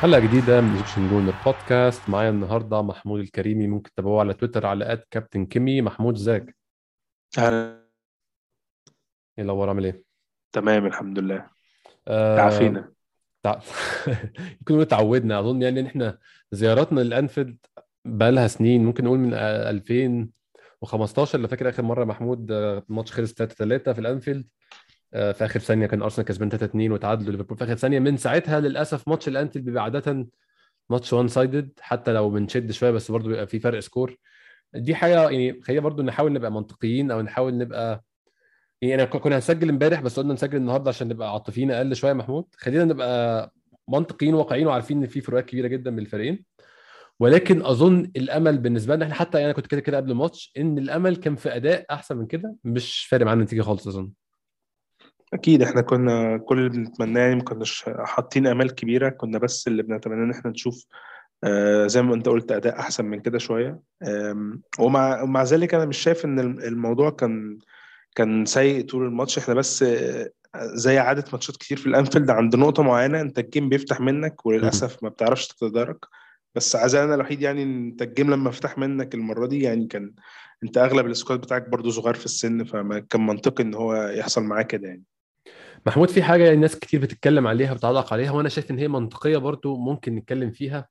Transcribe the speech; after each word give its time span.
حلقة 0.00 0.20
جديدة 0.20 0.60
من 0.60 0.70
Egyptian 0.70 1.08
Gooner 1.08 1.34
podcast 1.44 2.08
معايا 2.08 2.30
النهاردة 2.30 2.82
محمود 2.82 3.20
الكريمي 3.20 3.66
ممكن 3.66 3.90
تتابعوه 3.92 4.20
على 4.20 4.34
تويتر 4.34 4.66
على 4.66 4.92
at 4.92 5.06
Captain 5.10 5.46
Kimi 5.46 5.82
محمود 5.82 6.14
ازيك؟ 6.14 6.56
أهلا. 7.38 7.88
إيه 9.38 9.44
الأخبار؟ 9.44 9.68
عامل 9.68 9.84
إيه؟ 9.84 10.02
تمام 10.52 10.86
الحمد 10.86 11.18
لله. 11.18 11.46
آه، 12.08 12.36
تعافينا. 12.36 12.92
تع... 13.42 13.60
يمكن 14.58 14.74
نقول 14.74 14.80
اتعودنا. 14.80 15.40
أظن 15.40 15.62
يعني 15.62 15.80
ان 15.80 15.86
إحنا 15.86 16.18
زياراتنا 16.52 17.00
للأنفيلد 17.00 17.58
بقى 18.04 18.32
لها 18.32 18.46
سنين 18.46 18.84
ممكن 18.84 19.04
نقول 19.04 19.18
من 19.18 19.34
آه، 19.34 19.70
2015 19.70 21.36
اللي 21.36 21.48
فاكر 21.48 21.68
آخر 21.68 21.82
مرة. 21.82 22.04
محمود 22.04 22.52
آه، 22.52 22.84
الماتش 22.90 23.12
خلص 23.12 23.32
3 23.34 23.54
3 23.54 23.92
في 23.92 23.98
الأنفيلد. 24.00 24.46
في 25.12 25.36
آخر 25.44 25.60
ثانية 25.60 25.86
كان 25.86 26.02
أرسنال 26.02 26.26
كسبان 26.26 26.48
3 26.48 26.64
2 26.66 26.92
وتعادلوا 26.92 27.32
ليفربول. 27.32 27.56
في 27.58 27.64
آخر 27.64 27.74
ثانية 27.74 27.98
من 27.98 28.16
ساعتها 28.16 28.60
للأسف 28.60 29.08
ماتش 29.08 29.28
الانفيلد 29.28 29.64
بيبقى 29.64 29.82
عادة 29.84 30.26
ماتش 30.90 31.12
one 31.12 31.28
sided 31.28 31.70
حتى 31.80 32.12
لو 32.12 32.30
بنشد 32.30 32.70
شوية 32.70 32.90
بس 32.90 33.10
برضه 33.10 33.28
بيبقى 33.28 33.46
في 33.46 33.58
فرق 33.60 33.78
score 33.80 34.16
دي 34.74 34.94
حاجة 34.94 35.30
يعني 35.30 35.62
خلينا 35.62 35.82
برضه 35.82 36.02
نحاول 36.02 36.32
نبقى 36.32 36.52
منطقيين 36.52 37.10
أو 37.10 37.20
نحاول 37.22 37.58
نبقى 37.58 38.04
يعني 38.82 38.94
أنا 38.94 39.04
كنا 39.04 39.36
هنسجل 39.36 39.68
امبارح 39.68 40.00
بس 40.00 40.20
قلنا 40.20 40.34
نسجل 40.34 40.56
النهارده 40.56 40.88
عشان 40.88 41.08
نبقى 41.08 41.32
عاطفيين 41.32 41.70
أقل 41.70 41.96
شوية 41.96 42.12
محمود. 42.12 42.44
خلينا 42.56 42.84
نبقى 42.84 43.52
منطقيين 43.88 44.34
واقعيين 44.34 44.66
وعارفين 44.66 44.98
إن 44.98 45.06
في 45.06 45.20
فروقات 45.20 45.46
كبيرة 45.46 45.66
جدا 45.68 45.90
بين 45.90 45.98
الفريقين. 45.98 46.44
ولكن 47.20 47.62
أظن 47.66 48.10
الأمل 48.16 48.58
بالنسبة 48.58 48.94
لنا 48.96 49.04
إحنا 49.04 49.14
حتى 49.14 49.40
يعني 49.40 49.52
كنت 49.52 49.66
كده 49.66 49.80
كده 49.80 49.96
قبل 49.96 50.10
الماتش 50.10 50.52
إن 50.58 50.78
الأمل 50.78 51.16
كان 51.16 51.36
في 51.36 51.56
أداء 51.56 51.86
أحسن 51.90 52.16
من 52.16 52.26
كده 52.26 52.56
مش 52.64 53.06
فارق 53.10 53.26
معانا 53.26 53.40
النتيجة 53.40 53.62
خالص 53.62 53.86
أظن. 53.88 54.10
أكيد 55.34 55.62
إحنا 55.62 55.80
كنا 55.80 56.36
كل 56.38 56.58
اللي 56.58 56.68
بنتمناه 56.70 57.20
يعني 57.20 57.34
ما 57.34 57.42
كناش 57.42 57.84
حاطين 57.98 58.46
آمال 58.46 58.74
كبيرة 58.74 59.08
كنا 59.08 59.38
بس 59.38 59.68
اللي 59.68 59.82
بنتمنى 59.82 60.22
إن 60.24 60.30
إحنا 60.30 60.50
نشوف 60.50 60.84
آه 61.44 61.86
زي 61.86 62.02
ما 62.02 62.14
أنت 62.14 62.28
قلت 62.28 62.52
أداء 62.52 62.78
أحسن 62.80 63.04
من 63.04 63.20
كده 63.20 63.38
شوية. 63.38 63.80
ومع 64.78 65.22
ومع 65.22 65.42
ذلك 65.42 65.74
أنا 65.74 65.84
مش 65.84 65.98
شايف 65.98 66.24
إن 66.24 66.40
الم- 66.40 66.58
الموضوع 66.58 67.10
كان 67.10 67.58
كان 68.14 68.46
سيء 68.46 68.84
طول 68.86 69.06
الماتش. 69.06 69.38
إحنا 69.38 69.54
بس 69.54 69.82
آه، 69.82 70.30
زي 70.56 70.98
عادة 70.98 71.24
ماتشات 71.32 71.56
كتير 71.56 71.76
في 71.78 71.86
الأنفيلد 71.86 72.30
عند 72.30 72.56
نقطة 72.56 72.82
معينة 72.82 73.20
أنت 73.20 73.38
ال 73.38 73.44
game 73.44 73.68
بيفتح 73.68 74.00
منك 74.00 74.46
وللأسف 74.46 75.02
ما 75.02 75.08
بتعرفش 75.08 75.48
تتدارك. 75.48 76.04
بس 76.54 76.76
عزائنا 76.76 77.14
الوحيد 77.14 77.42
يعني 77.42 77.62
إن 77.62 77.86
أنت 77.88 78.02
ال 78.02 78.08
game 78.08 78.30
لما 78.30 78.50
فتح 78.50 78.78
منك 78.78 79.14
المرة 79.14 79.46
دي 79.46 79.62
يعني 79.62 79.86
كان 79.86 80.14
أنت 80.64 80.78
أغلب 80.78 81.06
ال 81.06 81.12
squad 81.12 81.40
بتاعك 81.40 81.68
برضو 81.68 81.90
صغير 81.90 82.14
في 82.14 82.24
السن 82.24 82.64
فما 82.64 82.98
كان 82.98 83.26
منطقي 83.26 83.64
إن 83.64 83.74
هو 83.74 83.94
يحصل 83.94 84.42
معاه 84.42 84.62
كده 84.62 84.88
يعني. 84.88 85.02
محمود 85.88 86.10
في 86.10 86.22
حاجة 86.22 86.52
الناس 86.52 86.78
كتير 86.78 87.00
بتتكلم 87.00 87.46
عليها 87.46 87.74
بتعلق 87.74 88.12
عليها 88.12 88.30
وأنا 88.30 88.48
شايف 88.48 88.70
إن 88.70 88.78
هي 88.78 88.88
منطقية 88.88 89.36
برضو 89.36 89.76
ممكن 89.76 90.14
نتكلم 90.14 90.50
فيها. 90.50 90.88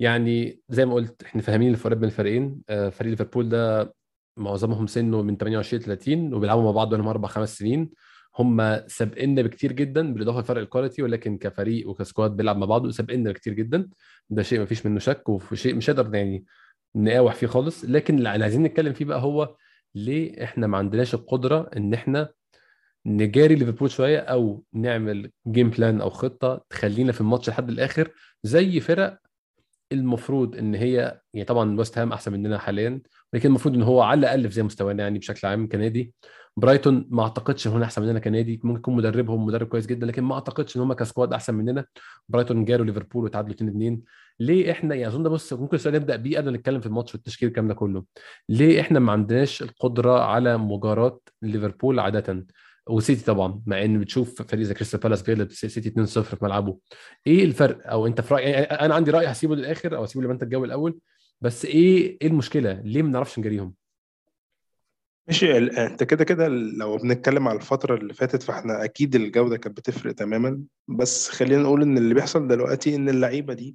يعني 0.00 0.60
زي 0.68 0.86
ما 0.86 0.94
قلت 0.94 1.22
إحنا 1.22 1.42
فاهمين 1.42 1.70
الفرق 1.70 1.96
بين 1.96 2.04
الفريقين. 2.04 2.62
آه، 2.68 2.88
فريق 2.88 3.10
ليفربول 3.10 3.48
ده 3.48 3.94
معظمهم 4.36 4.86
سنه 4.86 5.22
من 5.22 5.36
28 5.36 5.82
ل 5.82 5.84
30 5.84 6.34
وبيلعبوا 6.34 6.62
مع 6.62 6.70
بعض 6.70 6.88
بقالهم 6.88 7.08
أربع 7.08 7.28
خمس 7.28 7.58
سنين. 7.58 7.90
هم 8.38 8.80
سابقنا 8.86 9.42
بكتير 9.42 9.72
جدا 9.72 10.12
بالإضافة 10.12 10.40
لفرق 10.40 10.60
ال 10.60 10.65
quality 10.65 11.02
ولكن 11.02 11.38
كفريق 11.38 11.88
وك 11.88 12.02
squad 12.02 12.36
بيلعب 12.36 12.56
مع 12.56 12.66
بعض 12.66 12.90
سابقنا 12.90 13.30
بكتير 13.30 13.52
جدا. 13.52 13.88
ده 14.30 14.42
شيء 14.42 14.58
ما 14.58 14.64
فيش 14.64 14.86
منه 14.86 14.98
شك 14.98 15.28
وشيء 15.28 15.74
مش 15.74 15.90
هقدر 15.90 16.14
يعني 16.14 16.44
نقاوح 16.96 17.34
فيه 17.34 17.46
خالص. 17.46 17.84
لكن 17.84 18.18
اللي 18.18 18.28
عايزين 18.28 18.62
نتكلم 18.62 18.92
فيه 18.92 19.04
بقى 19.04 19.22
هو 19.22 19.56
ليه 19.94 20.44
إحنا 20.44 20.66
ما 20.66 20.78
عندناش 20.78 21.14
القدرة 21.14 21.70
إن 21.76 21.94
إحنا 21.94 22.28
نجاري 23.06 23.54
ليفربول 23.54 23.90
شوية 23.90 24.18
أو 24.18 24.64
نعمل 24.72 25.30
game 25.48 25.70
plan 25.70 26.00
أو 26.00 26.10
خطة 26.10 26.64
تخلينا 26.70 27.12
في 27.12 27.20
الماتش 27.20 27.48
لحد 27.48 27.68
الآخر 27.68 28.10
زي 28.42 28.80
فرق 28.80 29.18
المفروض 29.92 30.56
إن 30.56 30.74
هي 30.74 31.20
يعني 31.34 31.44
طبعا 31.46 31.78
ويست 31.78 31.98
هام 31.98 32.12
أحسن 32.12 32.32
مننا 32.32 32.58
حاليا 32.58 33.00
ولكن 33.32 33.48
المفروض 33.48 33.74
إن 33.74 33.82
هو 33.82 34.02
على 34.02 34.18
الأقل 34.20 34.48
في 34.48 34.54
زي 34.54 34.62
مستوانا 34.62 35.02
يعني 35.02 35.18
بشكل 35.18 35.46
عام 35.48 35.68
كنادي. 35.68 36.14
برايتون 36.56 37.06
ما 37.10 37.22
أعتقدش 37.22 37.66
إن 37.66 37.72
هم 37.72 37.82
أحسن 37.82 38.02
مننا 38.02 38.18
كنادي 38.18 38.60
ممكن 38.64 38.78
يكون 38.78 38.96
مدربهم 38.96 39.46
مدرب 39.46 39.66
كويس 39.66 39.86
جدا 39.86 40.06
لكن 40.06 40.22
ما 40.22 40.34
أعتقدش 40.34 40.76
إن 40.76 40.82
هم 40.82 40.92
ك 40.92 40.99
squad 40.99 41.32
أحسن 41.32 41.54
مننا. 41.54 41.84
برايتون 42.28 42.64
جاروا 42.64 42.86
ليفربول 42.86 43.24
وتعادلوا 43.24 43.54
2 43.54 43.70
2 43.70 44.00
ليه 44.40 44.70
إحنا 44.72 44.94
يعني 44.94 45.08
أظن 45.08 45.22
ده 45.22 45.30
بص 45.30 45.52
ممكن 45.52 45.74
السؤال 45.76 45.94
نبدا 45.94 46.16
بيه 46.16 46.38
قبل 46.38 46.50
ما 46.50 46.56
نتكلم 46.56 46.80
في 46.80 46.86
الماتش 46.86 47.14
والتشكيل 47.14 47.48
الكلام 47.48 47.68
ده 47.68 47.74
كله. 47.74 48.04
ليه 48.48 48.80
إحنا 48.80 48.98
ما 48.98 49.12
عندناش 49.12 49.62
القدرة 49.62 50.20
على 50.20 50.58
مجاراه 50.58 51.20
ليفربول 51.42 51.98
عادة؟ 51.98 52.46
وسيتي 52.88 53.24
طبعا 53.24 53.62
مع 53.66 53.84
إن 53.84 54.00
بتشوف 54.00 54.42
فريق 54.42 54.64
زي 54.64 54.74
كريستال 54.74 55.00
بالاس 55.00 55.22
بيغلب 55.22 55.52
سيتي 55.52 55.90
2-0 55.90 56.04
في 56.04 56.36
ملعبه. 56.42 56.78
إيه 57.26 57.44
الفرق؟ 57.44 57.90
أو 57.90 58.06
أنت 58.06 58.20
في 58.20 58.34
رايك 58.34 58.46
يعني 58.46 58.64
أنا 58.64 58.94
عندي 58.94 59.10
رأي 59.10 59.26
هسيبه 59.26 59.56
للآخر 59.56 59.96
أو 59.96 60.02
هسيبه 60.04 60.24
لما 60.24 60.32
أنت 60.32 60.44
تجاوب 60.44 60.64
الأول. 60.64 60.98
بس 61.40 61.64
إيه 61.64 62.18
إيه 62.22 62.28
المشكلة؟ 62.28 62.80
ليه 62.84 63.02
ما 63.02 63.08
بنعرفش 63.08 63.38
نجاريهم؟ 63.38 63.74
ماشي 65.28 65.58
أنت 65.58 66.04
كده 66.04 66.24
كده 66.24 66.48
لو 66.48 66.96
بنتكلم 66.96 67.48
على 67.48 67.56
الفترة 67.56 67.94
اللي 67.94 68.14
فاتت 68.14 68.42
فإحنا 68.42 68.84
أكيد 68.84 69.14
الجودة 69.14 69.56
كانت 69.56 69.76
بتفرق 69.76 70.12
تماما. 70.12 70.62
بس 70.88 71.28
خلينا 71.28 71.62
نقول 71.62 71.82
إن 71.82 71.98
اللي 71.98 72.14
بيحصل 72.14 72.48
دلوقتي 72.48 72.96
إن 72.96 73.08
اللعيبة 73.08 73.54
دي 73.54 73.74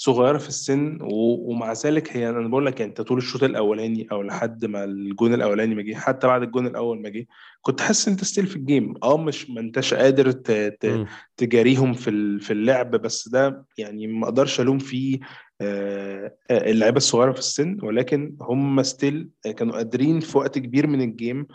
صغيرة 0.00 0.38
في 0.38 0.48
السن 0.48 0.98
ومع 1.02 1.72
ذلك 1.72 2.16
هي 2.16 2.28
أنا 2.28 2.48
بقول 2.48 2.66
لك 2.66 2.80
يعني 2.80 2.90
أنت 2.90 3.00
طول 3.00 3.18
الشوط 3.18 3.42
الأولاني 3.42 4.06
أو 4.12 4.22
لحد 4.22 4.64
ما 4.64 4.84
الجون 4.84 5.34
الأولاني 5.34 5.74
ما 5.74 5.82
جه 5.82 5.94
حتى 5.94 6.26
بعد 6.26 6.42
الجون 6.42 6.66
الأول 6.66 7.02
ما 7.02 7.08
جه 7.08 7.26
كنت 7.62 7.80
حاسس 7.80 8.08
أنت 8.08 8.24
still 8.24 8.46
في 8.46 8.56
ال 8.56 8.64
game 8.64 8.94
آه 9.02 9.16
مش 9.16 9.50
ما 9.50 9.60
أنتش 9.60 9.94
قادر 9.94 10.30
ت- 10.32 10.50
ت- 10.80 10.86
مم. 10.86 11.06
تجاريهم 11.36 11.92
في 11.92 12.38
في 12.40 12.52
اللعب 12.52 12.90
بس 12.90 13.28
ده 13.28 13.64
يعني 13.78 14.06
ما 14.06 14.24
أقدرش 14.24 14.60
ألوم 14.60 14.78
فيه 14.78 15.18
آه، 15.60 16.36
آه، 16.50 16.70
اللعيبة 16.70 16.96
الصغيرة 16.96 17.32
في 17.32 17.38
السن 17.38 17.78
ولكن 17.82 18.36
هم 18.40 18.82
still 18.82 19.30
كانوا 19.56 19.74
قادرين 19.76 20.20
في 20.20 20.38
وقت 20.38 20.58
كبير 20.58 20.86
من 20.86 21.00
ال 21.00 21.09
game 21.09 21.46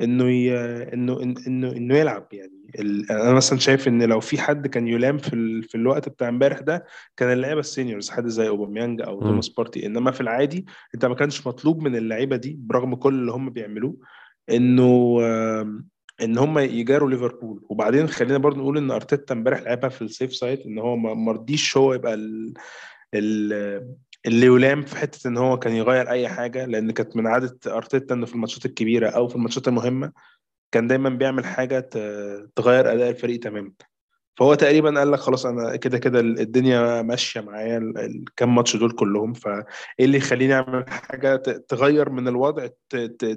إنه 0.00 0.30
ي... 0.30 0.52
إنه 0.94 1.16
إن- 1.16 1.46
إنه 1.46 1.72
إنه 1.72 1.96
يلعب 1.98 2.26
يعني. 2.32 2.52
ال... 2.78 3.10
أنا 3.12 3.32
مثلا 3.32 3.58
شايف 3.58 3.88
إن 3.88 4.02
لو 4.02 4.20
في 4.20 4.40
حد 4.40 4.66
كان 4.66 4.88
يلام 4.88 5.18
في 5.18 5.32
ال... 5.34 5.62
في 5.62 5.74
الوقت 5.74 6.08
بتاع 6.08 6.28
امبارح 6.28 6.58
ده 6.60 6.84
كان 7.16 7.32
اللعيبة 7.32 7.60
ال 7.60 7.66
seniors 7.66 8.10
حد 8.10 8.26
زي 8.26 8.48
اوباميانج 8.48 9.00
أو. 9.02 9.20
توماس 9.20 9.48
بارتي. 9.48 9.86
إنما 9.86 10.10
في 10.10 10.20
العادي 10.20 10.66
أنت 10.94 11.04
ما 11.06 11.14
كانش 11.14 11.46
مطلوب 11.46 11.82
من 11.82 11.96
اللعيبة 11.96 12.36
دي 12.36 12.56
برغم 12.60 12.94
كل 12.94 13.14
اللي 13.14 13.32
هم 13.32 13.50
بيعملوه 13.50 13.96
إنه 14.50 15.18
إن 16.22 16.38
هم 16.38 16.58
يجاروا 16.58 17.10
ليفربول. 17.10 17.62
وبعدين 17.70 18.06
خلينا 18.08 18.38
برضو 18.38 18.60
نقول 18.60 18.78
إن 18.78 18.90
أرتيتا 18.90 19.34
امبارح 19.34 19.60
لعبها 19.62 19.88
في 19.90 20.02
ال 20.02 20.08
safe 20.08 20.34
side 20.36 20.60
إن 20.60 20.78
هو 20.78 20.96
ما 20.96 21.14
ما 21.14 21.32
رضيش 21.32 21.76
هو 21.76 21.94
يبقى 21.94 22.14
ال... 22.14 22.54
ال... 23.14 23.94
اللي 24.26 24.46
يلام 24.46 24.82
في 24.82 24.96
حتة 24.96 25.28
إن 25.28 25.36
هو 25.36 25.58
كان 25.58 25.72
يغير 25.72 26.10
أي 26.10 26.28
حاجة 26.28 26.64
لأن 26.66 26.90
كانت 26.90 27.16
من 27.16 27.26
عادة 27.26 27.58
أرتيتا 27.66 28.14
إنه 28.14 28.26
في 28.26 28.34
الماتشات 28.34 28.66
الكبيرة 28.66 29.08
أو 29.10 29.28
في 29.28 29.36
الماتشات 29.36 29.68
المهمة 29.68 30.12
كان 30.72 30.86
دايما 30.86 31.08
بيعمل 31.08 31.44
حاجة 31.44 31.80
تغير 32.56 32.92
أداء 32.92 33.10
الفريق 33.10 33.40
تماما 33.40 33.72
فهو 34.36 34.54
تقريبا 34.54 34.98
قال 34.98 35.10
لك 35.12 35.18
خلاص 35.18 35.46
أنا 35.46 35.76
كده 35.76 35.98
كده 35.98 36.20
الدنيا 36.20 37.02
ماشية 37.02 37.40
معايا 37.40 37.78
ال- 37.78 37.98
الكام 37.98 38.54
ماتش 38.54 38.76
دول 38.76 38.90
كلهم 38.92 39.32
فإيه 39.32 39.64
اللي 40.00 40.18
يخليني 40.18 40.54
أعمل 40.54 40.84
حاجة 40.88 41.36
تغير 41.68 42.10
من 42.10 42.28
الوضع 42.28 42.68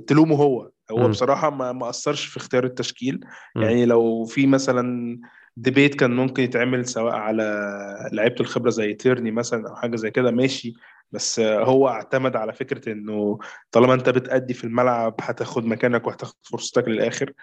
تلومه 0.07 0.36
هو 0.36 0.69
هو 0.91 0.97
مم. 0.97 1.09
بصراحة 1.09 1.50
ما 1.50 1.71
ما 1.71 1.89
أثرش 1.89 2.25
في 2.25 2.38
اختيار 2.38 2.63
التشكيل 2.63 3.19
مم. 3.56 3.63
يعني 3.63 3.86
لو 3.86 4.25
في 4.25 4.47
مثلا 4.47 5.19
ديبيت 5.57 5.95
كان 5.95 6.11
ممكن 6.15 6.44
يتعمل 6.44 6.85
سواء 6.85 7.13
على 7.13 7.44
لعيبة 8.13 8.35
الخبرة 8.39 8.69
زي 8.69 8.94
تيرني 8.94 9.31
مثلا 9.31 9.69
أو 9.69 9.75
حاجة 9.75 9.95
زي 9.95 10.11
كده 10.11 10.31
ماشي. 10.31 10.73
بس 11.11 11.39
هو 11.39 11.88
اعتمد 11.88 12.35
على 12.35 12.53
فكرة 12.53 12.91
إنه 12.91 13.38
طالما 13.71 13.94
أنت 13.94 14.09
بتأدي 14.09 14.53
في 14.53 14.63
الملعب 14.63 15.15
هتاخد 15.21 15.65
مكانك 15.65 16.07
وهتاخد 16.07 16.35
فرصتك 16.51 16.88
للآخر. 16.88 17.33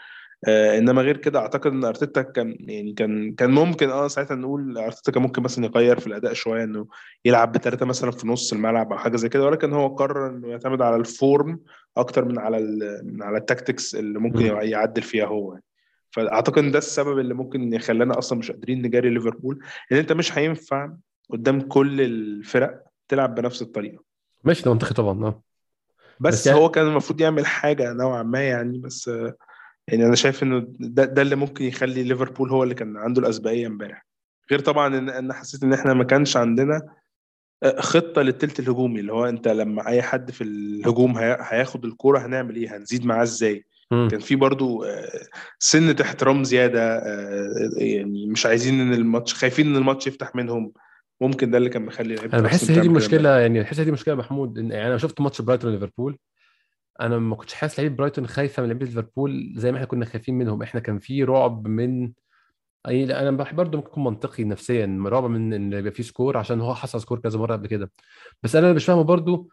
آه 0.48 0.78
إنما 0.78 1.02
غير 1.02 1.16
كده 1.16 1.38
أعتقد 1.38 1.72
إن 1.72 1.84
أرتيتا 1.84 2.22
كان 2.22 2.56
يعني 2.60 2.92
كان 2.92 3.34
كان 3.34 3.50
ممكن 3.50 3.90
آه 3.90 4.08
ساعتها 4.08 4.34
نقول 4.34 4.78
أرتيتا 4.78 5.12
كان 5.12 5.22
ممكن 5.22 5.42
مثلا 5.42 5.64
يغير 5.64 6.00
في 6.00 6.06
الأداء 6.06 6.32
شوية 6.32 6.64
إنه 6.64 6.86
يلعب 7.24 7.52
بثلاثه 7.52 7.86
مثلا 7.86 8.10
في 8.10 8.28
نص 8.28 8.52
الملعب 8.52 8.92
أو 8.92 8.98
حاجة 8.98 9.16
زي 9.16 9.28
كده. 9.28 9.44
ولكن 9.46 9.72
هو 9.72 9.88
قرر 9.88 10.26
إنه 10.30 10.48
يعتمد 10.48 10.82
على 10.82 10.96
ال 10.96 11.09
form 11.09 11.60
أكتر 11.96 12.24
من 12.24 12.38
على 12.38 12.58
من 13.04 13.22
على 13.22 13.38
ال 13.38 13.45
tactics 13.45 13.94
اللي 13.94 14.18
ممكن 14.18 14.52
مم. 14.52 14.60
يعدل 14.62 15.02
فيها 15.02 15.26
هو. 15.26 15.58
فأعتقد 16.10 16.58
إن 16.58 16.70
ده 16.70 16.78
السبب 16.78 17.18
اللي 17.18 17.34
ممكن 17.34 17.72
يخلينا 17.72 18.18
أصلا 18.18 18.38
مش 18.38 18.50
قادرين 18.50 18.82
نجاري 18.82 19.10
ليفربول 19.10 19.64
إن 19.92 19.96
أنت 19.96 20.12
مش 20.12 20.38
هينفع 20.38 20.92
قدام 21.30 21.60
كل 21.60 22.00
الفرق 22.00 22.82
تلعب 23.08 23.34
بنفس 23.34 23.62
الطريقة. 23.62 24.02
ماشي 24.44 24.62
ده 24.62 24.72
منطقي 24.72 24.94
طبعا 24.94 25.24
آه. 25.26 25.42
بس, 26.20 26.32
بس 26.34 26.46
يعني- 26.46 26.58
هو 26.58 26.68
كان 26.70 26.86
المفروض 26.86 27.20
يعمل 27.20 27.46
حاجة 27.46 27.92
نوعا 27.92 28.22
ما 28.22 28.40
يعني 28.48 28.78
بس 28.78 29.08
آه، 29.08 29.34
يعني 29.88 30.06
أنا 30.06 30.14
شايف 30.14 30.42
إنه 30.42 30.66
ده, 30.80 31.04
ده 31.04 31.22
اللي 31.22 31.36
ممكن 31.36 31.64
يخلي 31.64 32.02
ليفربول 32.02 32.50
هو 32.50 32.62
اللي 32.62 32.74
كان 32.74 32.96
عنده 32.96 33.20
الأسبقية 33.22 33.66
امبارح. 33.66 34.06
غير 34.50 34.60
طبعا 34.60 34.98
إن 34.98 35.08
أنا 35.08 35.34
حسيت 35.34 35.62
إن 35.62 35.72
إحنا 35.72 35.94
ما 35.94 36.04
كانش 36.04 36.36
عندنا 36.36 36.82
آه، 37.62 37.80
خطة 37.80 38.22
للتلت 38.22 38.60
الهجومي 38.60 39.00
اللي 39.00 39.12
هو 39.12 39.24
أنت 39.24 39.48
لما 39.48 39.86
أي 39.88 40.02
حد 40.02 40.30
في 40.30 40.44
الهجوم 40.44 41.18
هي- 41.18 41.38
هياخد 41.40 41.84
الكورة 41.84 42.18
هنعمل 42.18 42.56
إيه؟ 42.56 42.76
هنزيد 42.76 43.06
معاه 43.06 43.22
إزاي؟ 43.22 43.64
مم. 43.90 44.08
كان 44.08 44.20
في 44.20 44.36
برضو 44.36 44.84
آه، 44.84 45.20
سنة 45.58 45.96
احترام 46.00 46.44
زيادة 46.44 46.96
آه، 46.98 47.70
يعني 47.76 48.26
مش 48.26 48.46
عايزين 48.46 48.80
إن 48.80 48.94
الماتش 48.94 49.34
خايفين 49.34 49.66
إن 49.66 49.76
الماتش 49.76 50.06
يفتح 50.06 50.34
منهم. 50.34 50.72
ممكن 51.20 51.50
ده 51.50 51.58
اللي 51.58 51.70
كان 51.70 51.82
مخلي 51.82 52.14
لعيبة 52.14 52.34
أنا 52.34 52.42
بحس 52.42 52.60
أرسنال 52.60 52.78
هي 52.78 52.82
دي 52.82 52.88
مشكله 52.88 53.38
يعني 53.38 53.60
بحس 53.60 53.78
هي 53.78 53.84
دي 53.84 53.92
مشكلة 53.92 54.14
محمود 54.14 54.58
إن 54.58 54.70
يعني 54.70 54.88
أنا 54.88 54.98
شفت 54.98 55.20
ماتش 55.20 55.42
برايتون 55.42 55.72
ليفربول. 55.72 56.18
أنا 57.00 57.18
ما 57.18 57.36
كنتش 57.36 57.54
حاسس 57.54 57.78
لعيبه 57.80 57.96
برايتون 57.96 58.26
خايفة 58.26 58.62
من 58.62 58.68
لعيبة 58.68 58.86
ليفربول 58.86 59.52
زي 59.56 59.70
ما 59.72 59.76
إحنا 59.76 59.86
كنا 59.86 60.04
خايفين 60.04 60.34
منهم. 60.38 60.62
إحنا 60.62 60.80
كان 60.80 60.98
في 60.98 61.24
رعب 61.24 61.68
من 61.68 62.12
أي 62.88 63.04
لا 63.04 63.22
أنا 63.22 63.30
بحب 63.30 63.56
برضه 63.56 63.78
ممكن 63.78 63.90
يكون 63.90 64.04
منطقي 64.04 64.44
نفسيا 64.44 65.02
رعب 65.06 65.24
من 65.24 65.52
إن 65.52 65.72
يبقى 65.72 65.92
في 65.92 66.02
score 66.02 66.36
عشان 66.36 66.60
هو 66.60 66.74
حصل 66.74 67.00
score 67.00 67.18
كذا 67.18 67.38
مرة 67.38 67.52
قبل 67.52 67.66
كده. 67.66 67.90
بس 68.42 68.56
أنا 68.56 68.72
مش 68.72 68.84
فاهمه 68.84 69.02
برضه 69.02 69.48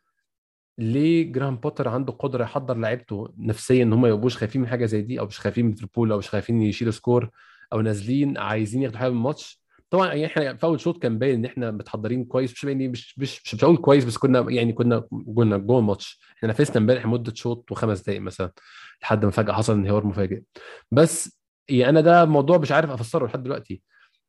ليه 0.77 1.31
جراهام 1.31 1.55
بوتر 1.57 1.87
عنده 1.87 2.13
قدرة 2.13 2.43
يحضر 2.43 2.77
لعيبته 2.77 3.33
نفسيا 3.37 3.83
إن 3.83 3.93
هم 3.93 4.01
ما 4.01 4.07
يبقوش 4.09 4.37
خايفين 4.37 4.61
من 4.61 4.67
حاجة 4.67 4.85
زي 4.85 5.01
دي 5.01 5.19
أو 5.19 5.25
مش 5.25 5.39
خايفين 5.39 5.65
من 5.65 5.71
ليفربول 5.71 6.11
أو 6.11 6.17
مش 6.17 6.29
خايفين 6.29 6.61
يشيلوا 6.61 6.91
score 6.93 7.29
أو 7.73 7.81
نازلين 7.81 8.37
عايزين 8.37 8.81
ياخدوا 8.83 8.99
حاجة 8.99 9.09
من 9.09 9.17
الماتش؟ 9.17 9.61
طبعا 9.89 10.07
يعني 10.07 10.25
إحنا 10.25 10.55
في 10.55 10.63
أول 10.63 10.79
شوط 10.79 11.01
كان 11.01 11.19
باين 11.19 11.35
إن 11.35 11.45
إحنا 11.45 11.71
متحضرين 11.71 12.25
كويس 12.25 12.51
مش 12.51 12.63
يعني 12.63 12.87
مش 12.87 13.19
مش 13.19 13.41
مش, 13.45 13.53
مش 13.55 13.63
هقول 13.63 13.77
كويس 13.77 14.05
بس 14.05 14.17
كنا 14.17 14.45
يعني 14.49 14.73
كنا 14.73 14.99
كنا 15.35 15.57
جوه 15.57 15.79
الماتش. 15.79 16.19
إحنا 16.37 16.49
نفذنا 16.49 16.77
إمبارح 16.77 17.05
مدة 17.05 17.33
شوط 17.35 17.71
وخمس 17.71 18.01
دقائق 18.01 18.21
مثلا 18.21 18.51
لحد 19.01 19.25
ما 19.25 19.31
فجأة 19.31 19.53
حصل 19.53 19.73
انهيار 19.73 20.05
مفاجئ. 20.05 20.41
بس 20.91 21.39
يعني 21.69 21.89
أنا 21.89 22.01
ده 22.01 22.25
موضوع 22.25 22.57
مش 22.57 22.71
عارف 22.71 22.89
أفسره 22.89 23.25
لحد 23.27 23.43
دلوقتي. 23.43 23.81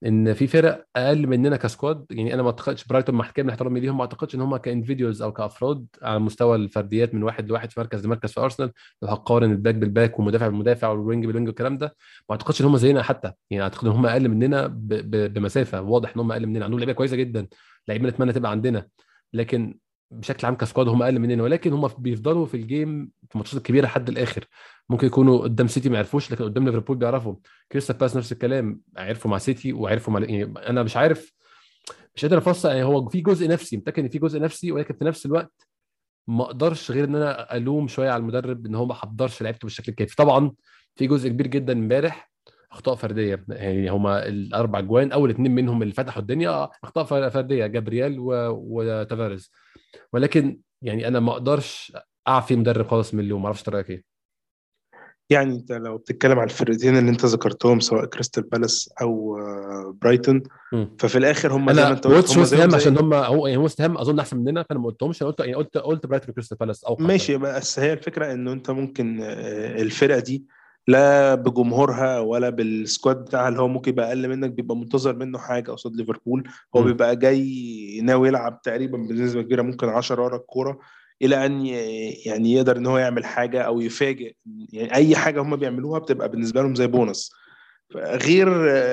إن 0.07 0.35
في 0.35 0.47
فرق 0.47 0.87
أقل 0.97 1.27
مننا 1.27 1.57
ك 1.57 1.64
squad. 1.64 2.07
يعني 2.11 2.35
أنا 2.35 2.43
ما 2.43 2.49
أعتقدش 2.49 2.85
برايتون 2.85 3.15
مع 3.15 3.31
كامل 3.31 3.51
احترامي 3.51 3.81
ليهم 3.81 3.97
ما 3.97 4.03
أعتقدش 4.03 4.35
إن 4.35 4.41
هم 4.41 4.57
ك 4.57 4.62
individuals 4.62 5.23
أو 5.23 5.33
كأفراد 5.33 5.87
على 6.03 6.19
مستوى 6.19 6.57
الفرديات 6.57 7.15
من 7.15 7.23
واحد 7.23 7.49
لواحد 7.49 7.71
في 7.71 7.81
مركز 7.81 8.07
لمركز 8.07 8.33
في 8.33 8.41
أرسنال 8.41 8.73
لو 9.03 9.09
هقارن 9.09 9.51
ال 9.53 9.57
back 9.57 9.75
بال 9.75 9.90
back 9.90 10.19
والمدافع 10.19 10.47
بالمدافع 10.49 10.89
وال 10.89 11.02
wing 11.02 11.27
بال 11.27 11.34
wing 11.34 11.49
والكلام 11.49 11.79
ده 11.79 11.87
ما 12.29 12.33
أعتقدش 12.37 12.61
إن 12.61 12.67
هم 12.67 12.77
زينا 12.77 13.03
حتى. 13.03 13.33
يعني 13.51 13.63
أعتقد 13.63 13.87
إن 13.87 13.93
هم 13.93 14.07
أقل 14.07 14.29
مننا. 14.29 14.67
بمسافة. 15.29 15.81
واضح 15.83 16.13
إن 16.15 16.21
هم 16.21 16.33
أقل 16.33 16.47
مننا 16.47 16.65
عندهم 16.65 16.79
لعيبة 16.81 16.93
كويسة 16.93 17.17
جدا 17.17 17.47
لعيبة 17.89 18.09
نتمنى 18.09 18.33
تبقى 18.33 18.51
عندنا. 18.51 18.89
لكن 19.33 19.79
بشكل 20.11 20.47
عام 20.47 20.55
ك 20.55 20.61
squad 20.61 20.89
هم 20.89 21.03
أقل 21.03 21.19
مننا 21.19 21.43
ولكن 21.43 21.73
هم 21.73 21.89
بيفضلوا 21.99 22.47
في 22.47 22.57
ال 22.57 22.68
game 22.68 23.11
في 23.29 23.35
الماتشات 23.35 23.57
الكبيرة 23.57 23.85
لحد 23.85 24.09
الآخر. 24.09 24.45
ممكن 24.89 25.07
يكونوا 25.07 25.39
قدام 25.39 25.67
سيتي 25.67 25.89
ما 25.89 25.99
عرفوش 25.99 26.33
لكن 26.33 26.45
قدام 26.45 26.65
ليفربول 26.65 26.97
بيعرفوا. 26.97 27.35
كريستال 27.73 27.97
بالاس 27.97 28.17
نفس 28.17 28.33
الكلام 28.33 28.81
عرفوا 28.97 29.31
مع 29.31 29.39
سيتي 29.39 29.73
وعرفوا 29.73 30.13
مع 30.13 30.21
يعني 30.21 30.45
أنا 30.45 30.83
مش 30.83 30.97
عارف 30.97 31.33
مش 32.15 32.25
قادر 32.25 32.39
أفسر 32.39 32.69
يعني 32.69 32.83
هو 32.83 33.09
في 33.09 33.21
جزء 33.21 33.49
نفسي 33.49 33.77
متأكد 33.77 34.03
إن 34.03 34.09
في 34.09 34.19
جزء 34.19 34.41
نفسي 34.41 34.73
ولكن 34.73 34.95
في 34.95 35.05
نفس 35.05 35.27
الوقت 35.27 35.69
ما 36.29 36.45
أقدرش 36.45 36.91
غير 36.91 37.05
إن 37.05 37.15
أنا 37.17 37.57
ألوم 37.57 37.89
شوية 37.89 38.11
على 38.11 38.21
المدرب 38.21 38.67
إن 38.67 38.75
هو 38.75 38.87
ما 38.87 38.95
حضرش 38.95 39.43
لعيبته 39.43 39.67
بالشكل 39.67 39.93
الكافي. 39.93 40.17
طبعا 40.17 40.53
في 40.97 41.07
جزء 41.07 41.29
كبير 41.29 41.47
جدا 41.47 41.73
امبارح 41.73 42.31
أخطاء 42.73 42.95
فردية 42.95 43.45
يعني 43.49 43.91
هما 43.91 44.27
الأربع 44.27 44.81
جوان 44.81 45.13
أول 45.13 45.31
اثنين 45.31 45.55
منهم 45.55 45.83
اللي 45.83 45.95
فتحوا 45.95 46.23
الدنيا 46.23 46.69
أخطاء 46.85 47.29
فردية 47.29 47.67
جابرييل 47.67 48.19
و... 48.19 48.33
وتافاريز. 48.51 49.51
ولكن 50.13 50.61
يعني 50.83 51.09
أنا 51.09 51.21
ما 51.21 51.33
أقدرش 51.33 51.93
أعفي 52.29 52.57
مدرب 52.57 52.87
خالص 52.87 53.15
من 53.15 53.21
اللوم 53.21 53.43
ما 53.43 53.47
أعرفش 53.47 53.69
رايك 53.69 53.91
إيه. 53.91 54.05
يعني 55.31 55.55
أنت 55.55 55.73
لو 55.73 55.97
بتتكلم 55.97 56.39
على 56.39 56.51
الفرقتين 56.51 56.97
اللي 56.97 57.11
أنت 57.11 57.25
ذكرتهم 57.25 57.81
سواء 57.81 58.05
كريستال 58.05 58.43
بالاس 58.43 58.91
أو 59.01 59.39
آه، 59.39 59.97
برايتون. 60.03 60.43
ففي 60.99 61.19
الآخر 61.19 61.53
هم 61.53 61.73
زي 61.73 61.83
ما 61.83 61.91
أنت 61.91 62.07
قلت 62.07 62.27
زي 62.27 62.38
ويست 62.38 62.61
هام 62.61 62.71
زي 62.71 62.77
عشان 62.77 62.99
هم 62.99 63.15
هو 63.15 63.47
يعني 63.47 63.63
ويست 63.63 63.81
هام 63.81 63.99
أظن 63.99 64.19
أحسن 64.19 64.37
مننا 64.37 64.63
فأنا 64.63 64.81
ما 64.81 64.87
قلتهمش 64.87 65.23
أنا 65.23 65.31
قلت 65.31 65.41
يعني 65.41 65.55
قلت 65.55 65.79
قلت 65.79 66.07
برايتون 66.07 66.35
كريستال 66.35 66.57
بالاس 66.57 66.85
أو 66.85 66.97
ماشي 67.01 67.37
بس 67.37 67.79
هي 67.79 67.93
الفكرة 67.93 68.33
إنه 68.33 68.53
أنت 68.53 68.71
ممكن 68.71 69.21
آه، 69.23 69.83
الفرقة 69.83 70.21
دي 70.21 70.45
لا 70.89 71.35
بجمهورها 71.35 72.19
ولا 72.21 72.51
بال 72.51 72.70
squad 72.70 73.17
بتاعها 73.25 73.49
اللي 73.49 73.61
هو 73.61 73.69
ممكن 73.69 73.91
يبقى 73.91 74.09
أقل 74.09 74.29
منك 74.29 74.51
بيبقى 74.51 74.77
منتظر 74.77 75.17
منه 75.17 75.39
حاجة 75.39 75.71
قصاد 75.73 75.97
ليفربول 75.97 76.49
هو. 76.77 76.83
بيبقى 76.83 77.17
جاي 77.17 78.01
ناوي 78.03 78.29
يلعب 78.29 78.63
تقريبا 78.63 78.99
بنسبة 78.99 79.43
كبيرة 79.43 79.63
ممكن 79.63 79.89
10 79.89 80.23
ورا 80.23 80.37
الكورة 80.37 80.79
إلى 81.23 81.47
أن 81.47 81.67
يعني 82.27 82.53
يقدر 82.53 82.77
إن 82.77 82.87
هو 82.87 82.99
يعمل 82.99 83.25
حاجة 83.25 83.63
أو 83.63 83.81
يفاجئ 83.81 84.35
يعني 84.73 84.95
أي 84.95 85.17
حاجة 85.17 85.43
هم 85.43 85.57
بيعملوها 85.57 85.99
بتبقى 85.99 86.29
بالنسبة 86.29 86.63
لهم 86.63 86.75
زي 86.75 86.87
بونص 86.87 87.33
غير 87.97 88.49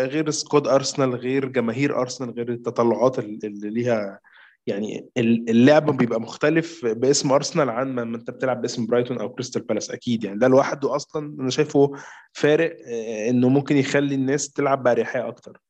غير 0.06 0.30
squad 0.30 0.68
أرسنال 0.68 1.16
غير 1.16 1.46
جماهير 1.46 2.02
أرسنال 2.02 2.32
غير 2.32 2.50
التطلعات 2.50 3.20
اللي 3.20 3.70
ليها 3.70 4.20
يعني 4.68 5.10
اللعب 5.18 5.98
بيبقى 5.98 6.22
مختلف 6.22 6.86
باسم 6.86 7.32
أرسنال 7.32 7.70
عن 7.70 7.94
ما 7.96 8.02
أنت 8.18 8.30
بتلعب 8.32 8.62
باسم 8.62 8.86
برايتون 8.86 9.20
أو 9.20 9.30
كريستال 9.30 9.62
بالاس. 9.62 9.92
أكيد 9.92 10.24
يعني 10.24 10.40
ده 10.40 10.48
لوحده 10.48 10.96
أصلا 10.96 11.36
أنا 11.40 11.50
شايفه 11.50 11.92
فارق 12.34 12.78
آه، 12.88 13.30
إنه 13.30 13.50
ممكن 13.50 13.78
يخلي 13.78 14.16
الناس 14.16 14.50
تلعب 14.52 14.84
بأريحية 14.84 15.28
أكتر. 15.28 15.62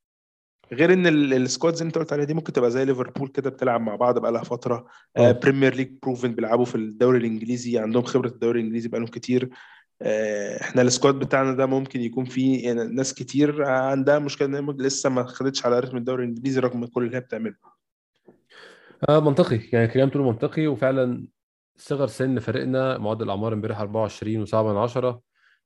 غير 0.72 0.92
إن 0.92 1.06
ال- 1.06 1.34
ال 1.34 1.41
squad 1.41 1.74
زي 1.74 1.84
ما 1.84 1.88
أنت 1.88 1.98
قلت 1.98 2.12
عليها 2.12 2.24
دي 2.24 2.34
ممكن 2.34 2.52
تبقى 2.52 2.70
زي 2.70 2.84
ليفربول 2.84 3.28
كده 3.28 3.50
بتلعب 3.50 3.80
مع 3.80 3.96
بعض 3.96 4.18
بقى 4.18 4.32
لها 4.32 4.42
فترة. 4.44 4.86
آه 5.16 5.32
Premier 5.32 5.74
League 5.74 5.92
proven 6.02 6.34
بيلعبوا 6.34 6.64
في 6.64 6.74
الدوري 6.74 7.18
الإنجليزي 7.18 7.78
عندهم 7.78 8.02
خبرة 8.02 8.28
الدوري 8.28 8.60
الإنجليزي 8.60 8.88
بقالهم 8.88 9.06
كتير. 9.08 9.50
آه، 10.02 10.60
إحنا 10.60 10.82
السكواد 10.82 11.14
بتاعنا 11.14 11.52
ده 11.52 11.66
ممكن 11.66 12.00
يكون 12.00 12.24
فيه 12.24 12.64
يعني 12.66 12.84
ناس 12.84 13.14
كتير 13.14 13.64
عندها 13.64 14.18
مشكلة 14.18 14.58
إن 14.58 14.76
لسه 14.78 15.10
ما 15.10 15.26
خدتش 15.26 15.66
على 15.66 15.80
رتم 15.80 15.96
الدوري 15.96 16.24
الإنجليزي 16.24 16.60
رغم 16.60 16.86
كل 16.86 17.04
اللي 17.04 17.16
هي 17.16 17.20
بتعمله. 17.20 17.54
آه 19.08 19.20
منطقي. 19.20 19.60
يعني 19.72 19.88
كلام 19.88 20.08
تقوله 20.08 20.30
منطقي 20.30 20.66
وفعلا 20.66 21.26
صغر 21.76 22.06
سن 22.06 22.38
فريقنا 22.38 22.98
معدل 22.98 23.24
الأعمار 23.24 23.52
امبارح 23.52 23.80
24 23.80 24.46
و7 24.46 24.54
من 24.54 24.76
10 24.76 25.20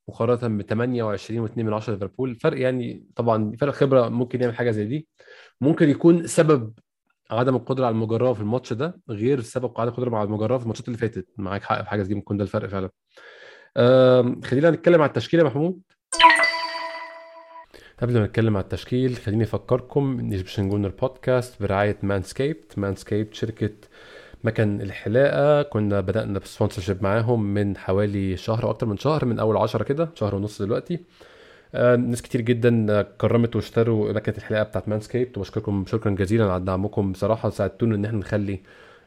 مقارنة 0.09 0.57
ب 0.59 0.63
28 0.63 1.49
و2 1.49 1.59
من 1.59 1.73
10 1.73 1.93
ليفربول. 1.93 2.35
فرق 2.37 2.61
يعني 2.61 3.05
طبعا 3.17 3.53
فرق 3.61 3.73
خبرة 3.73 4.09
ممكن 4.09 4.41
يعمل 4.41 4.55
حاجة 4.57 4.71
زي 4.71 4.85
دي. 4.85 5.09
ممكن 5.61 5.89
يكون 5.89 6.27
سبب 6.27 6.73
عدم 7.31 7.57
القدرة 7.57 7.87
على 7.87 7.93
المجراه 7.95 8.33
في 8.33 8.41
الماتش 8.41 8.73
ده 8.73 9.01
غير 9.11 9.41
سبب 9.41 9.81
عدم 9.81 9.91
القدرة 9.91 10.17
على 10.17 10.27
المجراه 10.27 10.57
في 10.59 10.63
الماتشات 10.63 10.87
اللي 10.89 10.99
فاتت. 10.99 11.29
معاك 11.39 11.63
حق 11.63 11.83
في 11.83 11.89
حاجة 11.91 12.03
زي 12.03 12.09
دي 12.09 12.15
ممكن 12.15 12.37
ده 12.37 12.45
الفرق 12.45 12.69
فعلا. 12.69 12.91
آم، 13.77 14.41
خلينا 14.43 14.71
نتكلم 14.71 15.01
على 15.03 15.09
التشكيلة 15.09 15.45
محمود. 15.45 15.81
قبل 18.03 18.19
ما 18.19 18.27
نتكلم 18.27 18.57
على 18.57 18.65
التشكيل 18.65 19.17
خليني 19.17 19.45
أفكركم 19.45 20.19
إن 20.21 20.31
Egyptian 20.31 20.69
Gooner 20.69 20.89
Podcast 20.89 21.63
برعاية 21.63 21.97
Manscaped 22.03 22.79
Manscaped 22.79 23.35
شركة 23.35 23.71
مكان 24.45 24.81
الحلاقة. 24.81 25.63
كنا 25.63 26.01
بدأنا 26.01 26.39
ب 26.39 26.44
sponsorship 26.44 27.03
معاهم 27.03 27.55
من 27.55 27.77
حوالي 27.77 28.37
شهر 28.37 28.65
أو 28.65 28.71
أكتر 28.71 28.87
من 28.87 28.97
شهر 28.97 29.25
من 29.25 29.39
أول 29.39 29.57
عشرة 29.57 29.85
كده 29.85 30.09
شهر 30.15 30.35
ونص 30.35 30.63
دلوقتي. 30.63 31.01
آه، 31.75 31.97
ناس 31.97 32.23
كتير 32.23 32.41
جدا 32.41 33.03
كرمت 33.03 33.57
واشتروا 33.57 34.13
مكنة 34.13 34.35
الحلاقة 34.39 34.63
بتاعت 34.63 34.89
Manscaped 34.89 35.39
وبشكركم 35.39 35.85
شكرا 35.89 36.11
جزيلا 36.13 36.53
على 36.53 36.65
دعمكم 36.65 37.13
بصراحة 37.13 37.51
ساعدتونا 37.51 37.95
إن 37.97 38.05
إحنا 38.05 38.19
نخلي 38.19 38.61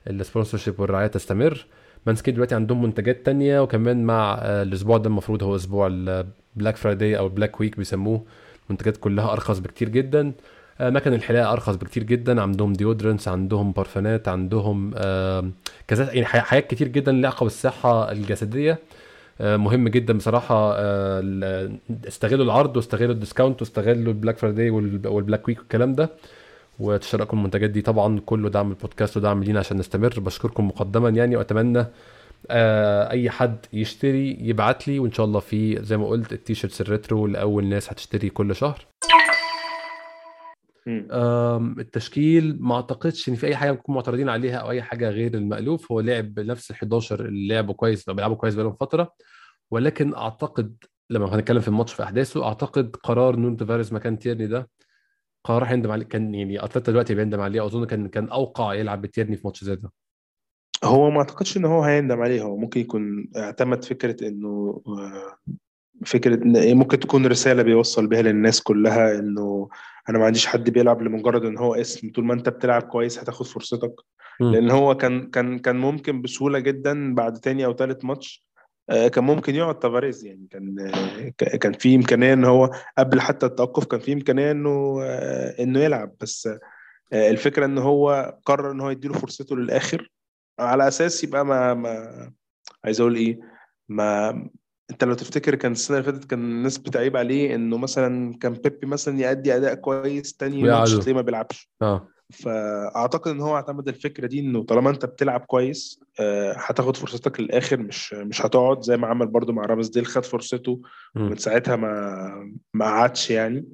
ال 0.08 0.14
sponsorship 0.14 0.80
والرعاية 0.80 1.08
تستمر. 1.08 1.66
Manscaped 2.08 2.36
دلوقتي 2.36 2.56
عندهم 2.56 2.84
منتجات 2.84 3.26
تانية 3.26 3.60
وكمان 3.62 4.04
مع 4.04 4.38
آه، 4.42 4.64
الأسبوع 4.64 4.98
ده 4.98 5.08
المفروض 5.08 5.44
هو 5.44 5.56
أسبوع 5.56 5.88
ال 5.88 6.02
Black 6.02 6.76
Friday 6.76 7.18
أو 7.18 7.26
ال 7.28 7.33
Black 7.33 7.60
Week 7.60 7.78
بيسموه. 7.78 8.26
منتجات 8.70 8.98
كلها 8.98 9.32
أرخص 9.34 9.60
بكتير 9.60 9.90
جدا. 9.90 10.32
آه، 10.80 10.90
مكن 10.90 11.14
الحلاقة 11.14 11.54
أرخص 11.54 11.76
بكتير 11.76 12.04
جدا. 12.04 12.42
عندهم 12.42 12.74
deodorants 12.74 13.28
عندهم 13.28 13.72
بارفانات 13.72 14.28
عندهم 14.28 14.92
كذا 15.88 16.14
يعني 16.14 16.26
حاجات 16.26 16.68
كتير 16.68 16.88
جدا 16.88 17.12
لها 17.12 17.20
علاقة 17.30 17.44
بالصحة 17.44 18.12
الجسدية. 18.12 18.80
آه، 19.42 19.58
مهم 19.58 19.88
جدا 19.88 20.14
بصراحة 20.18 20.74
آه، 20.76 21.72
استغلوا 22.08 22.46
العرض 22.46 22.78
واستغلوا 22.78 23.14
ال 23.14 23.19
discount 23.19 23.62
واستغلوا 23.62 24.14
ال 24.14 24.18
Black 24.18 24.38
Friday 24.38 24.70
وال- 24.70 25.08
وال 25.08 25.19
Black 25.19 25.48
Week 25.48 25.60
والكلام 25.60 25.96
ده. 25.96 26.10
وتشتركوا 26.80 27.38
المنتجات 27.38 27.70
دي 27.70 27.82
طبعا. 27.82 28.20
كله 28.26 28.50
دعم 28.50 28.70
البودكاست 28.70 29.18
ودعم 29.18 29.44
لينا 29.44 29.60
عشان 29.60 29.78
نستمر. 29.78 30.20
بشكركم 30.20 30.68
مقدما 30.68 31.10
يعني 31.10 31.36
وأتمنى 31.36 31.86
أي 32.52 33.30
حد 33.30 33.66
يشتري 33.74 34.38
يبعت 34.42 34.88
لي 34.88 35.00
وإن 35.00 35.12
شاء 35.12 35.26
الله 35.26 35.40
في 35.40 35.84
زي 35.84 35.98
ما 35.98 36.08
قلت 36.08 36.34
التيشيرتس 36.34 36.82
ال 36.82 36.89
retro 36.89 37.28
لأول 37.28 37.66
ناس 37.66 37.90
هتشتري 37.92 38.30
كل 38.30 38.56
شهر. 38.56 38.86
التشكيل 41.80 42.58
ما 42.60 42.76
أعتقدش 42.76 43.30
إن 43.30 43.36
في 43.36 43.48
أي 43.48 43.56
حاجة 43.56 43.72
نكون 43.72 43.96
معترضين 43.96 44.30
عليها 44.30 44.58
أو 44.58 44.72
أي 44.72 44.82
حاجة 44.82 45.10
غير 45.10 45.34
المألوف. 45.34 45.92
هو 45.92 46.00
لعب 46.00 46.40
نفس 46.40 46.72
ال 46.72 46.76
11 46.76 47.26
اللي 47.26 47.54
لعبوا 47.54 47.74
كويس 47.74 48.08
لو 48.08 48.14
بيلعبوا 48.14 48.36
كويس 48.36 48.56
بقالهم 48.56 48.76
فترة. 48.76 49.14
ولكن 49.72 50.16
أعتقد 50.16 50.76
لما 51.10 51.36
هنتكلم 51.36 51.60
في 51.60 51.68
الماتش 51.68 51.94
في 51.94 52.04
أحداثه 52.04 52.46
أعتقد 52.46 52.96
قرار 52.96 53.36
نونو 53.36 53.58
تافاريز 53.58 53.94
مكان 53.94 54.20
تيرني 54.20 54.48
ده 54.48 54.70
قرار 55.44 55.64
هيندم 55.64 55.92
عليه. 55.92 56.06
كان 56.06 56.36
يعني 56.36 56.64
أتلتا 56.66 56.92
دلوقتي 56.92 57.16
بيندم 57.16 57.42
عليه 57.42 57.66
أظن 57.66 57.86
كان 57.86 58.08
كان 58.08 58.30
أوقع 58.30 58.74
يلعب 58.74 59.02
بتيرني 59.02 59.36
في 59.38 59.48
ماتش 59.48 59.64
زي 59.64 59.76
ده. 59.76 59.92
هو 60.84 61.10
ما 61.10 61.18
أعتقدش 61.18 61.58
ان 61.58 61.66
هو 61.66 61.84
هيندم 61.84 62.22
عليه 62.22 62.42
هو 62.42 62.58
ممكن 62.58 62.82
يكون 62.82 63.30
اعتمد 63.38 63.86
فكرة 63.86 64.28
إنه 64.28 64.82
آه، 64.88 65.38
فكرة 66.06 66.44
إن 66.44 66.56
إيه 66.56 66.74
ممكن 66.74 67.00
تكون 67.00 67.26
رسالة 67.26 67.64
بيوصل 67.64 68.08
بيها 68.08 68.22
للناس 68.22 68.62
كلها 68.62 69.20
إنه 69.20 69.70
أنا 70.10 70.18
ما 70.20 70.26
عنديش 70.26 70.46
حد 70.48 70.70
بيلعب 70.70 71.02
لمجرد 71.02 71.46
إن 71.46 71.58
هو 71.58 71.76
اسم. 71.76 72.12
طول 72.12 72.26
ما 72.26 72.34
أنت 72.34 72.50
بتلعب 72.50 72.82
كويس 72.82 73.20
هتاخد 73.20 73.46
فرصتك. 73.46 73.94
مم. 74.42 74.52
لأن 74.52 74.72
هو 74.72 74.98
كان 74.98 75.30
كان 75.30 75.60
كان 75.60 75.76
ممكن 75.76 76.22
بسهولة 76.22 76.60
جدا 76.60 77.16
بعد 77.16 77.34
تاني 77.34 77.66
أو 77.66 77.72
تالت 77.72 78.06
ماتش 78.06 78.46
آه، 78.90 79.08
كان 79.08 79.24
ممكن 79.24 79.56
يقعد 79.56 79.80
تافاريز. 79.80 80.26
يعني 80.26 80.48
كان 80.52 80.76
آه، 80.80 81.56
كان 81.58 81.74
في 81.74 81.96
إمكانية 81.96 82.34
إن 82.34 82.46
هو 82.46 82.72
قبل 82.98 83.22
حتى 83.22 83.46
التوقف 83.46 83.86
كان 83.86 84.00
في 84.00 84.14
إمكانية 84.14 84.52
إنه 84.52 85.04
إنه 85.60 85.80
يلعب. 85.80 86.12
بس 86.22 86.50
الفكرة 87.14 87.66
إن 87.66 87.78
هو 87.78 88.38
قرر 88.46 88.72
إن 88.72 88.82
هو 88.82 88.90
يديله 88.90 89.14
فرصته 89.14 89.56
للآخر. 89.56 90.10
على 90.60 90.88
أساس 90.88 91.24
يبقى 91.24 91.46
ما 91.46 91.74
ما 91.74 92.32
عايز 92.86 93.02
أقول 93.02 93.16
إيه 93.16 93.40
ما 93.90 94.30
أنت 94.92 95.04
لو 95.04 95.14
تفتكر 95.14 95.56
كان 95.56 95.72
السنة 95.72 95.98
اللي 95.98 96.12
فاتت 96.12 96.26
كان 96.30 96.40
الناس 96.40 96.78
بتعيب 96.78 97.18
عليه 97.18 97.56
إنه 97.56 97.78
مثلا 97.78 98.38
كان 98.38 98.54
بيبي 98.54 98.88
مثلا 98.88 99.20
يأدي 99.20 99.56
أداء 99.56 99.74
كويس 99.74 100.34
تاني 100.34 100.64
ماتش 100.64 100.94
تلاقيه 100.94 101.14
ما 101.14 101.22
بيلعبش. 101.22 101.70
آه. 101.82 102.08
فأعتقد 102.34 103.32
إن 103.32 103.42
هو 103.42 103.56
اعتمد 103.56 103.88
الفكرة 103.88 104.28
دي 104.28 104.40
إنه 104.40 104.64
طالما 104.64 104.90
أنت 104.90 105.06
بتلعب 105.06 105.40
كويس 105.40 106.00
آه، 106.20 106.54
هتاخد 106.58 106.98
فرصتك 106.98 107.40
للآخر 107.40 107.78
مش 107.78 108.14
مش 108.14 108.46
هتقعد 108.46 108.82
زي 108.82 108.98
ما 108.98 109.08
عمل 109.08 109.28
برضو 109.28 109.52
مع 109.52 109.66
رامز 109.66 109.90
ديل 109.90 110.06
خد 110.06 110.26
فرصته 110.26 110.82
ومن 111.16 111.36
ساعتها 111.38 111.76
ما 111.76 112.54
ما 112.74 112.86
قعدش 112.86 113.32
يعني. 113.32 113.66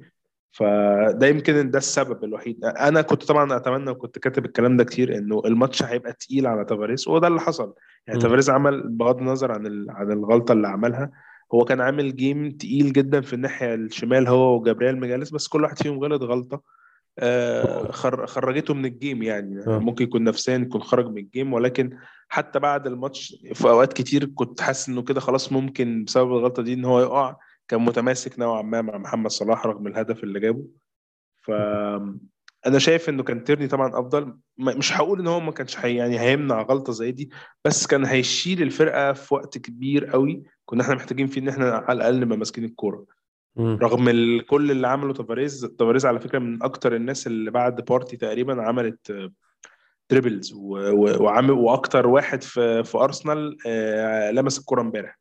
فده 0.52 1.26
يمكن 1.26 1.70
ده 1.70 1.78
السبب 1.78 2.24
الوحيد. 2.24 2.64
أنا 2.64 3.02
كنت 3.02 3.24
طبعا 3.24 3.56
أتمنى 3.56 3.90
وكنت 3.90 4.18
كاتب 4.18 4.44
الكلام 4.44 4.76
ده 4.76 4.84
كتير 4.84 5.18
إنه 5.18 5.42
الماتش 5.46 5.82
هيبقى 5.82 6.12
تقيل 6.12 6.46
على 6.46 6.64
تافاريس 6.64 7.08
وده 7.08 7.28
اللي 7.28 7.40
حصل. 7.40 7.74
يعني 8.06 8.20
تافاريس 8.20 8.50
عمل 8.50 8.88
بغض 8.88 9.18
النظر 9.18 9.52
عن 9.52 9.86
عن 9.88 10.12
الغلطة 10.12 10.52
اللي 10.52 10.68
عملها 10.68 11.10
هو 11.54 11.64
كان 11.64 11.80
عامل 11.80 12.16
game 12.16 12.50
تقيل 12.50 12.92
جدا 12.92 13.20
في 13.20 13.32
الناحية 13.32 13.74
الشمال 13.74 14.28
هو 14.28 14.56
وجابرييل 14.56 15.00
ماجالهايس 15.00 15.30
بس 15.30 15.48
كل 15.48 15.62
واحد 15.62 15.82
فيهم 15.82 15.98
غلط 15.98 16.22
غلطة 16.22 16.62
آه، 17.18 17.90
خرجته 18.26 18.74
من 18.74 18.84
ال 18.84 18.92
game 18.92 19.22
يعني. 19.22 19.66
أوه. 19.66 19.78
ممكن 19.78 20.04
يكون 20.04 20.24
نفسيا 20.24 20.56
يكون 20.56 20.82
خرج 20.82 21.06
من 21.06 21.18
ال 21.18 21.25
game 21.25 21.52
ولكن 21.52 21.96
حتى 22.28 22.58
بعد 22.58 22.86
الماتش 22.86 23.36
في 23.54 23.68
أوقات 23.68 23.92
كتير 23.92 24.24
كنت 24.24 24.60
حاسس 24.60 24.88
إنه 24.88 25.02
كده 25.02 25.20
خلاص 25.20 25.52
ممكن 25.52 26.04
بسبب 26.04 26.32
الغلطة 26.32 26.62
دي 26.62 26.74
إن 26.74 26.84
هو 26.84 27.00
يقع. 27.00 27.36
كان 27.70 27.80
متماسك 27.80 28.38
نوعا 28.38 28.62
ما 28.62 28.82
مع 28.82 28.98
محمد 28.98 29.30
صلاح 29.30 29.66
رغم 29.66 29.86
الهدف 29.86 30.24
اللي 30.24 30.40
جابه. 30.40 30.64
ف 31.42 31.50
أنا 32.66 32.78
شايف 32.78 33.08
إنه 33.08 33.22
كان 33.22 33.44
تيرني 33.44 33.66
طبعا 33.66 33.88
أفضل. 34.00 34.36
مش 34.58 34.92
هقول 34.96 35.20
إن 35.20 35.26
هو 35.26 35.40
ما 35.40 35.52
كانش 35.52 35.76
حي 35.76 35.94
يعني 35.96 36.20
هيمنع 36.20 36.62
غلطة 36.62 36.92
زي 36.92 37.12
دي 37.12 37.30
بس 37.64 37.86
كان 37.86 38.04
هيشيل 38.04 38.62
الفرقة 38.62 39.12
في 39.12 39.34
وقت 39.34 39.58
كبير 39.58 40.06
قوي 40.06 40.42
كنا 40.64 40.82
إحنا 40.82 40.94
محتاجين 40.94 41.26
فيه 41.26 41.40
إن 41.40 41.48
إحنا 41.48 41.70
على 41.70 41.96
الأقل 41.96 42.20
نبقى 42.20 42.38
ماسكين 42.38 42.64
الكورة. 42.64 43.04
رغم 43.58 44.04
كل 44.40 44.70
اللي 44.70 44.88
عمله 44.88 45.12
تافاريز 45.12 45.60
تافاريز 45.78 46.06
على 46.06 46.20
فكرة 46.20 46.38
من 46.38 46.62
أكتر 46.62 46.96
الناس 46.96 47.26
اللي 47.26 47.50
بعد 47.50 47.84
بارتي 47.84 48.16
تقريبا 48.16 48.62
عملت 48.62 49.30
dribbles 50.08 50.52
وعامل 50.54 51.50
وأكتر 51.50 52.06
واحد 52.06 52.42
في 52.42 52.84
في 52.84 52.98
أرسنال 52.98 53.56
آه، 53.66 54.30
لمس 54.30 54.58
الكورة 54.58 54.80
امبارح. 54.82 55.18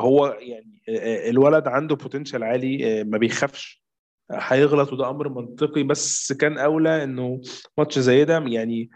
هو 0.00 0.26
يعني 0.40 0.82
آه، 0.88 1.30
الولد 1.30 1.68
عنده 1.68 1.96
potential 1.96 2.44
عالي 2.44 3.00
آه، 3.00 3.04
ما 3.04 3.18
بيخافش. 3.18 3.84
هيغلط 4.30 4.92
وده 4.92 5.10
أمر 5.10 5.28
منطقي 5.28 5.82
بس 5.82 6.32
كان 6.32 6.58
أولى 6.58 7.04
إنه 7.04 7.40
ماتش 7.78 7.98
زي 7.98 8.24
ده 8.24 8.38
يعني 8.38 8.90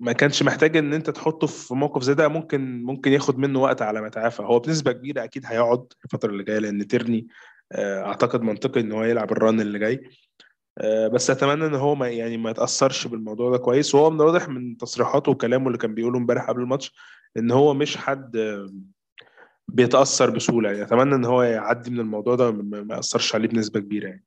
ما 0.00 0.12
كانش 0.12 0.42
محتاج 0.42 0.76
إن 0.76 0.94
أنت 0.94 1.10
تحطه 1.10 1.46
في 1.46 1.74
موقف 1.74 2.02
زي 2.02 2.14
ده. 2.14 2.28
ممكن 2.28 2.82
ممكن 2.82 3.12
ياخد 3.12 3.38
منه 3.38 3.58
وقت 3.62 3.82
على 3.82 4.00
ما 4.00 4.06
يتعافى 4.06 4.42
هو 4.42 4.58
بنسبة 4.58 4.92
كبيرة 4.92 5.24
أكيد 5.24 5.42
هيقعد 5.46 5.86
الفترة 6.04 6.30
اللي 6.30 6.44
جاية 6.44 6.58
لأن 6.58 6.86
تيرني 6.86 7.26
آه، 7.72 8.02
أعتقد 8.02 8.42
منطقي 8.42 8.80
إن 8.80 8.92
هو 8.92 9.04
يلعب 9.04 9.32
ال 9.32 9.39
run 9.39 9.60
اللي 9.60 9.78
جاي. 9.78 10.10
آه، 10.78 11.08
بس 11.08 11.30
أتمنى 11.30 11.66
إن 11.66 11.74
هو 11.74 11.94
ما 11.94 12.08
يعني 12.08 12.36
ما 12.36 12.50
يتأثرش 12.50 13.06
بالموضوع 13.06 13.50
ده 13.50 13.58
كويس. 13.58 13.94
وهو 13.94 14.10
من 14.10 14.20
الواضح 14.20 14.48
من 14.48 14.76
تصريحاته 14.76 15.32
وكلامه 15.32 15.66
اللي 15.66 15.78
كان 15.78 15.94
بيقوله 15.94 16.18
امبارح 16.18 16.48
قبل 16.48 16.62
الماتش 16.62 16.92
إن 17.36 17.50
هو 17.50 17.74
مش 17.74 17.96
حد 17.96 18.36
بيتأثر 19.74 20.30
بسهولة 20.30 20.70
يعني. 20.70 20.82
أتمنى 20.82 21.14
إن 21.14 21.24
هو 21.24 21.42
يعدي 21.42 21.90
من 21.90 22.00
الموضوع 22.00 22.34
ده 22.34 22.50
ما 22.50 22.94
يأثرش 22.96 23.34
عليه 23.34 23.48
بنسبة 23.48 23.80
كبيرة 23.80 24.08
يعني. 24.08 24.24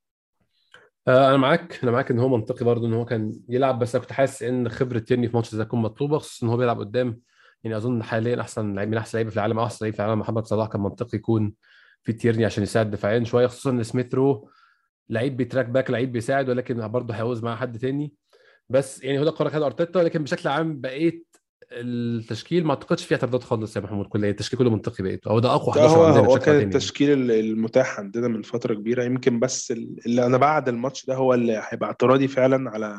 آه، 1.08 1.30
أنا 1.30 1.38
معاك. 1.38 1.80
أنا 1.84 1.92
معاك 1.92 2.12
إن 2.12 2.20
هو 2.20 2.28
منطقي 2.28 2.66
برضه 2.66 2.88
إن 2.88 2.94
هو 2.94 3.06
كان 3.06 3.40
يلعب 3.50 3.80
بس 3.80 3.96
أنا 3.96 4.04
كنت 4.04 4.14
حاسس 4.14 4.44
إن 4.44 4.70
خبرة 4.70 5.00
تيرني 5.00 5.28
في 5.28 5.36
ماتش 5.36 5.56
زي 5.56 5.66
تكون 5.66 5.82
مطلوبه 5.82 6.18
خصوصا 6.18 6.46
إن 6.46 6.52
هو 6.52 6.58
بيلعب 6.58 6.80
قدام. 6.80 7.22
يعني 7.64 7.78
أظن 7.78 8.04
حاليا 8.04 8.42
أحسن 8.42 8.76
لعيب 8.76 8.90
من 8.90 8.98
أحسن 8.98 9.18
لعيبه 9.18 9.30
في 9.30 9.36
العالم 9.38 9.60
أو 9.60 9.66
أحسن 9.66 9.86
لعيب 9.86 9.94
في 9.94 10.00
العالم 10.00 10.20
محمد 10.20 10.46
صلاح 10.46 10.68
كان 10.68 10.82
منطقي 10.82 11.18
يكون 11.18 11.54
في 12.04 12.14
تيرني 12.14 12.46
عشان 12.46 12.64
يساعد 12.64 12.92
دفاعيا 12.92 13.24
شوية. 13.24 13.48
خصوصا 13.48 13.70
إن 13.70 13.84
سميث 13.84 14.16
رو 14.16 14.50
لعيب 15.10 15.38
بي 15.38 15.46
track 15.46 15.66
back 15.66 15.92
لعيب 15.92 16.12
بيساعد 16.12 16.50
ولكن 16.50 16.88
برضه 16.88 17.14
هيعوز 17.14 17.44
معاه 17.44 17.56
حد 17.56 17.80
تاني. 17.80 18.14
بس 18.70 19.04
يعني 19.04 19.20
هو 19.20 19.24
ده 19.24 19.32
قرار 19.32 19.50
خد 19.50 19.62
أرتيتا 19.62 20.00
لكن 20.00 20.24
بشكل 20.24 20.50
عام 20.50 20.82
بقيت 20.82 21.33
التشكيل 21.82 22.64
ما 22.66 22.70
أعتقدش 22.70 23.06
فيها 23.06 23.16
اعتراضات 23.18 23.44
خالص 23.44 23.76
يا 23.76 23.82
محمود 23.82 24.06
كله 24.06 24.30
التشكيل 24.30 24.60
كله 24.60 24.70
منطقي 24.70 25.04
بقيته. 25.04 25.32
هو 25.32 25.40
ده 25.40 25.50
أقوى 25.56 25.70
11 25.70 25.88
هو 25.96 26.04
عندنا 26.06 26.26
هو 26.28 26.40
كان 26.40 26.56
التشكيل 26.62 27.32
المتاح 27.32 28.00
عندنا 28.00 28.28
من 28.28 28.42
فترة 28.42 28.74
كبيرة. 28.74 29.04
يمكن 29.04 29.40
بس 29.40 29.72
اللي 30.06 30.26
أنا 30.26 30.38
بعد 30.38 30.70
الماتش 30.70 31.06
ده 31.06 31.16
هو 31.16 31.34
اللي 31.34 31.62
هيبقى 31.70 31.88
اعتراضي 31.88 32.28
فعلا 32.28 32.70
على 32.70 32.98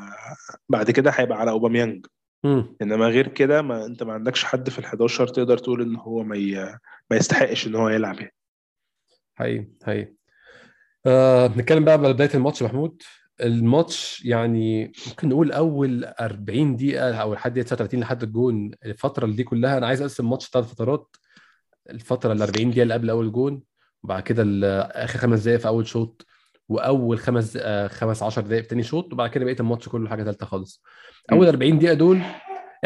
بعد 0.69 0.91
كده 0.91 1.11
هيبقى 1.11 1.39
على 1.41 1.51
أوباميانج. 1.51 2.07
إنما 2.83 3.07
غير 3.07 3.29
كده 3.29 3.63
ما 3.63 3.87
أنت 3.87 4.03
ما 4.03 4.13
عندكش 4.13 4.45
حد 4.45 4.71
في 4.71 4.83
ال11 4.83 5.33
تقدر 5.33 5.59
تقول 5.59 5.83
إن 5.83 5.97
هو 5.97 6.23
ما 6.23 6.37
ي... 6.37 6.55
ما 7.11 7.17
يستحقش 7.17 7.67
إن 7.67 7.75
هو 7.75 7.89
يلعب 7.89 8.21
يعني. 8.21 8.35
حقيقي 9.35 9.69
حقيقي. 9.87 10.15
آه 11.07 11.47
نتكلم 11.47 11.85
بقى 11.85 11.99
بداية 11.99 12.31
الماتش 12.35 12.63
محمود 12.63 13.03
الماتش 13.41 14.25
يعني 14.25 14.93
ممكن 15.09 15.29
نقول 15.29 15.53
أول 15.53 16.05
40 16.05 16.77
دقيقة 16.77 17.15
أو 17.15 17.35
لحد 17.35 17.65
39 17.65 18.01
لحد 18.01 18.23
الجون 18.23 18.71
الفترة 18.85 19.25
اللي 19.25 19.37
دي 19.37 19.45
كلها 19.45 19.79
أنا 19.79 19.87
عايز 19.87 20.03
أقسم 20.03 20.25
الماتش 20.25 20.49
ثلاث 20.49 20.67
فترات 20.67 21.17
الفترة 21.91 22.33
ال 22.33 22.43
40 22.43 22.71
دقيقة 22.71 22.83
اللي 22.83 22.95
قبل 22.95 23.11
أول 23.11 23.33
جون 23.33 23.63
وبعد 24.03 24.23
كده 24.23 24.43
آخر 24.83 25.19
خمس 25.19 25.41
دقائق 25.43 25.61
في 25.61 25.69
أول 25.69 25.87
شوط 25.87 26.27
وأول 26.69 27.19
خمس 27.19 27.59
آه 27.61 27.89
خمس 27.89 28.23
10 28.23 28.43
دقائق 28.43 28.63
في 28.63 28.69
ثاني 28.69 28.83
شوط 28.83 29.13
وبعد 29.13 29.31
كده 29.31 29.45
بقيه 29.45 29.57
الماتش 29.61 29.89
كله 29.89 30.09
حاجة 30.09 30.25
ثالثه 30.25 30.47
خالص. 30.47 30.83
أول 31.33 31.47
40 31.47 31.79
دقيقة 31.79 31.95
دول 31.95 32.21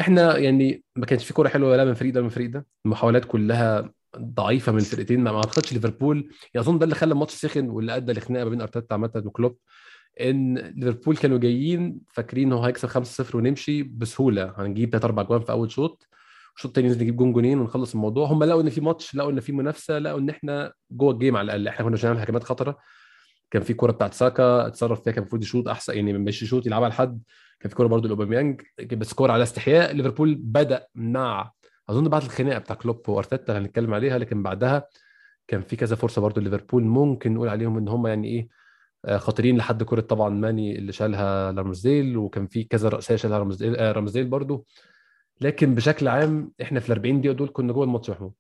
إحنا 0.01 0.37
يعني 0.37 0.85
ما 0.97 1.07
كانش 1.07 1.25
في 1.25 1.33
كورة 1.35 1.49
حلوة 1.49 1.77
لا 1.77 1.85
من 1.85 1.95
فريق 1.95 2.15
ده 2.15 2.23
من 2.23 2.29
فريق 2.29 2.51
ده 2.51 2.67
المحاولات 2.87 3.25
كلها 3.25 3.93
ضعيفة 4.19 4.73
من 4.73 4.79
الفرقتين 4.79 5.21
ما 5.21 5.37
أعتقدش 5.37 5.73
ليفربول 5.73 6.31
أظن 6.57 6.79
ده 6.79 6.85
اللي 6.85 6.95
خلى 6.95 7.13
الماتش 7.13 7.35
سخن 7.35 7.69
واللي 7.71 7.97
أدى 7.97 8.13
لخناقة 8.13 8.45
ما 8.45 8.51
بين 8.51 8.61
أرتيتا 8.61 8.95
عامة 8.95 9.23
وكلوب. 9.25 9.59
إن 10.21 10.59
ليفربول 10.59 11.17
كانوا 11.17 11.39
جايين 11.39 12.01
فاكرين 12.09 12.53
هو 12.53 12.65
هيكسب 12.65 12.89
5-0 12.89 13.35
ونمشي 13.35 13.83
بسهولة. 13.83 14.55
هنجيب 14.57 14.91
ثلاث 14.91 15.05
أربع 15.05 15.23
جوان 15.23 15.41
في 15.41 15.53
أول 15.53 15.71
شوط. 15.71 16.07
الشوط 16.57 16.79
الثاني 16.79 16.95
نجيب 16.95 17.17
جون 17.17 17.33
جونين 17.33 17.59
ونخلص 17.61 17.95
الموضوع. 17.95 18.27
هم 18.27 18.45
لقوا 18.45 18.63
إن 18.63 18.71
في 18.71 18.81
ماتش 18.81 19.15
لقوا 19.15 19.31
إن 19.31 19.41
في 19.41 19.53
منافسة 19.53 19.99
لقوا 19.99 20.19
إن 20.19 20.31
إحنا 20.31 20.73
جوه 20.91 21.13
ال 21.13 21.18
game 21.18 21.37
على 21.37 21.45
الأقل. 21.45 21.69
إحنا 21.69 21.85
كنا 21.85 21.95
مش 21.95 22.05
هنعمل 22.05 22.21
هجمات 22.21 22.45
خطرة. 22.45 22.79
كان 23.51 23.63
في 23.63 23.75
كورة 23.75 23.93
بتاعت 23.93 24.15
ساكا 24.15 24.67
اتصرف 24.67 25.03
فيها 25.03 25.13
كان 25.13 25.23
المفروض 25.23 25.43
يشوط 25.43 25.69
أحسن 25.69 25.95
يعني 25.95 26.13
مش 26.13 26.43
يشوط 26.43 26.67
يلعبها 26.67 26.89
لحد. 26.89 27.23
كان 27.61 27.71
في 27.71 27.77
كورة 27.77 27.87
برضه 27.87 28.09
لأوباميانج 28.09 28.61
بس 28.93 29.13
كورة 29.13 29.33
على 29.33 29.43
استحياء. 29.43 29.93
ليفربول 29.93 30.35
بدأ 30.35 30.87
مع 30.95 31.53
أظن 31.89 32.09
بعد 32.09 32.23
الخناقة 32.23 32.59
بتاع 32.59 32.77
كلوب 32.77 33.09
وأرتيتا 33.09 33.57
اللي 33.57 33.69
هنتكلم 33.69 33.95
عليها 33.95 34.19
لكن 34.19 34.43
بعدها 34.43 34.89
كان 35.49 35.63
في 35.63 35.77
كذا 35.77 35.97
فرصة 35.97 36.21
برضو 36.23 36.41
ليفربول 36.41 36.85
ممكن 36.85 37.35
نقول 37.35 37.49
عليهم 37.49 37.79
إن 37.79 37.89
هم 37.89 38.07
يعني 38.07 38.29
إيه 38.29 38.49
خطيرين 39.17 39.57
لحد 39.57 39.83
كرة 39.83 40.01
طبعا 40.01 40.29
ماني 40.29 40.79
اللي 40.79 40.93
شالها 40.93 41.53
لارمزديل 41.53 42.17
وكان 42.17 42.47
في 42.47 42.65
كذا 42.65 42.89
رأسية 42.89 43.17
شالها 43.17 43.39
رامزديل 43.39 43.77
آه 43.77 43.93
رامزديل 43.93 44.25
برضو. 44.25 44.67
لكن 45.41 45.75
بشكل 45.75 46.09
عام 46.09 46.53
إحنا 46.63 46.81
في 46.81 46.89
ال 46.89 46.93
40 46.93 47.21
دقيقة 47.21 47.35
دول 47.35 47.51
كنا 47.53 47.73
جوه 47.73 47.85
الماتش 47.85 48.11
محمود. 48.11 48.33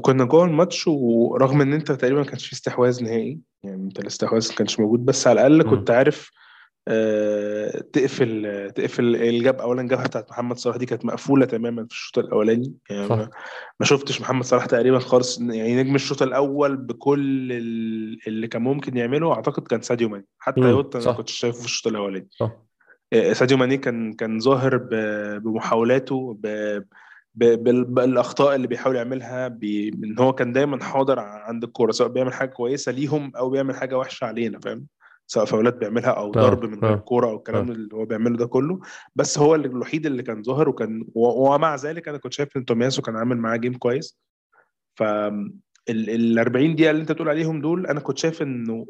كنا 0.00 0.24
جوه 0.24 0.44
الماتش 0.44 0.88
ورغم 0.88 1.60
إن 1.60 1.72
أنت 1.72 1.92
تقريبا 1.92 2.20
ما 2.20 2.26
كانش 2.26 2.46
في 2.46 2.52
استحواذ 2.52 3.04
نهائي 3.04 3.40
يعني 3.62 3.84
أنت 3.84 3.98
الاستحواذ 3.98 4.48
ما 4.48 4.54
كانش 4.56 4.80
موجود 4.80 5.04
بس 5.04 5.26
على 5.26 5.46
الأقل 5.46 5.70
كنت 5.70 5.90
عارف 5.90 6.30
آه، 6.30 6.43
تقفل 7.92 8.70
تقفل 8.74 9.16
الجاب 9.16 9.60
اولا 9.60 9.80
الجبهة 9.80 10.06
بتاعت 10.06 10.30
محمد 10.30 10.56
صلاح 10.56 10.76
دي 10.76 10.86
كانت 10.86 11.04
مقفولة 11.04 11.46
تماما 11.46 11.84
في 11.84 11.90
الشوط 11.90 12.18
الأولاني. 12.18 12.74
يعني 12.90 13.08
صح. 13.08 13.28
ما 13.80 13.86
شفتش 13.86 14.20
محمد 14.20 14.44
صلاح 14.44 14.66
تقريبا 14.66 14.98
خالص. 14.98 15.40
يعني 15.40 15.82
نجم 15.82 15.94
الشوط 15.94 16.22
الأول 16.22 16.76
بكل 16.76 17.52
اللي 18.26 18.48
كان 18.48 18.62
ممكن 18.62 18.96
يعمله 18.96 19.32
أعتقد 19.32 19.62
كان 19.68 19.82
ساديو 19.82 20.08
ماني. 20.08 20.26
حتى 20.38 20.60
يوتا 20.60 20.98
أنا 20.98 21.12
كنت 21.12 21.28
شايفه 21.28 21.58
في 21.58 21.64
الشوط 21.64 21.92
الأولاني. 21.92 22.28
صح. 22.30 22.52
آه، 23.12 23.32
ساديو 23.32 23.56
ماني 23.56 23.76
كان 23.76 24.12
كان 24.12 24.40
ظاهر 24.40 24.76
بمحاولاته 25.38 26.38
بالأخطاء 27.34 28.54
اللي 28.54 28.66
بيحاول 28.66 28.96
يعملها 28.96 29.46
إن 29.46 30.16
هو 30.18 30.32
كان 30.32 30.52
دايما 30.52 30.84
حاضر 30.84 31.18
عند 31.20 31.64
الكورة 31.64 31.92
سواء 31.92 32.08
بيعمل 32.08 32.32
حاجة 32.32 32.48
كويسة 32.48 32.92
ليهم 32.92 33.32
أو 33.36 33.50
بيعمل 33.50 33.74
حاجة 33.74 33.98
وحشة 33.98 34.24
علينا 34.24 34.60
فاهم؟ 34.60 34.86
سواء 35.26 35.44
فاولات 35.44 35.76
بيعملها 35.76 36.10
أو 36.10 36.28
آه، 36.28 36.30
ضرب 36.32 36.64
من 36.64 36.80
غير 36.80 36.94
الكورة 36.94 37.26
أو 37.26 37.36
الكلام 37.36 37.68
آه. 37.68 37.72
اللي 37.72 37.94
هو 37.94 38.04
بيعمله 38.04 38.36
ده 38.36 38.46
كله. 38.46 38.80
بس 39.16 39.38
هو 39.38 39.54
الوحيد 39.54 40.06
اللي 40.06 40.22
كان 40.22 40.42
ظاهر 40.42 40.68
وكان 40.68 41.06
ومع 41.14 41.74
ذلك 41.76 42.08
أنا 42.08 42.18
كنت 42.18 42.32
شايف 42.32 42.56
إن 42.56 42.64
تومياسو 42.64 43.02
كان 43.02 43.16
عامل 43.16 43.36
معاه 43.38 43.56
game 43.56 43.74
كويس. 43.74 44.18
ف 44.98 45.02
ال 45.88 46.38
40 46.38 46.74
دقيقة 46.74 46.90
اللي 46.90 47.02
أنت 47.02 47.12
بتقول 47.12 47.28
عليهم 47.28 47.60
دول 47.60 47.86
أنا 47.86 48.00
كنت 48.00 48.18
شايف 48.18 48.42
إنه 48.42 48.86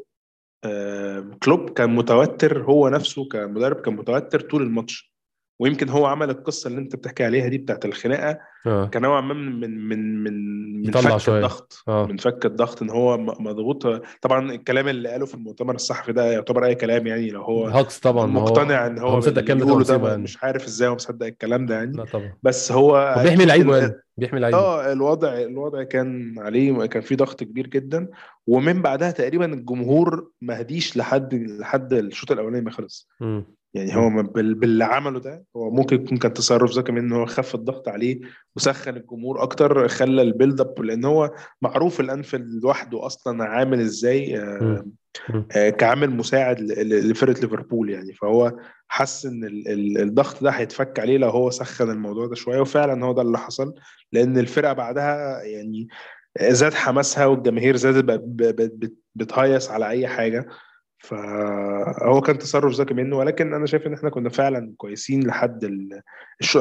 كلوب 1.43 1.69
كان 1.69 1.95
متوتر 1.95 2.63
هو 2.63 2.89
نفسه 2.89 3.27
كمدرب 3.27 3.75
كان 3.75 3.93
متوتر 3.93 4.41
طول 4.41 4.61
الماتش. 4.61 5.14
ويمكن 5.59 5.89
هو 5.89 6.05
عمل 6.05 6.29
القصة 6.29 6.67
اللي 6.67 6.79
انت 6.79 6.95
بتحكي 6.95 7.23
عليها 7.25 7.47
دي 7.47 7.57
بتاعت 7.57 7.85
الخناقة. 7.85 8.37
كان 8.65 9.01
نوعا 9.01 9.21
ما 9.21 9.33
من 9.33 9.87
من 9.89 10.23
من 10.23 10.81
من 10.81 10.91
فك 10.91 11.17
شوية. 11.17 11.37
الضغط. 11.37 11.83
آه. 11.87 12.05
من 12.05 12.17
فك 12.17 12.45
الضغط 12.45 12.81
إن 12.81 12.89
هو 12.89 13.17
م- 13.17 13.25
مضغوط. 13.47 14.01
طبعا 14.21 14.51
الكلام 14.51 14.87
اللي 14.87 15.09
قاله 15.09 15.25
في 15.25 15.33
المؤتمر 15.35 15.75
الصحفي 15.75 16.13
ده 16.13 16.31
يعتبر 16.31 16.65
أي 16.65 16.75
كلام 16.75 17.07
يعني 17.07 17.29
لو 17.29 17.41
هو 17.41 17.65
هكس 17.67 17.99
طبعا 17.99 18.25
مقتنع 18.25 18.87
إن 18.87 18.99
هو, 18.99 19.07
هو 19.07 19.17
مصدق 19.17 19.37
الكلام 19.37 19.59
ده 19.83 19.97
ده 19.97 20.09
يعني. 20.09 20.21
مش 20.23 20.43
عارف 20.43 20.65
إزاي 20.65 20.89
هو 20.89 20.95
مصدق 20.95 21.25
الكلام 21.25 21.65
ده 21.65 21.75
يعني. 21.75 21.97
لا 21.97 22.05
طبعا. 22.05 22.33
بس 22.43 22.71
هو 22.71 23.15
بيحمي 23.23 23.45
لعيبه 23.45 23.77
يعني 23.77 23.93
بيحمي 24.17 24.39
لعيبه 24.39 24.57
آه 24.57 24.91
الوضع 24.93 25.33
الوضع 25.33 25.83
كان 25.83 26.35
عليه 26.39 26.85
كان 26.85 27.01
في 27.01 27.15
ضغط 27.15 27.43
كبير 27.43 27.67
جدا. 27.67 28.07
ومن 28.47 28.81
بعدها 28.81 29.11
تقريبا 29.11 29.45
الجمهور 29.53 30.29
ما 30.41 30.61
هديش 30.61 30.97
لحد 30.97 31.33
لحد 31.33 31.93
الشوط 31.93 32.31
الأولاني 32.31 32.65
ما 32.65 32.71
خلص. 32.71 33.09
مم. 33.21 33.45
يعني 33.75 33.95
هو 33.95 34.23
باللي 34.23 34.85
عمله 34.85 35.19
ده 35.19 35.43
هو 35.55 35.71
ممكن 35.71 35.95
يكون 35.95 36.17
كان 36.17 36.33
تصرف 36.33 36.71
ذكي 36.71 36.91
منه 36.91 37.01
إن 37.01 37.11
هو 37.19 37.25
خف 37.25 37.55
الضغط 37.55 37.87
عليه 37.87 38.19
وسخن 38.55 38.97
الجمهور 38.97 39.43
أكتر 39.43 39.87
خلى 39.87 40.21
ال 40.21 40.28
build 40.28 40.61
up 40.61 40.81
لأن 40.81 41.05
هو 41.05 41.31
معروف 41.61 41.99
الانفيلد 41.99 42.63
لوحده 42.63 43.05
أصلا 43.05 43.43
عامل 43.43 43.79
إزاي 43.79 44.39
آه،. 44.39 44.85
آه، 45.55 45.69
كعامل 45.69 46.09
مساعد 46.09 46.61
لفرقة 46.81 47.41
ليفربول 47.41 47.89
يعني. 47.89 48.13
فهو 48.13 48.57
حس 48.87 49.25
إن 49.25 49.43
ال- 49.43 49.67
ال- 49.67 49.97
الضغط 49.97 50.43
ده 50.43 50.49
هيتفك 50.49 50.99
عليه 50.99 51.17
لو 51.17 51.29
هو 51.29 51.49
سخن 51.49 51.89
الموضوع 51.89 52.27
ده 52.27 52.35
شوية 52.35 52.59
وفعلا 52.59 53.05
هو 53.05 53.13
ده 53.13 53.21
اللي 53.21 53.37
حصل 53.37 53.73
لأن 54.11 54.37
الفرقة 54.37 54.73
بعدها 54.73 55.41
يعني 55.43 55.87
زاد 56.41 56.73
حماسها 56.73 57.25
والجماهير 57.25 57.75
زادت 57.75 58.93
بتهيص 59.15 59.71
على 59.71 59.89
أي 59.89 60.07
حاجة. 60.07 60.47
فهو 61.05 62.21
كان 62.21 62.37
تصرف 62.37 62.73
ذكي 62.73 62.93
منه 62.93 63.17
ولكن 63.17 63.53
أنا 63.53 63.65
شايف 63.65 63.87
إن 63.87 63.93
إحنا 63.93 64.09
كنا 64.09 64.29
فعلا 64.29 64.73
كويسين 64.77 65.27
لحد 65.27 65.63
ال... 65.63 66.01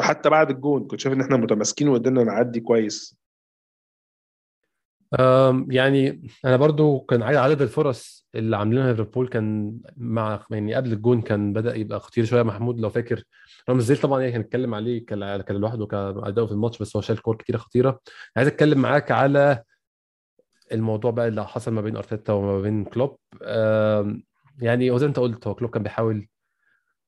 حتى 0.01 0.31
بعد 0.31 0.51
الجون 0.51 0.87
كنت 0.87 1.01
شايف 1.01 1.15
إن 1.15 1.21
إحنا 1.21 1.37
متماسكين 1.37 1.89
وقدرنا 1.89 2.25
نعدي 2.25 2.61
كويس. 2.61 3.17
يعني 5.69 6.29
أنا 6.45 6.57
برضو 6.57 7.01
كان 7.01 7.23
عدد 7.23 7.63
الفرص 7.63 8.27
اللي 8.35 8.57
عاملينها 8.57 8.91
ليفربول 8.93 9.29
كان 9.29 9.79
مع 9.97 10.47
يعني 10.51 10.75
قبل 10.75 10.93
الجون 10.93 11.23
كان 11.23 11.53
بدأ 11.53 11.75
يبقى 11.77 12.01
خطير 12.01 12.25
شوية. 12.25 12.43
محمود 12.43 12.81
لو 12.81 12.91
فاكر 12.91 13.23
رامسديل 13.69 14.01
طبعا 14.01 14.21
يعني 14.23 14.37
هنتكلم 14.37 14.75
عليه 14.75 15.07
كان 15.07 15.47
لوحده 15.51 15.87
كأداؤه 15.87 16.47
في 16.47 16.53
الماتش 16.53 16.79
بس 16.79 16.97
هو 16.97 17.03
شال 17.03 17.23
كور 17.23 17.37
كتيرة 17.37 17.57
خطيرة. 17.59 18.01
عايز 18.37 18.49
أتكلم 18.49 18.79
معاك 18.79 19.11
على 19.11 19.63
الموضوع 20.73 21.11
بقى 21.11 21.29
اللي 21.29 21.47
حصل 21.47 21.73
ما 21.73 21.81
بين 21.81 21.97
أرتيتا 21.97 22.33
وما 22.33 22.61
بين 22.61 22.85
كلوب. 22.85 23.19
يعني 24.59 24.91
هو 24.91 24.99
زي 24.99 25.07
انت 25.07 25.19
قلت 25.19 25.47
هو 25.47 25.55
كلوب 25.55 25.71
كان 25.71 25.83
بيحاول 25.83 26.29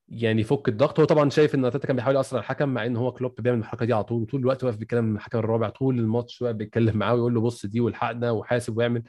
يعني 0.09 0.41
يفك 0.41 0.69
الضغط. 0.69 1.01
هو 1.01 1.07
طبعا 1.07 1.31
شايف 1.31 1.55
إن 1.55 1.65
أرتيتا 1.65 1.87
كان 1.87 1.97
بيحاول 1.97 2.17
يأثر 2.17 2.37
على 2.37 2.43
الحكم 2.45 2.69
مع 2.69 2.87
إن 2.87 2.97
هو 2.97 3.13
كلوب 3.13 3.35
بيعمل 3.41 3.59
الحركه 3.59 3.87
دي 3.87 3.93
على 3.93 4.05
طول 4.05 4.27
طول 4.27 4.41
الوقت 4.41 4.65
واقف 4.65 4.77
بيتكلم 4.77 5.05
مع 5.05 5.17
الحكم 5.17 5.39
الرابع 5.39 5.69
طول 5.69 5.99
الماتش 5.99 6.43
واقف 6.43 6.55
بيتكلم 6.57 6.97
معاه 6.97 7.15
ويقول 7.15 7.35
له 7.35 7.41
بص 7.41 7.67
دي 7.67 7.81
والحقنا 7.81 8.31
وحاسب 8.31 8.77
ويعمل 8.77 9.03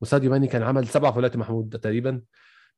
وساديو 0.00 0.30
ماني 0.30 0.46
كان 0.46 0.62
عمل 0.62 0.86
سبع 0.86 1.10
فاولات 1.10 1.36
محمود 1.36 1.78
تقريبا 1.78 2.22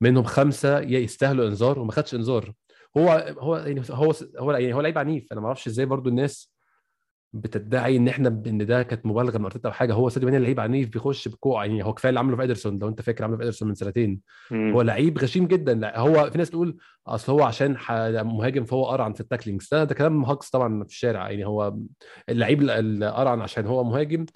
منهم 0.01 0.25
خمسة 0.25 0.81
يستاهلوا 0.81 1.49
إنذار 1.49 1.79
وما 1.79 1.93
خدش 1.93 2.15
إنذار. 2.15 2.53
هو 2.97 3.35
هو 3.39 3.57
يعني 3.57 3.83
هو 3.91 4.15
هو 4.39 4.53
يعني 4.53 4.75
هو 4.75 4.81
لعيب 4.81 4.99
عنيف. 4.99 5.33
أنا 5.33 5.41
ما 5.41 5.47
أعرفش 5.47 5.67
إزاي 5.67 5.87
برضو 5.87 6.09
الناس 6.11 6.56
بتدعي 7.33 7.97
إن 7.97 8.09
إحنا 8.09 8.29
إن 8.47 8.67
ده 8.67 8.83
كانت 8.83 9.07
مبالغة 9.07 9.39
من 9.39 9.45
ارتيتا 9.45 9.69
أو 9.69 9.73
حاجة 9.73 9.95
هو 9.95 10.09
ساديو 10.09 10.29
ماني 10.31 10.45
لعيب 10.45 10.61
عنيف 10.61 10.89
بيخش 10.89 11.29
بكوع 11.29 11.65
يعني 11.65 11.85
هو 11.85 11.95
كفاية 11.95 12.09
اللي 12.09 12.21
عمله 12.21 12.37
في 12.37 12.43
ادرسون 12.43 12.79
لو 12.79 12.89
أنت 12.89 13.03
فاكر 13.03 13.25
عمله 13.25 13.37
في 13.37 13.43
ادرسون 13.43 13.69
من 13.69 13.75
سنتين. 13.75 14.21
هو 14.75 14.83
لعيب 14.83 15.19
غشيم 15.19 15.47
جدا 15.47 15.75
لا 15.75 15.99
هو 16.01 16.31
في 16.31 16.39
ناس 16.39 16.51
تقول 16.51 16.77
أصل 17.07 17.33
هو 17.33 17.43
عشان 17.43 17.77
مهاجم 18.25 18.65
فهو 18.65 18.85
أرعن 18.87 19.13
في 19.13 19.21
ال 19.21 19.25
tacklings 19.25 19.69
ده 19.73 19.85
ده 19.85 19.95
كلام 19.95 20.25
هكس 20.25 20.51
طبعا 20.51 20.85
في 20.85 20.91
الشارع 20.91 21.31
يعني 21.31 21.47
هو 21.47 21.77
اللعيب 22.29 22.63
اللي 22.63 23.11
أرعن 23.11 23.41
عشان 23.41 23.67
هو 23.67 23.85
مهاجم. 23.85 24.27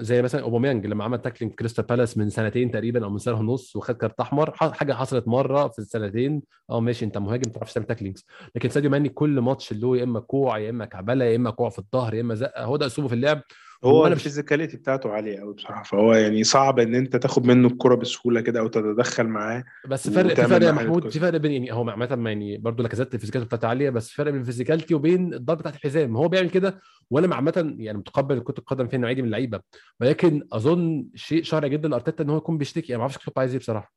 زي 0.00 0.22
مثلا 0.22 0.42
اوباميانج 0.42 0.86
لما 0.86 1.04
عمل 1.04 1.18
tackling 1.18 1.54
كريستال 1.54 1.84
بالاس 1.84 2.18
من 2.18 2.30
سنتين 2.30 2.70
تقريبا 2.70 3.04
أو 3.04 3.10
من 3.10 3.18
سنة 3.18 3.34
ونص 3.34 3.76
وخد 3.76 3.94
كارت 3.94 4.20
أحمر 4.20 4.52
حاجة 4.56 4.92
حصلت 4.92 5.28
مرة 5.28 5.68
في 5.68 5.78
السنتين. 5.78 6.42
آه 6.70 6.80
ماشي 6.80 7.04
أنت 7.04 7.18
مهاجم 7.18 7.52
ما 7.56 7.66
تعمل 7.66 7.86
tacklings 7.86 8.24
لكن 8.54 8.68
ساديو 8.68 8.90
ماني 8.90 9.08
كل 9.08 9.40
ماتش 9.40 9.72
له 9.72 9.96
يا 9.96 10.04
إما 10.04 10.20
كوع 10.20 10.58
يا 10.58 10.70
إما 10.70 10.84
كعبلة 10.84 11.24
يا 11.24 11.36
إما 11.36 11.50
كوع 11.50 11.70
في 11.70 11.78
الظهر 11.78 12.14
يا 12.14 12.20
إما 12.20 12.34
زقه 12.34 12.64
هو 12.64 12.76
ده 12.76 12.86
أسلوبه 12.86 13.08
في 13.08 13.14
اللعب. 13.14 13.40
هو 13.84 14.06
ال 14.06 14.12
physicality 14.12 14.76
بتاعته 14.76 15.10
عالية 15.10 15.38
قوي 15.40 15.54
بصراحة. 15.54 15.82
فهو 15.82 16.14
يعني 16.14 16.44
صعب 16.44 16.78
إن 16.78 16.94
أنت 16.94 17.16
تاخد 17.16 17.46
منه 17.46 17.68
الكرة 17.68 17.94
بسهولة 17.94 18.40
كده 18.40 18.60
أو 18.60 18.68
تتدخل 18.68 19.26
معاه 19.26 19.64
بس 19.88 20.10
فرق 20.10 20.34
في 20.34 20.46
فرق 20.46 20.66
يا 20.66 20.72
محمود. 20.72 21.08
في 21.08 21.20
فرق 21.20 21.38
بين 21.38 21.52
يعني 21.52 21.72
هو 21.72 21.90
عامة 21.90 22.22
يعني 22.26 22.58
برضه 22.58 22.82
لاكازيت 22.82 23.14
ال 23.14 23.17
physicality 23.17 23.48
بتاعته 23.48 23.68
عالية 23.68 23.90
بس 23.90 24.10
فرق 24.10 24.30
بين 24.30 24.40
ال 24.40 24.44
physicality 24.44 24.94
وبين 24.94 25.34
الضرب 25.34 25.58
تحت 25.58 25.74
الحزام. 25.74 26.16
هو 26.16 26.28
بيعمل 26.28 26.50
كده 26.50 26.80
وأنا 27.10 27.34
عامة 27.34 27.74
يعني 27.78 27.98
متقبل 27.98 28.40
كرة 28.40 28.54
القدم 28.58 28.88
فيها 28.88 28.98
نوعيه 28.98 29.14
دي 29.14 29.22
من 29.22 29.26
اللعيبة. 29.26 29.60
ولكن 30.00 30.42
أظن 30.52 31.06
شيء 31.14 31.42
شرعي 31.42 31.70
جدا 31.70 31.88
لأرتيتا 31.88 32.24
إن 32.24 32.30
هو 32.30 32.36
يكون 32.36 32.58
بيشتكي. 32.58 32.92
أنا 32.92 32.96
ما 32.98 33.02
أعرفش 33.02 33.18
كلوب 33.18 33.38
عايز 33.38 33.52
إيه 33.52 33.58
بصراحة. 33.58 33.92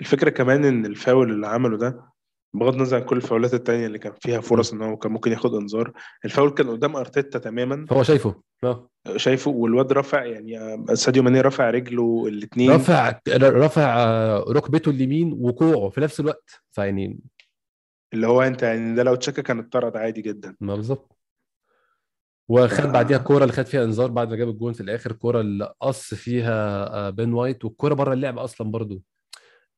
الفكرة 0.00 0.30
كمان 0.30 0.64
إن 0.64 0.86
الفاول 0.86 1.30
اللي 1.30 1.46
عمله 1.46 1.76
ده 1.76 2.00
بغض 2.54 2.74
النظر 2.74 2.96
عن 2.96 3.02
كل 3.02 3.16
الفاولات 3.16 3.54
التانية 3.54 3.86
اللي 3.86 3.98
كان 3.98 4.12
فيها 4.20 4.40
فرص 4.40 4.72
إن 4.72 4.82
هو 4.82 4.96
كان 4.96 5.12
ممكن 5.12 5.32
ياخد 5.32 5.54
انذار. 5.54 5.92
الفاول 6.24 6.50
كان 6.50 6.70
قدام 6.70 6.96
أرتيتا 6.96 7.38
تماما. 7.38 7.86
فهو 7.86 8.02
شايفه. 8.02 8.42
آه. 8.64 8.90
شايفه 9.16 9.50
والواد 9.50 9.92
رفع 9.92 10.24
يعني 10.24 10.58
آه، 10.58 10.94
ساديو 10.94 11.22
ماني 11.22 11.40
رفع 11.40 11.70
رجله 11.70 12.26
الاثنين 12.28 12.70
رفع 12.70 13.20
رفع 13.38 13.96
آه، 13.96 14.44
ركبته 14.48 14.90
اليمين 14.90 15.32
وكوعه 15.40 15.88
في 15.88 16.00
نفس 16.00 16.20
الوقت. 16.20 16.50
فيعني 16.72 17.20
اللي 18.14 18.26
هو 18.26 18.42
أنت 18.42 18.62
يعني 18.62 18.94
ده 18.94 19.02
لو 19.02 19.14
تشاكا 19.14 19.42
كان 19.42 19.58
اتطرد 19.58 19.96
عادي 19.96 20.22
جدا. 20.22 20.56
ما 20.60 20.74
بالظبط. 20.74 21.18
وخد 22.48 22.92
بعديها 22.92 23.16
الكوره 23.18 23.42
اللي 23.42 23.52
خد 23.52 23.66
فيها 23.66 23.84
انذار 23.84 24.10
بعد 24.10 24.30
ما 24.30 24.36
جاب 24.36 24.48
الجون 24.48 24.72
في 24.72 24.80
الآخر. 24.80 25.10
الكوره 25.10 25.40
اللي 25.40 25.74
قص 25.80 26.14
فيها 26.14 26.86
آه، 26.94 27.10
بين 27.10 27.32
وايت. 27.32 27.64
والكورة 27.64 27.94
بره 27.94 28.12
اللعب 28.12 28.38
أصلا 28.38 28.70
برضو. 28.70 29.02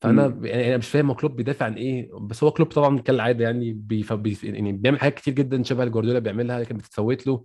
فانا 0.01 0.29
مم. 0.29 0.47
يعني 0.47 0.69
أنا 0.69 0.77
مش 0.77 0.89
فاهم 0.89 1.09
هو 1.11 1.15
كلوب 1.17 1.37
بيدافع 1.37 1.67
عن 1.67 1.75
إيه 1.75 2.11
بس 2.21 2.45
هو 2.45 2.51
كلوب 2.51 2.69
طبعا 2.69 2.99
كالعاده 2.99 3.45
يعني 3.45 3.73
بيف... 3.73 4.13
بيف... 4.13 4.45
يعني 4.45 4.73
بيعمل 4.73 5.01
حاجات 5.01 5.15
كتير 5.15 5.35
جدا 5.35 5.63
شبه 5.63 5.85
جوارديولا 5.85 6.19
بيعملها 6.19 6.61
لكن 6.61 6.77
بتتفوت 6.77 7.27
له 7.27 7.45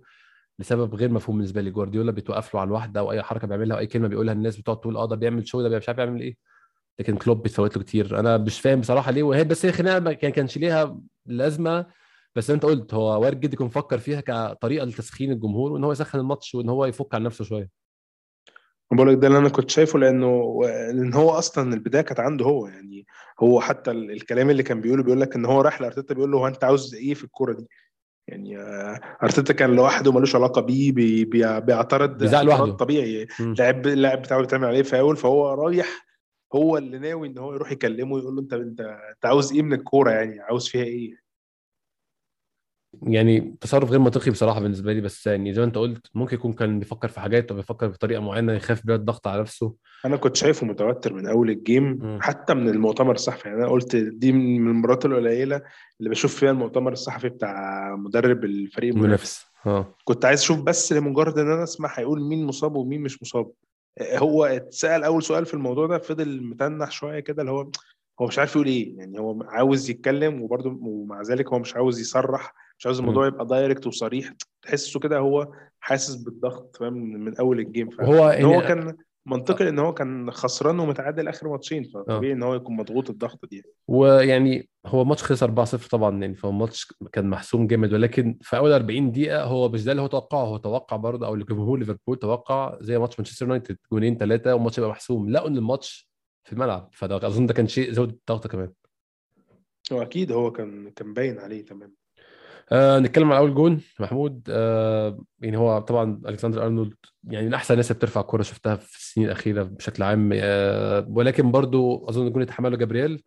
لسبب 0.58 0.94
غير 0.94 1.10
مفهوم 1.10 1.36
بالنسبة 1.36 1.60
لي. 1.62 1.70
جوارديولا 1.70 2.12
بيتوقف 2.12 2.54
له 2.54 2.60
على 2.60 2.68
الواحدة 2.68 3.00
أو 3.00 3.12
أي 3.12 3.22
حركة 3.22 3.46
بيعملها 3.46 3.76
أو 3.76 3.80
أي 3.80 3.86
كلمة 3.86 4.08
بيقولها 4.08 4.34
الناس 4.34 4.56
بتقعد 4.56 4.80
تقول 4.80 4.96
آه 4.96 5.06
ده 5.06 5.16
بيعمل 5.16 5.48
show 5.48 5.62
ده 5.68 5.76
مش 5.78 5.88
عارف 5.88 5.98
يعمل 5.98 6.20
إيه. 6.20 6.36
لكن 6.98 7.16
كلوب 7.16 7.42
بيتفوت 7.42 7.76
له 7.76 7.82
كتير. 7.82 8.20
أنا 8.20 8.36
مش 8.38 8.60
فاهم 8.60 8.80
بصراحة 8.80 9.10
ليه. 9.10 9.22
وهي 9.22 9.44
بس 9.44 9.66
هي 9.66 9.72
خناقة 9.72 10.00
ما 10.00 10.12
كان 10.12 10.30
كانش 10.32 10.58
ليها 10.58 11.00
لازمة 11.26 11.86
بس 12.36 12.50
أنت 12.50 12.62
قلت 12.64 12.94
هو 12.94 13.22
وارد 13.22 13.40
جدا 13.40 13.54
يكون 13.54 13.68
فكر 13.68 13.98
فيها 13.98 14.20
كطريقة 14.20 14.84
لتسخين 14.86 15.32
الجمهور 15.32 15.72
وإن 15.72 15.84
هو 15.84 15.92
يسخن 15.92 16.18
الماتش 16.18 16.54
وإن 16.54 16.68
هو 16.68 16.86
يفك 16.86 17.14
عن 17.14 17.22
نفسه 17.22 17.44
شوية. 17.44 17.85
بقول 18.92 19.08
لك 19.12 19.18
ده 19.18 19.26
اللي 19.26 19.38
أنا 19.38 19.48
كنت 19.48 19.70
شايفه 19.70 19.98
لأنه 19.98 20.60
لأن 20.66 21.14
هو 21.14 21.30
أصلا 21.30 21.74
البداية 21.74 22.02
كانت 22.02 22.20
عنده 22.20 22.44
هو 22.44 22.66
يعني 22.66 23.06
هو 23.40 23.60
حتى 23.60 23.90
ال- 23.90 24.10
الكلام 24.10 24.50
اللي 24.50 24.62
كان 24.62 24.80
بيقوله 24.80 25.02
بيقول 25.02 25.20
لك 25.20 25.36
إن 25.36 25.44
هو 25.44 25.60
راح 25.60 25.80
لأرتيتا 25.80 26.14
بيقول 26.14 26.30
له 26.30 26.38
هو 26.38 26.46
أنت 26.46 26.64
عاوز 26.64 26.94
إيه 26.94 27.14
في 27.14 27.24
الكورة 27.24 27.52
دي 27.52 27.66
يعني 28.28 28.58
أرتيتا 29.22 29.52
كان 29.52 29.76
لوحده 29.76 30.12
ملوش 30.12 30.36
علاقة 30.36 30.60
بيه 30.60 30.92
بي 30.92 31.24
بي 31.24 31.60
بيعترض 31.60 32.22
لوحده. 32.46 32.64
طبيعي. 32.76 33.26
لاعب 33.58 33.86
اللاعب 33.86 34.22
بتاعه 34.22 34.40
بيتعمل 34.40 34.64
عليه 34.68 34.82
فاول 34.82 35.16
فهو 35.16 35.54
رايح 35.54 36.06
هو 36.54 36.78
اللي 36.78 36.98
ناوي 36.98 37.28
إن 37.28 37.38
هو 37.38 37.54
يروح 37.54 37.72
يكلمه 37.72 38.18
يقول 38.18 38.34
له 38.34 38.40
أنت 38.42 38.52
أنت 38.52 38.80
أنت 38.80 39.26
عاوز 39.26 39.52
إيه 39.52 39.62
من 39.62 39.72
الكورة 39.72 40.10
يعني 40.10 40.40
عاوز 40.40 40.68
فيها 40.68 40.84
إيه 40.84 41.25
يعني 43.02 43.56
تصرف 43.60 43.90
غير 43.90 44.00
منطقي 44.00 44.30
بصراحة 44.30 44.60
بالنسبة 44.60 44.92
لي 44.92 45.00
بس 45.00 45.26
يعني 45.26 45.54
زي 45.54 45.60
ما 45.60 45.66
انت 45.66 45.78
قلت 45.78 46.06
ممكن 46.14 46.36
يكون 46.36 46.52
كان 46.52 46.78
بيفكر 46.78 47.08
في 47.08 47.20
حاجات 47.20 47.50
أو 47.50 47.56
بيفكر 47.56 47.86
بطريقة 47.88 48.20
معينة 48.20 48.52
يخاف 48.52 48.86
بيها 48.86 48.96
الضغط 48.96 49.26
على 49.26 49.40
نفسه. 49.40 49.74
أنا 50.04 50.16
كنت 50.16 50.36
شايفه 50.36 50.66
متوتر 50.66 51.12
من 51.12 51.26
أول 51.26 51.50
الجيم 51.50 51.98
مم. 52.02 52.18
حتى 52.22 52.54
من 52.54 52.68
المؤتمر 52.68 53.14
الصحفي. 53.14 53.48
يعني 53.48 53.60
أنا 53.60 53.70
قلت 53.70 53.96
دي 53.96 54.32
من 54.32 54.70
المرات 54.70 55.06
القليلة 55.06 55.62
اللي 56.00 56.10
بشوف 56.10 56.34
فيها 56.34 56.50
المؤتمر 56.50 56.92
الصحفي 56.92 57.28
بتاع 57.28 57.96
مدرب 57.96 58.44
الفريق 58.44 58.94
المنافس. 58.94 59.46
منافس 59.66 59.86
آه. 59.88 59.94
كنت 60.04 60.24
عايز 60.24 60.40
أشوف 60.40 60.62
بس 60.62 60.92
لمجرد 60.92 61.38
إن 61.38 61.50
أنا 61.50 61.62
أسمع 61.62 61.92
هيقول 61.94 62.22
مين 62.22 62.46
مصاب 62.46 62.76
ومين 62.76 63.00
مش 63.00 63.22
مصاب. 63.22 63.50
هو 64.00 64.44
اتسأل 64.44 65.04
أول 65.04 65.22
سؤال 65.22 65.46
في 65.46 65.54
الموضوع 65.54 65.86
ده 65.86 65.98
فضل 65.98 66.42
متنح 66.42 66.90
شوية 66.90 67.20
كده 67.20 67.42
اللي 67.42 67.52
هو 67.52 67.70
هو 68.20 68.26
مش 68.26 68.38
عارف 68.38 68.56
يقول 68.56 68.66
إيه. 68.66 68.98
يعني 68.98 69.18
هو 69.18 69.42
عاوز 69.42 69.90
يتكلم 69.90 70.42
وبرضه 70.42 70.78
ومع 70.82 71.22
ذلك 71.22 71.52
هو 71.52 71.58
مش 71.58 71.76
عاوز 71.76 72.00
يصرح. 72.00 72.54
مش 72.78 72.86
عاوز 72.86 72.98
الموضوع 73.00 73.26
يبقى 73.26 73.46
direct 73.46 73.86
وصريح. 73.86 74.32
تحسه 74.62 75.00
كده 75.00 75.18
هو 75.18 75.52
حاسس 75.80 76.14
بالضغط 76.14 76.76
فاهم؟ 76.76 76.92
من 76.94 77.36
أول 77.36 77.60
ال 77.60 77.66
game 77.66 77.90
ف... 77.90 78.00
وهو 78.00 78.28
إن 78.28 78.44
هو 78.44 78.60
كان 78.60 78.96
منطقي 79.26 79.68
إن 79.68 79.78
هو 79.78 79.94
كان 79.94 80.30
خسران 80.30 80.78
ومتعادل 80.78 81.28
آخر 81.28 81.48
ماتشين 81.48 81.84
فطبيعي 81.84 82.32
إن 82.32 82.42
هو 82.42 82.54
يكون 82.54 82.76
مضغوط 82.76 83.10
الضغط 83.10 83.44
دي. 83.50 83.62
ويعني 83.88 84.68
هو 84.86 85.04
ماتش 85.04 85.22
خسر 85.22 85.64
4-0 85.64 85.88
طبعا 85.88 86.20
يعني 86.20 86.34
فهو 86.34 86.50
الماتش 86.50 86.92
كان 87.12 87.30
محسوم 87.30 87.66
جامد. 87.66 87.92
ولكن 87.92 88.38
في 88.42 88.56
أول 88.56 88.72
40 88.72 89.12
دقيقة 89.12 89.44
هو 89.44 89.68
مش 89.68 89.84
ده 89.84 89.92
اللي 89.92 90.02
هو 90.02 90.06
توقعه. 90.06 90.44
هو 90.44 90.56
توقع 90.56 90.96
برضه 90.96 91.26
أو 91.26 91.34
الجمهور 91.34 91.78
ليفربول 91.78 92.18
توقع 92.18 92.78
زي 92.80 92.98
ماتش 92.98 93.18
مانشستر 93.18 93.46
يونايتد 93.46 93.76
جونين 93.92 94.16
ثلاثة 94.16 94.54
والماتش 94.54 94.78
يبقى 94.78 94.90
محسوم. 94.90 95.30
لقوا 95.30 95.48
إن 95.48 95.56
الماتش 95.56 96.10
في 96.44 96.52
الملعب 96.52 96.88
فده 96.92 97.16
أظن 97.16 97.46
ده 97.46 97.54
كان 97.54 97.68
شيء 97.68 97.92
زود 97.92 98.08
الضغط 98.10 98.46
كمان. 98.46 98.72
هو 99.92 100.02
أكيد 100.02 100.32
هو 100.32 100.52
كان 100.52 100.90
كان 100.90 101.14
باين 101.14 101.38
عليه 101.38 101.64
تمام. 101.64 101.94
آه 102.72 102.98
نتكلم 102.98 103.32
على 103.32 103.38
أول 103.38 103.54
جون 103.54 103.80
محمود. 104.00 104.42
آه 104.50 105.24
يعني 105.40 105.56
هو 105.56 105.78
طبعا 105.78 106.20
ألكسندر 106.28 106.64
أرنولد 106.64 106.94
يعني 107.24 107.46
من 107.46 107.54
أحسن 107.54 107.74
الناس 107.74 107.90
اللي 107.90 107.98
بترفع 107.98 108.20
كورة 108.22 108.42
شفتها 108.42 108.76
في 108.76 108.98
السنين 108.98 109.26
الأخيرة 109.26 109.62
بشكل 109.62 110.02
عام. 110.02 110.30
آه 110.34 111.06
ولكن 111.08 111.50
برضو 111.50 112.08
أظن 112.08 112.26
الجون 112.26 112.42
اتحمله 112.42 112.76
جابرييل 112.76 113.22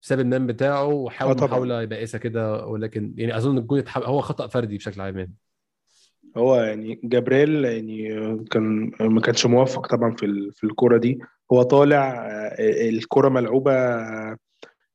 ساب 0.00 0.20
النام 0.20 0.46
بتاعه 0.46 0.86
وحاول 0.86 1.34
طبعا. 1.34 1.48
محاولة 1.48 1.84
بائسه 1.84 2.18
كده 2.18 2.66
ولكن 2.66 3.14
يعني 3.16 3.36
أظن 3.36 3.58
الجون 3.58 3.78
اتحمل 3.78 4.04
هو 4.04 4.20
خطأ 4.20 4.46
فردي 4.46 4.76
بشكل 4.76 5.00
عام 5.00 5.18
يعني. 5.18 5.34
هو 6.36 6.56
يعني 6.56 7.00
جبريل 7.04 7.64
يعني 7.64 8.08
كان 8.50 8.92
ما 9.00 9.20
كانش 9.20 9.46
موفق 9.46 9.86
طبعا 9.86 10.14
في 10.16 10.50
في 10.52 10.64
الكرة 10.64 10.98
دي. 10.98 11.18
هو 11.52 11.62
طالع 11.62 12.26
آه، 12.26 12.88
الكرة 12.88 13.28
ملعوبة 13.28 13.72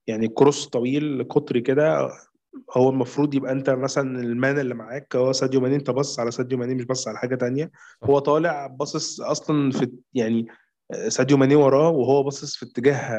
يعني 0.08 0.27
cross 0.27 0.67
طويل 0.67 1.27
قطري 1.30 1.62
كده 1.62 2.10
هو 2.78 2.89
المفروض 2.89 3.34
يبقى 3.34 3.52
انت 3.52 3.70
مثلا 3.70 4.20
ال 4.19 4.30
man 4.30 4.60
اللي 4.60 4.74
معاك 4.76 5.15
هو 5.15 5.32
ساديو 5.34 5.62
ماني 5.62 5.76
انت 5.76 5.91
بص 5.91 6.20
على 6.20 6.32
ساديو 6.32 6.58
ماني 6.58 6.76
مش 6.76 6.84
بص 6.86 7.08
على 7.08 7.17
حاجة 7.17 7.36
تانية. 7.36 7.72
هو 8.04 8.20
طالع 8.20 8.67
باصص 8.67 9.22
أصلا 9.22 9.72
في 9.72 9.91
يعني 10.13 10.48
ساديو 11.08 11.38
ماني 11.38 11.56
وراه 11.56 11.89
وهو 11.89 12.24
باصص 12.24 12.56
في 12.56 12.65
اتجاه 12.65 13.13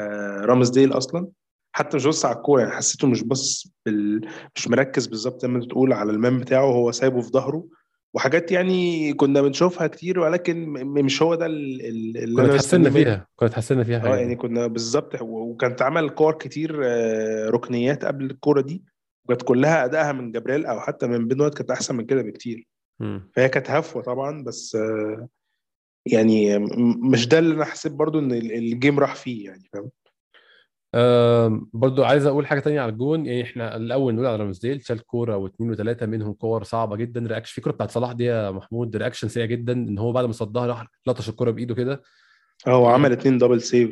رامسديل 0.45 0.93
أصلا. 0.93 1.27
حتى 1.71 1.97
مش 1.97 2.05
بص 2.07 2.25
على 2.25 2.35
الكورة 2.37 2.61
يعني 2.61 2.73
حسيته 2.75 3.07
مش 3.07 3.23
باصص 3.23 3.67
بال... 3.85 4.27
مش 4.55 4.67
مركز 4.67 5.07
بالظبط 5.07 5.41
زي 5.41 5.47
ما 5.47 5.57
أنت 5.57 5.69
تقول 5.69 5.93
على 5.93 6.11
ال 6.11 6.18
man 6.18 6.39
بتاعه 6.39 6.65
هو 6.65 6.91
سايبه 6.91 7.21
في 7.21 7.29
ظهره. 7.29 7.65
وحاجات 8.13 8.51
يعني 8.51 9.13
كنا 9.13 9.41
بنشوفها 9.41 9.87
كتير 9.87 10.19
ولكن 10.19 10.69
مش 11.03 11.21
هو 11.21 11.35
ده 11.35 11.45
ال- 11.45 11.81
ال- 11.85 12.17
اللي 12.23 12.35
كنا 12.41 12.45
اتحسنا 12.55 12.89
فيها 12.89 13.27
كنا 13.35 13.49
اتحسنا 13.49 13.83
فيها 13.83 14.05
آه 14.13 14.17
يعني 14.17 14.35
كنا 14.35 14.67
بالظبط 14.67 15.21
و- 15.21 15.25
وكانت 15.51 15.81
عمل 15.81 16.09
كور 16.09 16.33
كتير 16.33 16.79
آه، 16.83 17.49
ركنيات 17.49 18.05
قبل 18.05 18.25
الكورة 18.25 18.61
دي. 18.61 18.83
وكانت 19.29 19.41
كلها 19.43 19.85
أدائها 19.85 20.11
من 20.11 20.31
جبريل 20.31 20.65
أو 20.65 20.79
حتى 20.79 21.07
من 21.07 21.27
بين 21.27 21.41
وايت 21.41 21.53
كانت 21.53 21.71
أحسن 21.71 21.95
من 21.95 22.05
كده 22.05 22.21
بكتير. 22.21 22.67
مم. 22.99 23.31
فهي 23.35 23.49
كانت 23.49 23.71
هفوة 23.71 24.01
طبعا 24.03 24.43
بس 24.43 24.75
آه، 24.75 25.27
يعني 26.05 26.59
م- 26.59 27.11
مش 27.11 27.27
ده 27.27 27.39
اللي 27.39 27.55
أنا 27.55 27.65
حسيت 27.65 27.91
برضو 27.91 28.19
إن 28.19 28.31
ال- 28.31 28.51
ال 28.53 28.62
game 28.62 28.99
راح 28.99 29.15
فيه 29.15 29.45
يعني 29.45 29.69
فاهم؟ 29.73 29.89
آم، 30.95 31.69
برضو 31.73 32.03
عايز 32.03 32.25
أقول 32.25 32.47
حاجة 32.47 32.59
تانية 32.59 32.81
على 32.81 32.91
الجون. 32.91 33.25
يعني 33.25 33.43
إحنا 33.43 33.75
الأول 33.75 34.13
نقول 34.15 34.25
على 34.27 34.35
رامسديل 34.35 34.81
شال 34.85 35.05
كورة 35.05 35.37
واثنين 35.37 35.71
وثلاثه 35.71 36.05
منهم 36.05 36.33
كور 36.33 36.63
صعبة 36.63 36.95
جدا. 36.95 37.27
reaction 37.27 37.53
في 37.55 37.61
كورة 37.61 37.73
بتاعت 37.73 37.91
صلاح 37.91 38.11
دي 38.11 38.25
يا 38.25 38.51
محمود 38.51 38.95
reaction 38.95 39.27
سريع 39.27 39.45
جدا 39.45 39.73
إن 39.73 39.97
هو 39.97 40.11
بعد 40.11 40.25
ما 40.25 40.31
صدها 40.31 40.65
راح 40.67 40.87
لطش 41.07 41.29
الكورة 41.29 41.51
بإيده 41.51 41.75
كده. 41.75 42.03
أه 42.67 42.69
هو 42.71 42.87
عمل 42.87 43.09
يعني 43.09 43.21
اتنين 43.21 43.37
double 43.37 43.61
save 43.61 43.91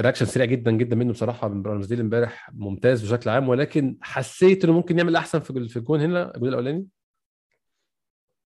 reaction 0.00 0.26
سريع 0.26 0.46
جدا 0.46 0.70
جدا 0.70 0.96
منه 0.96 1.12
بصراحة 1.12 1.48
من 1.48 1.62
رامسديل 1.66 2.00
امبارح 2.00 2.50
ممتاز 2.54 3.02
بشكل 3.02 3.30
عام 3.30 3.48
ولكن 3.48 3.96
حسيت 4.00 4.64
إنه 4.64 4.72
ممكن 4.72 4.98
يعمل 4.98 5.16
أحسن 5.16 5.40
في 5.40 5.68
في 5.68 5.76
الجون 5.76 6.00
هنا 6.00 6.34
الجون 6.34 6.48
الأولاني 6.48 6.86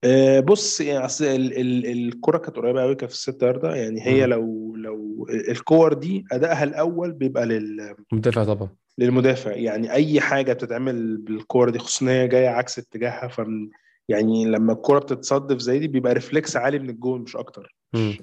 آه، 0.05 0.41
بص 0.41 0.81
يعني 0.81 1.05
أصل 1.05 1.25
ال- 1.25 1.61
ال- 1.61 1.87
الكرة 1.87 2.39
كانت 2.39 2.57
قريبة 2.57 2.83
قوي 2.83 2.95
كانت 2.95 3.13
في 3.13 3.19
الست 3.19 3.43
ياردة 3.43 3.75
يعني 3.75 4.07
هي 4.07 4.27
مم. 4.27 4.31
لو 4.33 4.77
لو 4.77 5.27
الكور 5.51 5.93
دي 5.93 6.25
أدائها 6.33 6.65
الأول 6.65 7.13
بيبقى 7.13 7.47
لل 7.47 7.95
مدافع 8.13 8.45
طبعا 8.45 8.69
للمدافع 8.99 9.53
يعني 9.53 9.93
أي 9.93 10.21
حاجة 10.21 10.53
بتتعمل 10.53 11.17
بالكوره 11.17 11.71
دي 11.71 11.79
خصوصا 11.79 12.11
هي 12.11 12.29
جاية 12.29 12.49
عكس 12.49 12.79
اتجاهها 12.79 13.29
فمن 13.29 13.71
يعني 14.09 14.45
لما 14.45 14.73
الكوره 14.73 14.99
بتتصدف 14.99 15.59
زي 15.59 15.79
دي 15.79 15.89
بيبقى 15.89 16.15
reflex 16.15 16.57
عالي 16.57 16.79
من 16.79 16.91
الجون 16.91 17.21
مش 17.21 17.37
أكتر. 17.37 17.75
مش 17.95 18.21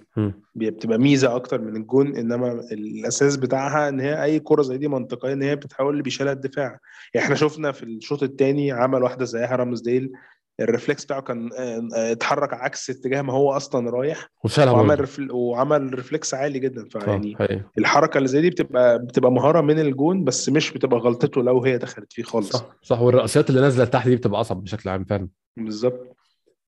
بتبقى 0.56 0.98
ميزة 0.98 1.36
أكتر 1.36 1.62
من 1.62 1.76
الجون 1.76 2.16
إنما 2.16 2.52
الأساس 2.72 3.36
بتاعها 3.38 3.90
إن 3.90 4.00
هي 4.00 4.24
أي 4.24 4.40
كوره 4.40 4.62
زي 4.62 4.78
دي 4.78 4.88
منطقية 4.88 5.34
إن 5.34 5.42
هي 5.42 5.56
بتحاول 5.56 5.92
اللي 5.92 6.04
بيشيلها 6.04 6.34
الدفاع 6.34 6.80
يعني 7.14 7.26
إحنا 7.26 7.36
شفنا 7.36 7.72
في 7.72 7.84
الشوط 7.84 8.24
الثاني 8.24 8.72
عمل 8.72 9.04
واحدة 9.04 9.26
زيها 9.26 9.56
رامسديل 9.56 9.82
ال 9.82 10.12
reflex 10.60 11.06
بتاعه 11.06 11.22
كان 11.22 11.50
آه، 11.58 11.88
آه، 11.96 12.12
اتحرك 12.12 12.54
عكس 12.54 12.90
اتجاه 12.90 13.22
ما 13.22 13.34
هو 13.34 13.52
أصلا 13.52 13.90
رايح. 13.90 14.30
وعمل 14.78 15.00
ref... 15.00 15.32
وعمل 15.32 15.94
reflex 15.94 16.34
عالي 16.34 16.60
جدا 16.60 16.88
فيعني 16.90 17.38
الحركة 17.78 18.18
اللي 18.18 18.28
زي 18.28 18.42
دي 18.42 18.50
بتبقى 18.50 19.00
بتبقى 19.00 19.32
مهارة 19.32 19.62
من 19.62 19.80
الجون 19.80 20.24
بس 20.24 20.50
مش 20.50 20.72
بتبقى 20.74 21.00
غلطته 21.00 21.44
لو 21.44 21.64
هي 21.64 21.78
دخلت 21.78 22.14
فيه 22.14 22.24
خالص. 22.24 22.52
صح 22.52 22.66
صح. 22.82 23.02
والرأسيات 23.02 23.50
اللي 23.50 23.62
نازلة 23.62 23.86
تحت 23.86 24.08
دي 24.08 24.16
بتبقى 24.16 24.42
أصعب 24.42 24.64
بشكل 24.64 24.90
عام 24.90 25.04
فعلا. 25.06 25.28
بالظبط. 25.58 26.16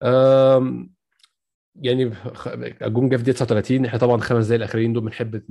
أم، 0.04 0.92
يعني 1.76 2.14
الجون 2.82 3.10
جه 3.10 3.16
في 3.16 3.24
دقيقة 3.24 3.36
39 3.36 3.86
إحنا 3.86 4.00
طبعا 4.00 4.18
خمس 4.18 4.46
دقايق 4.46 4.62
الآخرين 4.62 4.94
دول 4.94 5.04
بنحب 5.04 5.42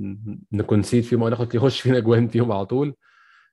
نكونسيد 0.51 1.03
فيهم 1.03 1.23
أو 1.23 1.29
ناخد 1.29 1.55
يخش 1.55 1.81
فينا 1.81 1.97
اجوان 1.97 2.27
فيهم 2.27 2.51
على 2.51 2.65
طول. 2.65 2.95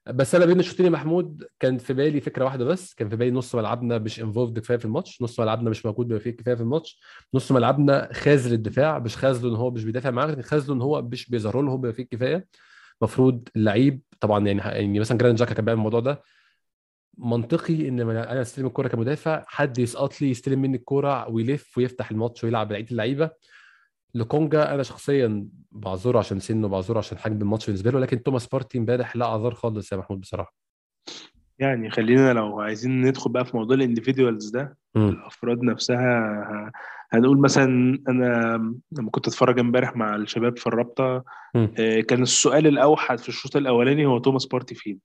بس 0.07 0.35
أنا 0.35 0.47
بين 0.47 0.61
الشوطين 0.61 0.87
يا 0.87 0.91
محمود 0.91 1.45
كان 1.61 1.79
في 1.79 1.93
بالي 1.95 2.21
فكرة 2.21 2.45
واحدة 2.45 2.65
بس 2.65 2.95
كان 2.95 3.09
في 3.09 3.17
بالي 3.17 3.31
نص 3.31 3.55
ملعبنا 3.55 3.99
مش 3.99 4.21
انفولد 4.21 4.59
كفاية 4.59 4.77
في 4.79 4.85
الماتش 4.85 5.23
نص 5.23 5.41
ملعبنا 5.41 5.71
مش 5.71 5.87
موجود 5.87 6.09
بما 6.09 6.19
فيه 6.19 6.31
كفاية 6.31 6.55
في 6.55 6.61
الماتش 6.61 7.01
نص 7.35 7.53
ملعبنا 7.53 8.09
خاذل 8.13 8.53
الدفاع 8.53 8.99
مش 8.99 9.17
خاذله 9.17 9.51
ان 9.51 9.57
هو 9.57 9.71
مش 9.71 9.85
بيدافع 9.85 10.11
معاه 10.11 10.41
خاذله 10.43 10.75
ان 10.75 10.83
هو 10.83 11.03
مش 11.03 11.31
بيظهر 11.31 11.63
لهم 11.63 11.81
بما 11.81 11.93
فيه 11.93 12.03
الكفايه 12.03 12.47
المفروض 13.03 13.49
اللعيب 13.57 14.03
طبعا 14.21 14.47
يعني 14.47 14.61
يعني 14.61 15.01
مثلا 15.01 15.19
جرانيت 15.19 15.37
جاكا 15.39 15.55
كان 15.55 15.65
بيعمل 15.65 15.79
الموضوع 15.79 16.01
ده. 16.01 16.23
منطقي 17.19 17.89
إن 17.89 18.01
أنا 18.01 18.43
أستلم 18.43 18.67
الكورة 18.67 18.89
كمدافع 18.89 19.45
حد 19.47 19.79
يسقط 19.79 20.21
لي 20.23 20.31
يستلم 20.31 20.63
مني 20.63 20.77
الكورة 20.77 21.29
ويلف 21.31 21.79
ويفتح 21.79 22.11
الماتش 22.11 22.45
ويلعب 22.45 22.69
بقيه 22.69 22.87
اللعيبة. 22.91 23.31
لوكونجا 24.15 24.75
أنا 24.75 24.83
شخصيا 24.83 25.47
بعذره 25.73 26.19
عشان 26.19 26.41
سنه 26.41 26.69
بعذره 26.69 26.99
عشان 26.99 27.19
حجم 27.19 27.43
الماتش 27.43 27.67
بالنسبة 27.67 27.91
له 27.91 28.01
لكن 28.01 28.23
توماس 28.23 28.47
بارتي 28.47 28.79
امبارح 28.79 29.17
لا 29.17 29.27
اعذار 29.27 29.55
خالص 29.55 29.93
يا 29.93 29.97
محمود 29.97 30.21
بصراحة 30.21 30.55
يعني 31.59 31.91
خلينا 31.91 32.33
لو 32.33 32.61
عايزين 32.61 33.01
ندخل 33.01 33.31
بقى 33.31 33.45
في 33.45 33.57
موضوع 33.57 33.77
ال 33.77 33.83
individuals 33.83 34.51
ده 34.51 34.77
مم. 34.95 35.09
الأفراد 35.09 35.63
نفسها 35.63 36.73
هنقول 37.13 37.41
مثلا 37.41 37.99
أنا 38.09 38.57
لما 38.93 39.11
كنت 39.11 39.29
أتفرج 39.29 39.59
امبارح 39.59 39.97
مع 39.97 40.17
الشباب 40.17 40.59
في 40.59 40.67
الرابطة. 40.67 41.25
آه، 41.57 42.01
كان 42.01 42.23
السؤال 42.23 42.67
الأوحد 42.67 43.19
في 43.19 43.29
الشوط 43.29 43.57
الأولاني 43.57 44.07
هو 44.07 44.19
توماس 44.19 44.47
بارتي 44.47 44.75
فين. 44.75 44.99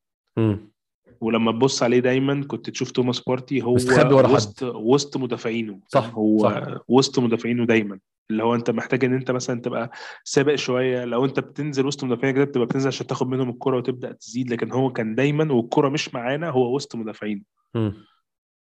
ولما 1.22 1.52
تبص 1.52 1.84
عليه 1.84 2.00
دايما 2.00 2.44
كنت 2.48 2.70
تشوف 2.70 2.92
توماس 2.92 3.20
بارتي 3.20 3.62
هو. 3.62 3.74
وسط 3.74 4.64
وسط 4.64 5.18
مدافعينه. 5.18 5.80
صح، 5.88 6.14
هو 6.14 6.40
صح. 6.40 6.78
وسط 6.88 7.20
مدافعينه 7.20 7.66
دايما. 7.66 8.00
اللي 8.32 8.44
هو 8.44 8.56
انت 8.56 8.70
محتاج 8.70 9.06
ان 9.06 9.14
انت 9.14 9.32
مثلا 9.32 9.62
تبقى 9.62 9.92
سابق 10.24 10.56
شوية. 10.56 11.06
لو 11.06 11.26
انت 11.26 11.40
بتنزل 11.40 11.86
وسط 11.86 12.04
مدافعين 12.04 12.36
كده 12.36 12.44
بتبقى 12.44 12.68
بتنزل 12.68 12.88
عشان 12.88 13.08
تاخد 13.08 13.28
منهم 13.28 13.50
الكرة 13.50 13.78
وتبدأ 13.78 14.12
تزيد. 14.12 14.50
لكن 14.50 14.72
هو 14.72 14.92
كان 14.92 15.16
دايما 15.16 15.54
والكرة 15.54 15.90
مش 15.90 16.14
معانا 16.14 16.50
هو 16.50 16.76
وسط 16.76 16.96
مدافعين 16.96 17.44
مم. 17.76 17.94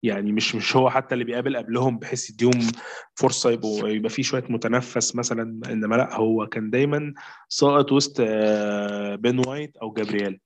يعني 0.02 0.32
مش 0.32 0.54
مش 0.54 0.76
هو 0.76 0.90
حتى 0.90 1.14
اللي 1.14 1.24
بيقابل 1.24 1.56
قبلهم 1.56 1.98
بحيث 1.98 2.30
يديهم 2.30 2.60
فرصة 3.14 3.50
يبقوا 3.50 3.88
يبقى 3.88 4.10
في 4.10 4.22
شوية 4.22 4.44
متنفس 4.48 5.16
مثلا. 5.16 5.60
إنما 5.72 5.96
لا 5.96 6.16
هو 6.16 6.46
كان 6.46 6.70
دايما 6.70 7.14
ساقط 7.48 7.92
وسط 7.92 8.16
آه، 8.20 9.14
بين 9.14 9.38
وايت 9.38 9.76
أو 9.76 9.92
جابرييل. 9.92 10.40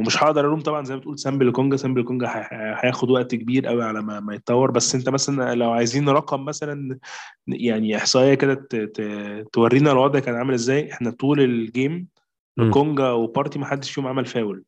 ومش 0.00 0.22
هقدر 0.22 0.40
ألوم 0.46 0.60
طبعا 0.60 0.84
زي 0.84 0.94
ما 0.94 1.00
بتقول 1.00 1.18
سامبي 1.18 1.52
لوكونجا 1.52 1.76
سامبي 1.76 2.02
لوكونجا 2.02 2.26
هي- 2.26 2.76
هياخد 2.80 3.10
وقت 3.10 3.34
كبير 3.34 3.66
قوي 3.66 3.84
على 3.84 4.02
ما, 4.02 4.20
ما 4.20 4.34
يتطور 4.34 4.70
بس 4.70 4.94
أنت 4.94 5.08
مثلا 5.08 5.54
لو 5.54 5.70
عايزين 5.70 6.08
رقم 6.08 6.44
مثلا 6.44 6.98
يعني 7.48 7.96
إحصائية 7.96 8.34
كده 8.34 8.68
تورينا 9.52 9.92
الوضع 9.92 10.18
كان 10.18 10.34
عامل 10.34 10.54
إزاي 10.54 10.92
إحنا 10.92 11.10
طول 11.10 11.40
ال 11.40 11.51
game. 11.51 12.08
كونجا 12.72 13.10
وبارتي 13.10 13.58
ما 13.58 13.66
حدش 13.66 13.90
فيهم 13.90 14.06
عمل 14.06 14.26
فاول 14.26 14.64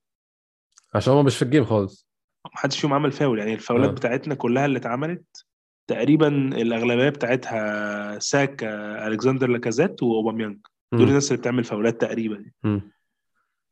عشان 0.94 1.12
هو 1.12 1.22
مش 1.22 1.36
في 1.36 1.42
ال 1.42 1.47
game 1.47 1.64
خالص 1.64 2.08
ما 2.44 2.50
حدش 2.54 2.80
فيهم 2.80 2.92
عمل 2.94 3.12
فاول 3.12 3.38
يعني 3.38 3.54
الفاولات 3.54 3.90
آه. 3.90 3.92
بتاعتنا 3.94 4.34
كلها 4.34 4.66
اللي 4.66 4.78
اتعملت 4.78 5.46
تقريبا 5.86 6.28
الأغلبية 6.28 7.08
بتاعتها 7.08 8.18
ساكا 8.18 9.06
ألكسندر 9.06 9.48
لاكازيت 9.48 10.02
واوباميانج 10.02 10.56
دول. 10.92 11.08
الناس 11.08 11.28
اللي 11.32 11.40
بتعمل 11.40 11.64
فاولات 11.64 12.00
تقريبا 12.00 12.44
مم. 12.64 12.90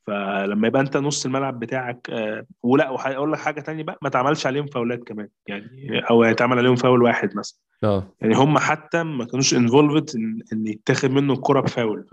فلما 0.06 0.66
يبقى 0.68 0.82
انت 0.82 0.96
نص 0.96 1.26
الملعب 1.26 1.58
بتاعك 1.58 2.10
آه، 2.10 2.46
ولا 2.62 2.90
وهقول 2.90 3.32
لك 3.32 3.38
حاجة 3.38 3.60
تانية 3.60 3.82
بقى 3.82 3.98
ما 4.02 4.08
اتعملش 4.08 4.46
عليهم 4.46 4.66
فاولات 4.66 5.04
كمان 5.04 5.28
يعني 5.46 6.00
أو 6.10 6.24
يتعمل 6.24 6.58
عليهم 6.58 6.76
فاول 6.76 7.02
واحد 7.02 7.36
مثلا. 7.36 7.58
آه. 7.84 8.12
يعني 8.20 8.34
هم 8.34 8.58
حتى 8.58 9.02
ما 9.02 9.24
كانوش 9.24 9.54
involved 9.54 10.16
إن 10.16 10.42
إن 10.52 10.66
يتاخد 10.66 11.10
منه 11.10 11.32
الكرة 11.32 11.60
بفاول. 11.60 12.06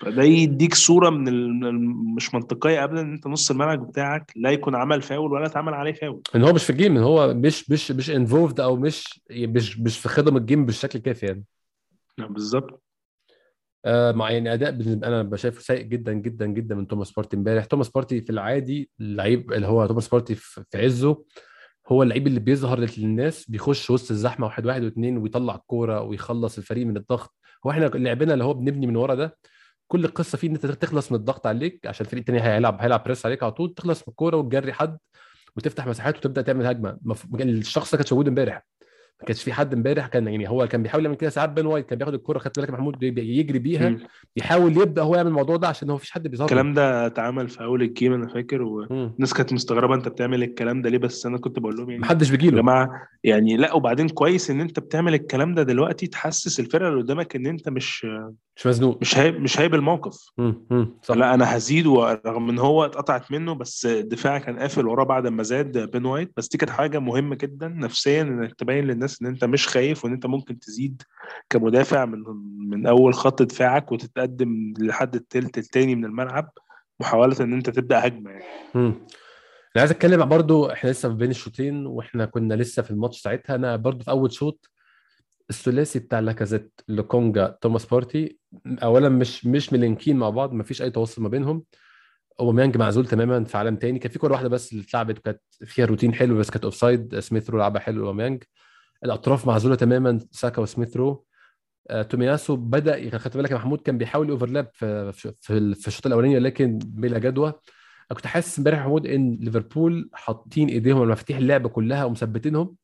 فده 0.00 0.22
يديك 0.22 0.74
صورة 0.74 1.10
من 1.10 2.14
مش 2.14 2.34
منطقية 2.34 2.84
ابدا 2.84 3.00
إن 3.00 3.12
أنت 3.12 3.26
نص 3.26 3.50
الملعب 3.50 3.88
بتاعك 3.88 4.32
لا 4.36 4.50
يكون 4.50 4.74
عمل 4.74 5.02
فاول 5.02 5.32
ولا 5.32 5.46
اتعمل 5.46 5.74
عليه 5.74 5.92
فاول. 5.92 6.22
إن 6.34 6.44
هو 6.44 6.52
مش 6.52 6.64
في 6.64 6.70
ال 6.70 6.75
game 6.75 6.96
إن 6.96 7.02
هو 7.02 7.34
مش 7.34 7.70
مش 7.70 7.90
مش 7.90 8.10
involved 8.10 8.60
أو 8.60 8.76
مش 8.76 9.20
مش 9.30 9.78
مش 9.78 9.98
في 9.98 10.08
خضم 10.08 10.36
ال 10.36 10.42
game 10.42 10.66
بالشكل 10.66 10.98
الكافي 10.98 11.26
يعني. 11.26 11.44
نعم، 12.18 12.32
بالظبط. 12.32 12.82
مع 13.86 14.30
يعني 14.30 14.52
أداء 14.54 14.70
أنا 15.04 15.22
بشايفه 15.22 15.60
سيء 15.60 15.82
جدا 15.82 16.12
جدا 16.12 16.46
جدا 16.46 16.74
من 16.74 16.86
توماس 16.86 17.10
بارتي 17.12 17.36
امبارح. 17.36 17.64
توماس 17.64 17.88
بارتي 17.88 18.20
في 18.20 18.30
العادي 18.30 18.90
اللعيب 19.00 19.52
اللي 19.52 19.66
هو 19.66 19.86
توماس 19.86 20.08
بارتي 20.08 20.34
في 20.34 20.64
عزه 20.74 21.24
هو 21.88 22.02
اللعيب 22.02 22.26
اللي 22.26 22.40
بيظهر 22.40 22.80
للناس 22.98 23.50
بيخش 23.50 23.90
وسط 23.90 24.10
الزحمة 24.10 24.46
واحد 24.46 24.66
واحد 24.66 24.84
واثنين 24.84 25.18
ويطلع 25.18 25.54
الكورة 25.54 26.00
ويخلص 26.02 26.58
الفريق 26.58 26.86
من 26.86 26.96
الضغط. 26.96 27.34
هو 27.66 27.70
إحنا 27.70 27.84
لعبنا 27.84 28.32
اللي 28.32 28.44
هو 28.44 28.54
بنبني 28.54 28.86
من 28.86 28.96
ورا 28.96 29.14
ده. 29.14 29.36
كل 29.86 30.04
القصة 30.04 30.38
فيه 30.38 30.48
إن 30.48 30.54
أنت 30.54 30.66
تخلص 30.66 31.12
من 31.12 31.18
الضغط 31.18 31.46
عليك 31.46 31.86
عشان 31.86 32.06
الفريق 32.06 32.20
التاني 32.20 32.42
هيلعب 32.42 32.80
هيلعب 32.80 33.04
press 33.04 33.26
عليك 33.26 33.42
على 33.42 33.52
طول. 33.52 33.74
تخلص 33.74 33.98
من 33.98 34.04
الكورة 34.08 34.36
وتجري 34.36 34.72
حد 34.72 34.98
وتفتح 35.56 35.86
مساحات 35.86 36.16
وتبدأ 36.16 36.42
تعمل 36.42 36.66
هجمة. 36.66 36.98
الشخص 37.40 37.92
ده 37.92 37.98
كانش 37.98 38.12
موجود 38.12 38.28
امبارح. 38.28 38.66
ما 39.20 39.26
كانش 39.26 39.42
في 39.42 39.52
حد 39.52 39.74
امبارح 39.74 40.06
كان 40.06 40.28
يعني 40.28 40.48
هو 40.48 40.66
كان 40.68 40.82
بيحاول 40.82 41.04
يعمل 41.04 41.16
كده 41.16 41.30
ساعات 41.30 41.50
بين 41.50 41.66
وايت 41.66 41.86
كان 41.86 41.98
بياخد 41.98 42.14
الكرة 42.14 42.38
خدت 42.38 42.58
بالك 42.58 42.68
يا 42.68 42.74
محمود 42.74 42.98
بي- 42.98 43.38
يجري 43.38 43.58
بيها. 43.58 43.96
يحاول 44.36 44.76
يبدأ 44.76 45.02
هو 45.02 45.14
يعمل 45.16 45.28
الموضوع 45.28 45.56
ده 45.56 45.68
عشان 45.68 45.90
هو 45.90 45.96
مفيش 45.96 46.10
حد 46.10 46.28
بيظهر. 46.28 46.44
الكلام 46.46 46.74
ده 46.74 47.06
اتعمل 47.06 47.48
في 47.48 47.62
أول 47.64 47.82
ال 47.82 47.88
game 47.88 48.12
أنا 48.12 48.28
فاكر 48.28 48.62
والناس. 48.62 49.32
كانت 49.34 49.52
مستغربة 49.52 49.94
أنت 49.94 50.08
بتعمل 50.08 50.42
الكلام 50.42 50.82
ده 50.82 50.90
ليه 50.90 50.98
بس 50.98 51.26
أنا 51.26 51.38
كنت 51.38 51.58
بقول 51.58 51.76
لهم 51.76 51.90
يعني 51.90 52.02
محدش 52.02 52.26
يا 52.26 52.36
بيجي 52.36 52.50
له 52.50 52.56
جماعة 52.62 52.90
يعني 53.24 53.56
لا 53.56 53.72
وبعدين 53.74 54.08
كويس 54.08 54.50
إن 54.50 54.60
أنت 54.60 54.80
بتعمل 54.80 55.14
الكلام 55.14 55.54
ده 55.54 55.62
دلوقتي 55.62 56.06
تحسس 56.06 56.60
الفرقة 56.60 56.88
اللي 56.88 57.02
قدامك 57.02 57.36
إن 57.36 57.46
أنت 57.46 57.68
مش 57.68 58.06
مش 58.60 58.66
مزنوق. 58.66 58.98
مش 59.00 59.18
هايب 59.18 59.40
مش 59.40 59.60
هايب 59.60 59.74
الموقف. 59.74 60.30
صح. 61.02 61.14
لا 61.14 61.34
أنا 61.34 61.56
هزيد 61.56 61.86
ورغم 61.86 62.48
إن 62.48 62.58
هو 62.58 62.84
اتقطعت 62.84 63.32
منه 63.32 63.52
بس 63.54 63.86
الدفاع 63.86 64.38
كان 64.38 64.58
قافل 64.58 64.86
وراه 64.86 65.04
بعد 65.04 65.26
ما 65.26 65.42
زاد 65.42 65.78
بين 65.78 66.04
وايت. 66.04 66.32
بس 66.36 66.48
دي 66.48 66.58
كانت 66.58 66.70
حاجة 66.70 66.98
مهمة 66.98 67.36
جدا 67.36 67.68
نفسيا 67.68 68.22
إنك 68.22 68.54
تبين 68.54 68.84
للناس 68.84 69.22
إن 69.22 69.26
أنت 69.26 69.44
مش 69.44 69.68
خايف 69.68 70.04
وإن 70.04 70.12
أنت 70.12 70.26
ممكن 70.26 70.58
تزيد 70.58 71.02
كمدافع 71.50 72.04
من 72.04 72.24
من 72.68 72.86
أول 72.86 73.14
خط 73.14 73.42
دفاعك 73.42 73.92
وتتقدم 73.92 74.74
لحد 74.78 75.14
التلت 75.14 75.58
التاني 75.58 75.94
من 75.94 76.04
الملعب 76.04 76.50
محاولة 77.00 77.36
إن 77.40 77.52
أنت 77.52 77.70
تبدأ 77.70 78.06
هجمة 78.06 78.30
يعني. 78.30 78.44
مم. 78.74 78.94
أنا 79.76 79.80
عايز 79.80 79.90
أتكلم 79.90 80.24
برضو 80.24 80.66
إحنا 80.66 80.90
لسه 80.90 81.08
في 81.08 81.14
بين 81.14 81.30
الشوطين 81.30 81.86
وإحنا 81.86 82.24
كنا 82.26 82.54
لسه 82.54 82.82
في 82.82 82.90
الماتش 82.90 83.20
ساعتها. 83.20 83.56
أنا 83.56 83.76
برضو 83.76 84.04
في 84.04 84.10
أول 84.10 84.32
شوط 84.32 84.70
الثلاثي 85.50 85.98
بتاع 85.98 86.20
لاكازيت 86.20 86.80
لوكونجا 86.88 87.58
توماس 87.60 87.86
بارتي 87.86 88.39
اولا 88.66 89.08
مش 89.08 89.46
مش 89.46 89.72
ملينكين 89.72 90.16
مع 90.16 90.30
بعض 90.30 90.52
ما 90.52 90.62
فيش 90.62 90.82
أي 90.82 90.90
تواصل 90.90 91.22
ما 91.22 91.28
بينهم. 91.28 91.64
اوباميانج 92.40 92.76
معزول 92.76 93.06
تماما 93.06 93.44
في 93.44 93.58
عالم 93.58 93.76
تاني. 93.76 93.98
كان 93.98 94.10
في 94.10 94.18
كوره 94.18 94.32
واحدة 94.32 94.48
بس 94.48 94.72
اللي 94.72 94.84
اتلعبت 94.84 95.18
كانت 95.18 95.40
فيها 95.64 95.86
روتين 95.86 96.14
حلو 96.14 96.38
بس 96.38 96.50
كانت 96.50 96.64
offside 96.64 97.18
سميث 97.18 97.50
رو 97.50 97.58
لعبها 97.58 97.80
حلو 97.80 98.00
اوباميانج 98.06 98.42
الأطراف 99.04 99.46
معزولة 99.46 99.74
تماما 99.74 100.18
ساكا 100.30 100.62
وسميث 100.62 100.96
رو. 100.96 101.24
آه، 101.90 102.02
تومياسو 102.02 102.56
بدأ 102.56 103.18
خدت 103.18 103.36
بالك 103.36 103.50
يا 103.50 103.56
محمود 103.56 103.80
كان 103.80 103.98
بيحاول 103.98 104.30
overlap 104.30 104.68
في 104.72 105.12
في 105.12 105.88
الشوط 105.88 106.06
الأولاني 106.06 106.38
لكن 106.38 106.78
بلا 106.78 107.18
جدوى. 107.18 107.52
كنت 108.12 108.26
حاسس 108.26 108.58
إمبارح 108.58 108.78
محمود 108.78 109.06
إن 109.06 109.38
ليفربول 109.40 110.10
حاطين 110.12 110.68
إيديهم 110.68 111.00
على 111.00 111.10
مفاتيح 111.10 111.36
اللعب 111.36 111.66
كلها 111.66 112.04
ومثبتينهم. 112.04 112.76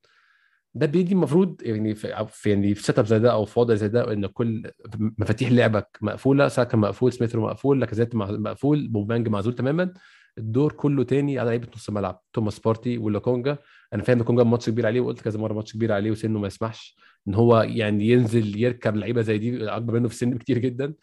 ده 0.77 0.87
بيدي 0.87 1.13
المفروض 1.13 1.57
يعني 1.63 1.95
في 1.95 2.09
يعني 2.47 2.75
في 2.75 2.83
set 2.83 2.99
up 2.99 3.07
زي 3.07 3.19
ده 3.19 3.33
أو 3.33 3.45
في 3.45 3.61
وضع 3.61 3.75
زي 3.75 3.89
ده 3.89 4.13
إن 4.13 4.27
كل 4.27 4.71
مفاتيح 5.19 5.53
لعبك 5.53 5.99
مقفولة 6.03 6.49
ساكا 6.49 6.77
مقفول 6.77 7.13
سميث 7.13 7.35
رو 7.35 7.43
مقفول 7.47 7.81
لاكازيت 7.81 8.15
مقفول 8.15 8.89
بوبانج 8.89 9.29
معزول 9.29 9.55
تماما. 9.55 9.95
الدور 10.39 10.73
كله 10.73 11.05
تاني 11.05 11.39
على 11.39 11.47
لعيبة 11.49 11.69
نص 11.77 11.89
الملعب 11.89 12.23
توماس 12.33 12.59
بارتي 12.59 12.99
ولوكونجا. 12.99 13.59
أنا 13.95 14.03
فاهم 14.03 14.19
لوكونجا 14.19 14.43
ماتش 14.43 14.71
كبير 14.71 14.87
عليه 14.87 15.01
وقلت 15.01 15.21
كذا 15.21 15.39
مرة 15.41 15.53
ماتش 15.55 15.73
كبير 15.73 15.93
عليه 15.93 16.11
وسنه 16.11 16.39
ما 16.39 16.47
يسمحش 16.47 16.97
إن 17.29 17.35
هو 17.35 17.61
يعني 17.63 18.09
ينزل 18.09 18.59
يركب 18.63 18.97
لعيبة 18.97 19.23
زي 19.23 19.39
دي 19.39 19.71
أكبر 19.71 19.95
منه 19.95 20.09
في 20.09 20.15
السن 20.15 20.31
بكتير 20.31 20.59
جدا. 20.59 20.95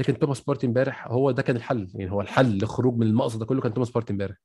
لكن 0.00 0.18
توماس 0.18 0.40
بارتي 0.40 0.66
امبارح 0.66 1.08
هو 1.08 1.30
ده 1.30 1.42
كان 1.42 1.56
الحل 1.56 1.88
يعني 1.94 2.10
هو 2.12 2.20
الحل 2.20 2.46
للخروج 2.46 2.96
من 2.98 3.06
المأزق 3.06 3.38
ده 3.38 3.46
كله 3.46 3.60
كان 3.60 3.74
توماس 3.74 3.90
بارتي 3.90 4.12
امبارح. 4.12 4.36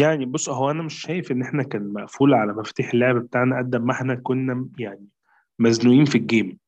يعني 0.00 0.26
بص 0.26 0.48
هو 0.48 0.70
أنا 0.70 0.82
مش 0.82 1.00
شايف 1.00 1.32
إن 1.32 1.42
إحنا 1.42 1.62
كان 1.62 1.92
مقفول 1.92 2.34
على 2.34 2.52
مفاتيح 2.52 2.92
اللعب 2.92 3.16
بتاعنا 3.16 3.58
قد 3.58 3.76
ما 3.76 3.92
إحنا 3.92 4.14
كنا 4.14 4.68
يعني 4.78 5.06
مزنوقين 5.58 6.04
في 6.04 6.18
ال 6.18 6.26
game 6.26 6.58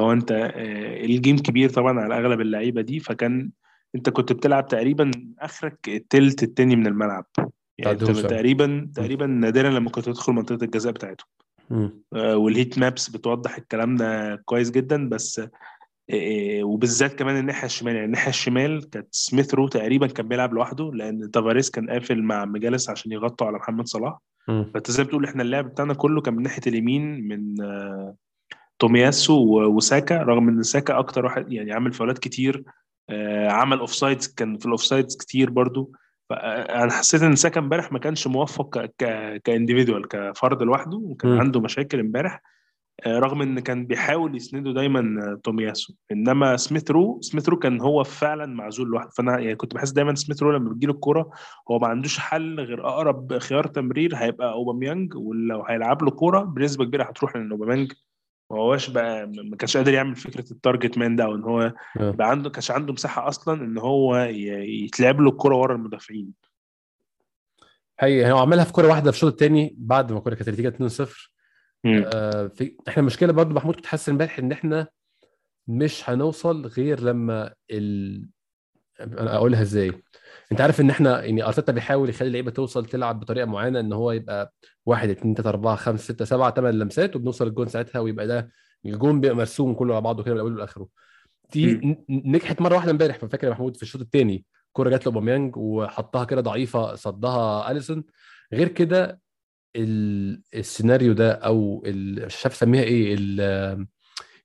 هو 0.00 0.12
أنت 0.12 0.32
آه، 0.32 1.04
ال 1.04 1.11
game 1.11 1.38
كبير 1.38 1.70
طبعا 1.70 2.00
على 2.00 2.18
أغلب 2.18 2.40
اللعيبة 2.40 2.80
دي 2.80 3.00
فكان 3.00 3.50
أنت 3.94 4.10
كنت 4.10 4.32
بتلعب 4.32 4.66
تقريبا 4.68 5.10
آخرك 5.38 5.88
التلت 5.88 6.42
التاني 6.42 6.76
من 6.76 6.86
الملعب. 6.86 7.26
يعني 7.78 7.92
أنت. 7.92 8.30
تقريبا 8.30 8.90
تقريبا 8.94 9.26
نادرا 9.26 9.70
لما 9.70 9.90
كنت 9.90 10.04
تدخل 10.04 10.32
منطقة 10.32 10.64
الجزاء 10.64 10.92
بتاعتهم. 10.92 11.28
مم. 11.70 12.02
آه، 12.14 12.36
وال 12.36 12.50
heat 12.50 12.78
maps 12.78 13.08
بتوضح 13.08 13.56
الكلام 13.56 13.96
ده 13.96 14.36
كويس 14.36 14.70
جدا 14.70 15.08
بس 15.08 15.40
وبالذات 16.62 17.14
كمان 17.14 17.36
الناحية 17.36 17.66
الشمال 17.66 17.92
يعني 17.94 18.06
الناحية 18.06 18.28
الشمال 18.30 18.90
كانت 18.90 19.08
سميث 19.10 19.54
رو 19.54 19.68
تقريبا 19.68 20.06
كان 20.06 20.28
بيلعب 20.28 20.54
لوحده 20.54 20.90
لأن 20.94 21.30
تافاريس 21.30 21.70
كان 21.70 21.90
قافل 21.90 22.22
مع 22.22 22.44
مجالس 22.44 22.90
عشان 22.90 23.12
يغطوا 23.12 23.46
على 23.46 23.56
محمد 23.58 23.86
صلاح. 23.86 24.18
فأنت 24.46 24.90
زي 24.90 25.02
ما 25.02 25.06
بتقول 25.08 25.24
إحنا 25.24 25.42
اللعب 25.42 25.70
بتاعنا 25.70 25.94
كله 25.94 26.20
كان 26.20 26.34
من 26.34 26.42
ناحية 26.42 26.62
اليمين 26.66 27.28
من 27.28 27.60
آه، 27.62 28.14
تومياسو 28.78 29.62
وساكا 29.76 30.22
رغم 30.22 30.48
إن 30.48 30.62
ساكا 30.62 30.98
أكتر 30.98 31.24
واحد 31.24 31.52
يعني 31.52 31.72
عامل 31.72 31.92
فاولات 31.92 32.18
كتير 32.18 32.64
آه، 33.10 33.48
عمل 33.48 33.78
offsides 33.78 34.26
كان 34.28 34.58
في 34.58 34.66
ال 34.66 34.84
offsides 34.84 35.16
كتير 35.16 35.50
برضو 35.50 35.92
فانا 36.30 36.92
حسيت 36.92 37.22
إن 37.22 37.36
ساكا 37.36 37.60
امبارح 37.60 37.92
ما 37.92 37.98
كانش 37.98 38.26
موفق 38.26 38.78
ك 38.78 38.94
ك 38.98 39.42
ك 39.44 39.50
individual 39.50 40.08
كفرد 40.08 40.62
لوحده 40.62 40.96
وكان. 40.96 41.40
عنده 41.40 41.60
مشاكل 41.60 42.00
امبارح 42.00 42.34
آه، 42.34 42.40
رغم 43.06 43.42
إن 43.42 43.60
كان 43.60 43.86
بيحاول 43.86 44.36
يسنده 44.36 44.72
دايما 44.72 45.00
آه، 45.00 45.40
تومياسو. 45.44 45.94
إنما 46.12 46.56
سميث 46.56 46.90
رو 46.90 47.18
سميث 47.22 47.48
رو 47.48 47.58
كان 47.58 47.80
هو 47.80 48.04
فعلا 48.04 48.46
معزول 48.46 48.88
لوحده. 48.88 49.10
فأنا 49.10 49.38
يعني 49.38 49.54
كنت 49.56 49.74
بحس 49.74 49.90
دايما 49.90 50.14
سميث 50.14 50.42
رو 50.42 50.52
لما 50.52 50.70
بتجيله 50.70 50.92
الكورة 50.92 51.30
هو 51.70 51.78
ما 51.78 51.86
عندوش 51.86 52.18
حل 52.18 52.60
غير 52.60 52.88
أقرب 52.88 53.38
خيار 53.38 53.66
تمرير 53.66 54.16
هيبقى 54.16 54.52
أوباميانج 54.52 55.14
ولو 55.16 55.62
هيلعب 55.62 56.02
له 56.02 56.10
كورة 56.10 56.40
بنسبة 56.40 56.84
كبيرة 56.84 57.04
هتروح 57.04 57.36
لأن 57.36 57.50
أوباميانج 57.50 57.92
ما 58.50 58.58
هوش 58.58 58.90
بقى 58.90 59.26
ما 59.26 59.56
كانش 59.56 59.76
قادر 59.76 59.94
يعمل 59.94 60.16
فكرة 60.16 60.44
ال 60.50 60.57
target 60.57 60.98
man 60.98 61.16
ده 61.16 61.24
أو 61.24 61.34
إن 61.34 61.42
هو 61.42 61.60
آه. 62.00 62.08
يبقى 62.10 62.30
عنده 62.30 62.50
كانش 62.50 62.70
عنده 62.70 62.92
مساحة 62.92 63.28
أصلا 63.28 63.64
إن 63.64 63.78
هو 63.78 64.16
يتلعب 64.16 65.20
له 65.20 65.30
الكورة 65.30 65.56
ورا 65.56 65.74
المدافعين. 65.74 66.32
هي 68.00 68.32
هو 68.32 68.38
عملها 68.38 68.64
في 68.64 68.72
كورة 68.72 68.88
واحدة 68.88 69.10
في 69.10 69.16
الشوط 69.16 69.32
الثاني 69.32 69.74
بعد 69.78 70.12
ما 70.12 70.18
الكوره 70.18 70.34
كانت 70.34 70.48
النتيجه 70.48 70.88
2-0 70.88 71.37
آه، 71.86 72.46
في 72.46 72.76
إحنا 72.88 73.00
المشكلة 73.00 73.32
برضو 73.32 73.54
محمود 73.54 73.74
كنت 73.74 73.86
حاسس 73.86 74.08
امبارح 74.08 74.38
ان 74.38 74.52
إحنا 74.52 74.88
مش 75.66 76.10
هنوصل 76.10 76.66
غير 76.66 77.00
لما 77.00 77.54
ال... 77.70 78.28
أنا 79.00 79.36
أقولها 79.36 79.62
إزاي. 79.62 79.92
أنت 80.52 80.60
عارف 80.60 80.80
إن 80.80 80.90
إحنا 80.90 81.24
يعني 81.24 81.44
أرتيتا 81.44 81.72
بيحاول 81.72 82.08
يخلي 82.08 82.28
اللعيبة 82.28 82.50
توصل 82.50 82.86
تلعب 82.86 83.20
بطريقة 83.20 83.46
معينة 83.46 83.80
إن 83.80 83.92
هو 83.92 84.12
يبقى 84.12 84.54
واحد 84.86 85.08
اثنين 85.10 85.34
ثلاثة 85.34 85.50
أربعة 85.50 85.76
خمسة 85.76 86.02
ستة 86.04 86.24
سبعة 86.24 86.54
ثمان 86.54 86.78
لمسات 86.78 87.16
وبنوصل 87.16 87.46
الجون 87.46 87.68
ساعتها 87.68 87.98
ويبقى 88.00 88.26
ده 88.26 88.50
الجون 88.86 89.20
بيبقى 89.20 89.36
مرسوم 89.36 89.74
كله 89.74 89.94
على 89.94 90.02
بعضه 90.02 90.22
كده 90.22 90.34
من 90.34 90.40
أوله 90.40 90.56
لآخره. 90.56 90.88
دي 91.54 91.96
نجحت 92.08 92.60
مرة 92.60 92.74
واحدة 92.74 92.90
امبارح 92.90 93.16
فاكر 93.18 93.46
يا 93.46 93.52
محمود؟ 93.52 93.76
في 93.76 93.82
الشوط 93.82 94.00
الثاني 94.00 94.44
كورة 94.72 94.90
جات 94.90 95.06
لأوباميانج 95.06 95.56
وحطها 95.56 96.24
كده 96.24 96.40
ضعيفة 96.40 96.94
صدها 96.94 97.70
أليسون. 97.70 98.04
غير 98.52 98.68
كده 98.68 99.20
السيناريو 99.76 101.12
ده 101.12 101.32
أو 101.32 101.82
مش 101.86 102.44
عارف 102.46 102.54
أسميها 102.56 102.82
إيه 102.82 103.14
ال- 103.18 103.86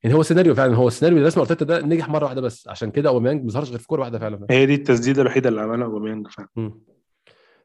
يعني 0.04 0.16
هو 0.16 0.22
سيناريو 0.22 0.54
فعلا 0.54 0.74
هو 0.76 0.88
السيناريو 0.88 1.16
اللي 1.18 1.26
رسمه 1.28 1.42
أرتيتا 1.42 1.64
ده 1.64 1.80
نجح 1.80 2.08
مرة 2.08 2.24
واحدة 2.24 2.40
بس. 2.40 2.68
عشان 2.68 2.90
كده 2.90 3.08
أوباميانج 3.08 3.44
ما 3.44 3.50
ظهرش 3.50 3.70
غير 3.70 3.78
في 3.78 3.86
كورة 3.86 4.00
واحدة 4.00 4.18
فعلا. 4.18 4.46
هي 4.50 4.66
دي 4.66 4.74
التسديدة 4.74 5.22
الوحيدة 5.22 5.48
اللي 5.48 5.60
عملها 5.60 5.86
أوباميانج 5.86 6.28
فعلا. 6.28 6.72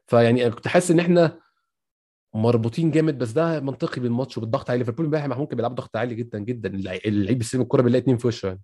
فيعني 0.06 0.46
أنا 0.46 0.54
كنت 0.54 0.68
حاسس 0.68 0.90
إن 0.90 0.98
إحنا 1.00 1.38
مربوطين 2.34 2.90
جامد 2.90 3.18
بس 3.18 3.30
ده 3.30 3.60
منطقي 3.60 4.00
بالماتش 4.00 4.38
وبالضغط 4.38 4.70
على 4.70 4.78
ليفربول. 4.78 5.04
إمبارح 5.04 5.26
محمود 5.26 5.46
كان 5.48 5.56
بيلعب 5.56 5.74
ضغط 5.74 5.96
عالي 5.96 6.14
جدا 6.14 6.38
جدا. 6.38 6.68
اللع- 6.68 6.98
اللعيب 7.06 7.38
بيستلم 7.38 7.62
الكورة 7.62 7.82
بيلاقي 7.82 8.02
اتنين 8.02 8.16
في 8.16 8.26
وشه 8.26 8.46
يعني. 8.46 8.60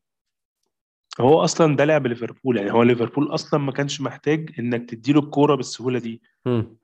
هو 1.21 1.45
أصلا 1.45 1.77
ده 1.77 1.85
لعب 1.85 2.07
ليفربول 2.07 2.57
يعني 2.57 2.73
هو 2.73 2.83
ليفربول 2.83 3.35
أصلا 3.35 3.61
ما 3.61 3.73
كانش 3.73 4.01
محتاج 4.01 4.51
إنك 4.59 4.91
تديله 4.91 5.21
الكورة 5.21 5.55
بالسهولة 5.55 5.99
دي. 5.99 6.23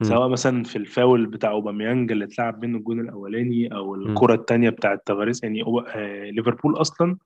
سواء 0.03 0.29
مثلا 0.29 0.65
في 0.65 0.77
الفاول 0.77 1.27
بتاع 1.27 1.51
أوباميانج 1.51 2.13
اللي 2.13 2.25
اتلعب 2.25 2.65
منه 2.65 2.79
الجون 2.79 3.01
الأولاني 3.01 3.75
أو 3.75 3.95
الكرة 3.95 4.35
الثانية 4.35 4.71
بتاعت 4.71 5.03
تافاريس. 5.07 5.43
يعني 5.43 5.65
أوب- 5.65 5.85
آه، 5.89 6.31
ليفربول 6.31 6.81
أصلا 6.81 7.17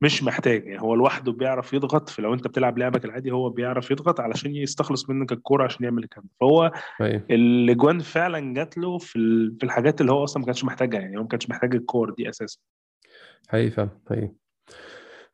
مش 0.00 0.22
محتاج. 0.22 0.66
يعني 0.66 0.82
هو 0.82 0.94
لوحده 0.94 1.32
بيعرف 1.32 1.72
يضغط 1.72 2.08
فلو 2.08 2.34
أنت 2.34 2.46
بتلعب 2.46 2.78
لعبك 2.78 3.04
العادي 3.04 3.30
هو 3.30 3.50
بيعرف 3.50 3.90
يضغط 3.90 4.20
علشان 4.20 4.56
يستخلص 4.56 5.10
منك 5.10 5.32
الكورة 5.32 5.64
عشان 5.64 5.84
يعمل 5.84 6.04
الكلام. 6.04 6.26
فهو 6.40 6.72
أيوة. 7.00 7.22
الأجوان 7.30 7.98
فعلا 7.98 8.54
جات 8.54 8.78
له 8.78 8.98
في 8.98 9.16
ال- 9.16 9.56
في 9.58 9.64
الحاجات 9.66 10.00
اللي 10.00 10.12
هو 10.12 10.24
أصلا 10.24 10.40
ما 10.40 10.46
كانش 10.46 10.64
محتاجها. 10.64 11.00
يعني 11.00 11.16
هو 11.18 11.22
ما 11.22 11.28
كانش 11.28 11.48
محتاج 11.50 11.74
الكور 11.74 12.10
دي 12.10 12.28
أساسا. 12.28 12.58
حقيقي 13.48 13.70
فعلا 13.70 13.90
حقيقي. 14.10 14.32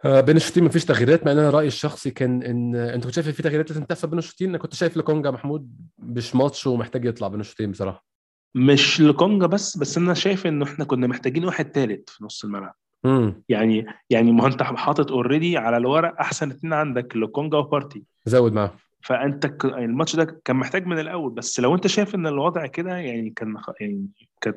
بين 0.05 0.37
الشوطين 0.37 0.65
مفيش 0.65 0.85
تغييرات 0.85 1.27
مع 1.27 1.33
إن 1.33 1.39
أنا 1.39 1.51
رأيي 1.51 1.69
الشخصي 1.69 2.11
كان 2.11 2.43
إن 2.43 2.75
أنت 2.77 3.05
كنت 3.05 3.15
شايف 3.15 3.29
في 3.29 3.43
تغييرات 3.43 3.71
لازم 3.71 3.85
تحصل 3.85 4.09
بين 4.09 4.19
الشوطين 4.19 4.49
أنا 4.49 4.59
كنت 4.59 4.75
شايف 4.75 4.97
لكونجا 4.97 5.31
محمود 5.31 5.71
مش 5.99 6.35
ماتش 6.35 6.67
ومحتاج 6.67 7.05
يطلع 7.05 7.29
بين 7.29 7.41
الشوطين 7.41 7.71
بصراحة. 7.71 8.05
مش 8.55 9.01
لكونجا 9.01 9.47
بس 9.47 9.77
بس 9.77 9.99
أنا 9.99 10.15
شايف 10.15 10.47
ان 10.47 10.63
إحنا 10.63 10.85
كنا 10.85 11.07
محتاجين 11.07 11.45
واحد 11.45 11.73
ثالث 11.73 12.11
في 12.11 12.25
نص 12.25 12.45
الملعب. 12.45 12.75
يعني 13.49 13.87
يعني 14.11 14.33
ما 14.33 14.47
أنت 14.47 14.63
حاطط 14.63 15.13
already 15.13 15.57
على 15.57 15.77
الورق 15.77 16.21
أحسن 16.21 16.51
اتنين 16.51 16.73
عندك 16.73 17.17
لوكونجا 17.17 17.59
وبارتي. 17.59 18.05
زود 18.27 18.53
معاه. 18.53 18.75
فأنت 19.01 19.47
ك... 19.47 19.65
الماتش 19.65 20.17
ده 20.17 20.41
كان 20.45 20.57
محتاج 20.57 20.87
من 20.87 20.99
الأول 20.99 21.33
بس 21.33 21.61
لو 21.61 21.75
أنت 21.75 21.87
شايف 21.87 22.15
إن 22.15 22.27
الوضع 22.27 22.67
كده 22.67 22.97
يعني 22.97 23.31
كان 23.31 23.57
يعني 23.81 24.07
كانت 24.41 24.57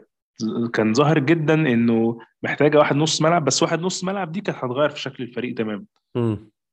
كان 0.74 0.94
ظاهر 0.94 1.20
جدا 1.20 1.54
إنه 1.54 2.20
محتاجة 2.44 2.78
واحد 2.78 2.96
نص 2.96 3.22
ملعب 3.22 3.46
بس 3.46 3.64
واحد 3.64 3.82
نص 3.82 4.04
ملعب 4.04 4.32
دي 4.32 4.42
كانت 4.42 4.58
هتغير 4.58 4.90
في 4.90 5.00
شكل 5.00 5.24
الفريق 5.24 5.56
تماما. 5.56 5.86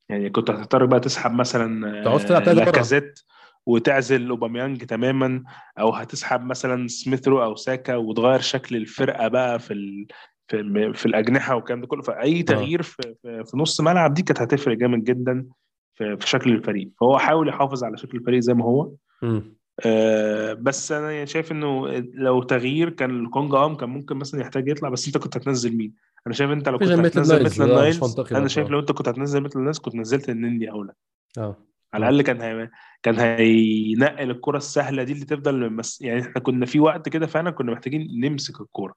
يعني 0.09 0.31
كنت 0.31 0.51
هتضطر 0.51 0.87
بقى 0.87 1.01
تسحب 1.01 1.33
مثلا 1.33 2.05
تلعب 2.27 2.45
بره. 2.45 2.53
لاكازيت 2.53 3.21
وتعزل 3.67 4.29
أوباميانج 4.31 4.85
تماما 4.85 5.45
أو 5.79 5.91
هتسحب 5.91 6.45
مثلا 6.45 6.89
سميثرو 6.89 7.43
أو 7.43 7.57
ساكا 7.57 7.97
وتغير 7.97 8.41
شكل 8.41 8.77
الفرقة 8.77 9.29
بقى 9.29 9.59
في 9.59 9.73
ال... 9.73 10.07
في, 10.49 10.93
في 10.95 11.07
الأجنحة 11.07 11.55
والكلام 11.55 11.81
ده 11.81 11.87
كله. 11.87 12.03
فأي 12.03 12.43
تغيير 12.43 12.83
في, 12.83 13.15
في, 13.23 13.57
نص 13.57 13.81
ملعب 13.81 14.15
دي 14.15 14.23
كانت 14.23 14.41
هتفرق 14.41 14.77
جامد 14.77 15.05
جدا 15.05 15.47
في, 15.95 16.17
في 16.17 16.29
شكل 16.29 16.53
الفريق. 16.53 16.91
فهو 17.01 17.19
حاول 17.19 17.49
يحافظ 17.49 17.85
على 17.85 17.97
شكل 17.97 18.19
الفريق 18.19 18.41
زي 18.41 18.55
ما 18.55 18.65
هو. 18.65 18.93
مم. 19.23 19.58
آه 19.87 20.53
بس 20.53 20.93
أنا 20.93 21.11
يعني 21.13 21.27
شايف 21.27 21.53
إنه 21.53 21.89
لو 22.15 22.43
تغيير 22.43 22.91
كان 22.91 23.25
الكونجا 23.25 23.67
أم 23.67 23.77
كان 23.77 23.89
ممكن 23.89 24.17
مثلا 24.17 24.41
يحتاج 24.41 24.69
يطلع 24.69 24.89
بس 24.89 25.07
أنت 25.07 25.19
كنت 25.19 25.37
هتنزل 25.37 25.77
مين؟ 25.77 25.95
أنا 26.27 26.35
شايف 26.35 26.51
أنت 26.51 26.69
لو 26.69 26.79
كنت 26.79 26.89
هتنزل 26.89 27.43
ميتلاند 27.45 27.65
نايلز 27.65 27.99
أنا. 28.37 28.49
شايف 28.49 28.71
لو 28.71 28.79
أنت 28.79 28.93
كنت 28.93 29.09
هتنزل 29.09 29.41
ميتلاند 29.41 29.59
نايلز 29.59 29.81
كنت 29.81 29.95
نزلت 29.95 30.29
النني 30.29 30.71
اولى 30.71 30.93
آه 31.39 31.57
على 31.95 32.09
الأقل 32.09 32.23
كان 32.23 32.41
هي... 32.41 32.71
كان 33.03 33.19
هينقل 33.19 34.31
الكرة 34.31 34.57
السهلة 34.57 35.03
دي 35.03 35.13
اللي 35.13 35.25
تفضل 35.25 35.71
مس... 35.71 36.01
يعني 36.03 36.21
إحنا 36.21 36.41
كنا 36.41 36.67
في 36.67 36.81
وقت 36.81 37.09
كده 37.09 37.27
فعلا 37.27 37.51
كنا 37.51 37.73
محتاجين 37.73 38.21
نمسك 38.25 38.61
الكوره 38.61 38.95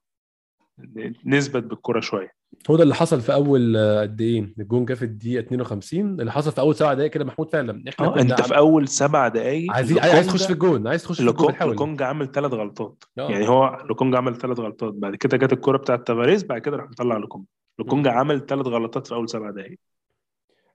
نثبت 1.25 1.63
بالكرة 1.63 1.99
شوية. 1.99 2.31
هو 2.69 2.75
ده 2.75 2.83
اللي 2.83 2.95
حصل 2.95 3.21
في 3.21 3.33
أول 3.33 3.77
آه، 3.77 4.01
قد 4.01 4.21
إيه؟ 4.21 4.53
الجون 4.59 4.85
جه 4.85 4.93
في 4.93 5.05
الدقيقة 5.05 5.39
52 5.41 6.19
اللي 6.19 6.31
حصل 6.31 6.51
في 6.51 6.61
أول 6.61 6.75
سبع 6.75 6.93
دقائق 6.93 7.11
كده 7.11 7.25
محمود 7.25 7.49
فعلا. 7.49 7.83
إحنا 7.89 8.09
كنا 8.09 8.21
أنت 8.21 8.41
في 8.41 8.57
أول 8.57 8.87
سبع 8.87 9.27
دقائق 9.27 9.71
عايز 9.71 9.97
عايز 9.97 10.27
تخش 10.27 10.45
في 10.45 10.53
الجون 10.53 10.87
عايز 10.87 11.03
تخش 11.03 11.21
في 11.21 11.29
الجون 11.29 11.53
لوكونجا 11.61 12.01
عمل 12.01 12.31
ثلاث 12.31 12.53
غلطات. 12.53 13.03
آه. 13.19 13.31
يعني 13.31 13.47
هو 13.47 13.83
لوكونجا 13.89 14.15
عمل 14.15 14.35
ثلاث 14.35 14.59
غلطات. 14.59 14.93
بعد 14.93 15.15
كده 15.15 15.37
جت 15.37 15.53
الكرة 15.53 15.77
بتاعت 15.77 16.07
تافاريس 16.07 16.43
بعد 16.43 16.61
كده 16.61 16.77
راح 16.77 16.89
مطلع 16.89 17.17
لوكونجا 17.17 17.45
لوكونجا 17.79 18.07
عمل 18.07 18.45
ثلاث 18.45 18.67
غلطات 18.67 19.07
في 19.07 19.15
أول 19.15 19.29
سبع 19.29 19.51
دقائق 19.51 19.79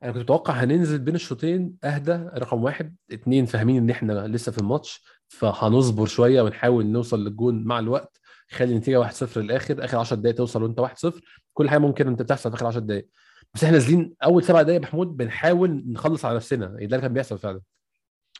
أنا 0.02 0.12
كنت 0.12 0.22
متوقع 0.22 0.54
هننزل 0.54 0.98
بين 0.98 1.14
الشوطين 1.14 1.76
أهدى 1.84 2.12
رقم 2.12 2.62
واحد. 2.62 2.96
اتنين 3.12 3.46
فاهمين 3.46 3.76
إن 3.76 3.90
إحنا 3.90 4.26
لسه 4.26 4.52
في 4.52 4.58
الماتش 4.58 5.02
فهنصبر 5.28 6.06
شوية 6.06 6.42
ونحاول 6.42 6.86
نوصل 6.86 7.24
للجون 7.24 7.64
مع 7.64 7.78
الوقت. 7.78 8.20
خلي 8.50 8.72
النتيجة 8.72 9.09
1-0 9.11 9.37
للآخر 9.38 9.85
آخر 9.85 9.98
10 9.98 10.16
دقائق 10.16 10.37
توصل 10.37 10.62
وأنت 10.62 10.80
1-0 10.80 11.20
كل 11.54 11.68
حاجة 11.70 11.78
ممكن 11.78 12.06
أنت 12.09 12.22
تحصل 12.22 12.50
في 12.50 12.56
آخر 12.56 12.66
10 12.66 12.80
دقائق 12.80 13.06
بس 13.54 13.64
إحنا 13.64 13.76
نازلين 13.76 14.14
أول 14.24 14.42
سبع 14.44 14.62
دقائق 14.62 14.74
يا 14.82 14.87
محمود 14.88 15.16
بنحاول 15.16 15.85
نخلص 15.87 16.24
على 16.24 16.37
نفسنا. 16.37 16.66
ده 16.66 16.78
اللي 16.85 17.00
كان 17.00 17.12
بيحصل 17.12 17.38
فعلا؟ 17.38 17.61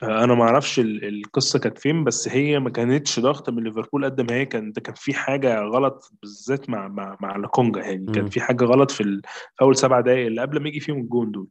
أنا 0.03 0.35
ما 0.35 0.43
أعرفش 0.45 0.79
ال- 0.79 1.05
القصة 1.09 1.59
كانت 1.59 1.79
فين 1.79 2.05
بس 2.05 2.29
هي 2.29 2.59
ما 2.59 2.71
كانتش 2.71 3.21
ضغط 3.21 3.51
من 3.51 3.65
ليفربول 3.65 4.05
قد 4.05 4.21
ما 4.21 4.35
هي 4.37 4.47
كان 4.47 4.73
ده 4.73 4.81
كان 4.81 4.95
في 4.95 5.15
حاجة 5.15 5.61
غلط 5.61 6.13
بالذات 6.23 6.71
مع 6.71 6.89
مع 6.89 7.17
مع 7.21 7.37
لوكونجا 7.37 7.81
يعني 7.81 8.07
كان. 8.07 8.29
في 8.31 8.41
حاجة 8.41 8.65
غلط 8.65 8.91
في 8.91 9.21
أول 9.63 9.77
سبع 9.77 10.01
دقائق 10.01 10.27
اللي 10.27 10.41
قبل 10.41 10.63
ما 10.63 10.69
يجي 10.69 10.81
فيهم 10.81 10.99
الجون 11.01 11.31
دول. 11.31 11.49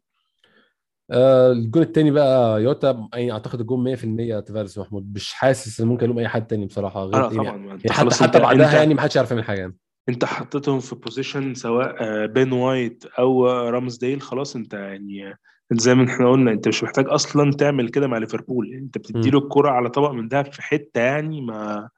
آه 1.11 1.51
الجون 1.51 1.83
الثاني 1.83 2.11
بقى 2.11 2.63
جوتا 2.63 3.09
يعني 3.13 3.31
أعتقد 3.31 3.59
الجون 3.59 3.83
100% 3.83 4.39
تافاريس 4.39 4.77
محمود. 4.77 5.13
مش 5.15 5.33
حاسس 5.33 5.81
إن 5.81 5.87
ممكن 5.87 6.05
ألوم 6.05 6.19
أي 6.19 6.27
حد 6.27 6.47
تاني 6.47 6.65
بصراحة 6.65 7.03
غير 7.05 7.23
يعني 7.23 7.35
طبعا. 7.35 7.57
يعني. 7.57 7.81
حتى 7.89 8.23
حتى 8.23 8.39
بعدها 8.39 8.77
يعني 8.77 8.93
ما 8.93 9.01
حدش 9.01 9.15
يعرف 9.15 9.31
يعمل 9.31 9.43
حاجة 9.43 9.59
يعني. 9.59 9.77
أنت 10.09 10.25
حطيتهم 10.25 10.79
في 10.79 10.95
position 10.95 11.53
سواء 11.53 11.95
آه، 11.99 12.25
بين 12.25 12.51
وايت 12.51 13.05
أو 13.19 13.47
آه، 13.47 13.69
رامسديل 13.69 14.21
خلاص 14.21 14.55
أنت 14.55 14.73
يعني 14.73 15.27
آه، 15.27 15.35
زي 15.73 15.95
ما 15.95 16.13
إحنا 16.13 16.31
قلنا 16.31 16.51
أنت 16.51 16.67
مش 16.67 16.83
محتاج 16.83 17.05
أصلا 17.09 17.51
تعمل 17.51 17.89
كده 17.89 18.07
مع 18.07 18.17
ليفربول. 18.17 18.73
أنت 18.73 18.97
بتديله 18.97 19.39
الكرة 19.39 19.69
على 19.69 19.89
طبق 19.89 20.11
من 20.11 20.27
دهب 20.27 20.53
في 20.53 20.61
حتة 20.61 21.01
يعني 21.01 21.41
ما 21.41 21.89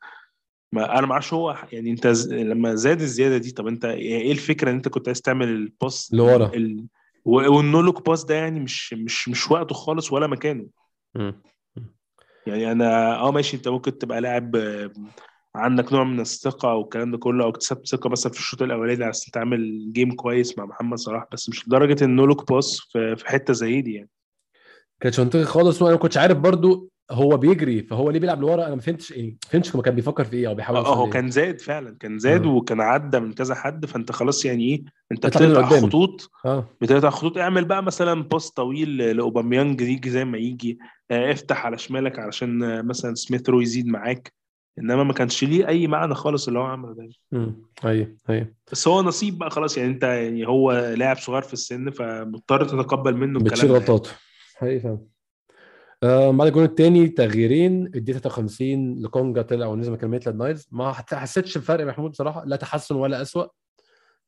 ما 0.74 1.00
أنا 1.00 1.08
ما 1.08 1.14
أعرفش 1.14 1.34
هو 1.34 1.58
يعني 1.72 1.92
أنت 1.92 2.08
ز... 2.08 2.34
لما 2.34 2.76
زاد 2.76 3.02
الزيادة 3.02 3.38
دي 3.38 3.52
طب 3.52 3.68
أنت 3.68 3.86
إيه 3.86 4.32
الفكرة 4.32 4.70
إن 4.70 4.76
أنت 4.76 4.88
كنت 4.88 5.08
عايز 5.08 5.22
تعمل 5.22 5.48
ال 5.48 5.61
pass 5.61 6.14
لورا. 6.14 6.52
ال... 6.54 6.86
و- 7.28 7.56
وال 7.58 7.70
no 7.70 7.82
look 7.82 8.06
pass 8.10 8.24
ده 8.24 8.36
يعني 8.36 8.60
مش 8.60 8.94
مش 8.94 9.30
مش 9.30 9.52
وقته 9.52 9.76
خالص 9.76 10.12
ولا 10.14 10.28
مكانه. 10.28 10.68
يعني 12.48 12.72
أنا 12.72 13.16
آه 13.20 13.32
ماشي 13.32 13.58
أنت 13.58 13.68
ممكن 13.68 13.98
تبقى 13.98 14.22
لاعب 14.22 14.56
آه، 14.56 14.92
عندك 15.56 15.94
نوع 15.94 16.04
من 16.04 16.20
الثقة 16.20 16.74
والكلام 16.76 17.12
ده 17.12 17.18
كله 17.18 17.44
أو 17.44 17.50
اكتسبت 17.50 17.88
ثقة 17.88 18.10
مثلا 18.10 18.32
في 18.32 18.40
الشوط 18.40 18.62
الأولاني 18.62 19.04
عشان 19.06 19.32
تعمل 19.32 19.90
game 19.94 20.12
كويس 20.12 20.58
مع 20.58 20.66
محمد 20.66 20.98
صلاح 20.98 21.26
بس 21.32 21.50
مش 21.50 21.68
لدرجة 21.68 22.04
ان 22.06 22.16
no 22.16 22.28
look 22.28 22.52
pass 22.52 22.80
في 22.94 23.24
حتة 23.26 23.54
زي 23.54 23.82
دي 23.82 23.94
يعني 23.94 24.10
كانش 25.02 25.20
منطقي 25.20 25.44
خالص 25.46 25.82
وأنا 25.82 25.94
ما 25.96 26.00
كنتش 26.00 26.18
عارف 26.18 26.38
برضو 26.38 26.90
هو 27.12 27.38
بيجري 27.38 27.84
فهو 27.84 28.10
ليه 28.12 28.20
بيلعب 28.20 28.42
لورا 28.42 28.66
أنا 28.68 28.76
ما 28.76 28.82
فهمتش 28.82 29.12
إيه 29.12 29.32
ما 29.32 29.38
فهمتش 29.50 29.76
هو 29.76 29.82
كان 29.82 29.96
بيفكر 29.96 30.24
في 30.24 30.36
إيه 30.36 30.48
أو 30.48 30.56
بيحاول 30.56 30.78
آه 30.78 30.82
يوصل 30.82 30.94
هو. 31.00 31.10
كان 31.10 31.32
زاد 31.32 31.62
فعلا 31.62 31.96
كان 32.00 32.20
زاد 32.20 32.44
مم. 32.46 32.56
وكان 32.56 32.82
عدى 32.82 33.20
من 33.20 33.34
كذا 33.34 33.56
حد 33.56 33.86
فأنت 33.86 34.12
خلاص 34.12 34.46
يعني 34.46 34.64
إيه 34.64 34.84
أنت 35.12 35.26
بتقطع. 35.28 35.80
خطوط 35.80 36.32
آه 36.46 36.66
بتقطع 36.82 37.10
خطوط 37.10 37.38
اعمل 37.38 37.66
بقى 37.66 37.84
مثلا 37.84 38.24
باص 38.24 38.52
طويل 38.52 38.98
لأوباميانج 38.98 39.82
يجي 39.82 40.10
زي 40.10 40.26
ما 40.26 40.38
يجي 40.38 40.80
آه، 41.12 41.32
افتح 41.32 41.66
على 41.66 41.78
شمالك 41.78 42.20
علشان 42.20 42.64
آه، 42.64 42.82
مثلا 42.82 43.16
سميث 43.16 43.50
رو 43.50 43.62
يزيد 43.62 43.88
معاك 43.88 44.34
إنما 44.80 45.04
ما 45.04 45.14
كانش 45.14 45.44
ليه 45.44 45.68
أي 45.68 45.88
معنى 45.88 46.16
خالص 46.16 46.48
اللي 46.48 46.60
هو 46.60 46.64
عمله 46.64 46.94
ده 46.94 47.10
امم 47.34 47.56
أيوه 47.86 48.16
أيوه 48.30 48.48
بس 48.72 48.88
هو 48.88 49.02
نصيب 49.02 49.38
بقى 49.38 49.50
خلاص 49.50 49.78
يعني 49.78 49.90
أنت 49.92 50.04
يعني 50.04 50.48
هو 50.48 50.72
لاعب 50.98 51.18
صغير 51.18 51.42
في 51.42 51.54
السن 51.54 51.90
فمضطر 51.90 52.64
تتقبل 52.66 53.18
منه 53.18 53.40
بتشيل 53.40 53.54
الكلام 53.54 53.76
يعني. 53.76 53.80
غلطاته 53.86 54.12
حقيقي 54.58 54.80
فعلا. 54.80 55.00
آه 56.04 56.32
بعد 56.32 56.48
الجون 56.48 56.64
الثاني 56.64 57.08
تغييرين 57.08 57.86
الدقيقة 57.86 58.20
53 58.20 59.02
لكونجا 59.02 59.42
طلع 59.42 59.68
ونزل 59.68 59.92
مكان 59.92 60.10
ميتلاند 60.10 60.40
نايلز. 60.42 60.68
ما 60.72 60.92
حسيتش 60.94 61.58
بفرق 61.58 61.80
يا 61.80 61.86
محمود 61.86 62.12
بصراحة 62.12 62.46
لا 62.46 62.56
تحسن 62.56 62.96
ولا 62.96 63.22
اسوء 63.22 63.48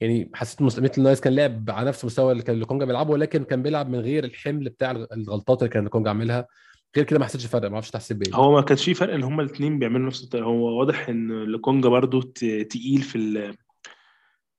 يعني 0.02 0.32
حسيت 0.34 0.62
ميتلاند 0.62 1.00
نايلز 1.00 1.20
كان 1.20 1.36
لعب 1.36 1.70
على 1.70 1.88
نفس 1.88 2.04
المستوى 2.04 2.32
اللي 2.32 2.44
كان 2.44 2.60
لكونجا 2.60 2.86
بيلعبه 2.86 3.12
ولكن 3.12 3.44
كان 3.44 3.62
بيلعب 3.63 3.89
من 3.89 4.00
غير 4.00 4.24
الحمل 4.24 4.70
بتاع 4.70 4.92
الغ- 4.92 5.08
الغلطات 5.13 5.60
اللي 5.62 5.70
كان 5.74 5.86
لكونجا 5.86 6.10
عاملها. 6.10 6.48
غير 6.96 7.06
كده 7.06 7.20
ما 7.20 7.26
حسيتش 7.26 7.46
فرق 7.46 7.68
ما 7.68 7.74
أعرفش 7.74 7.92
تحسب 7.92 8.20
بإيه. 8.20 8.36
هو 8.36 8.52
ما 8.52 8.62
كانش 8.62 8.86
فيه 8.86 8.94
فرق 8.94 9.13
إن 9.13 9.24
هما 9.24 9.42
الاثنين 9.44 9.80
بيعملوا 9.80 10.08
نفس 10.08 10.24
الطريقة 10.24 10.46
هو 10.46 10.80
واضح 10.80 11.10
إن 11.10 11.28
لوكونجا 11.28 11.89
برضو 11.89 12.22
ت- 12.22 12.68
تقيل 12.70 13.02
في 13.02 13.54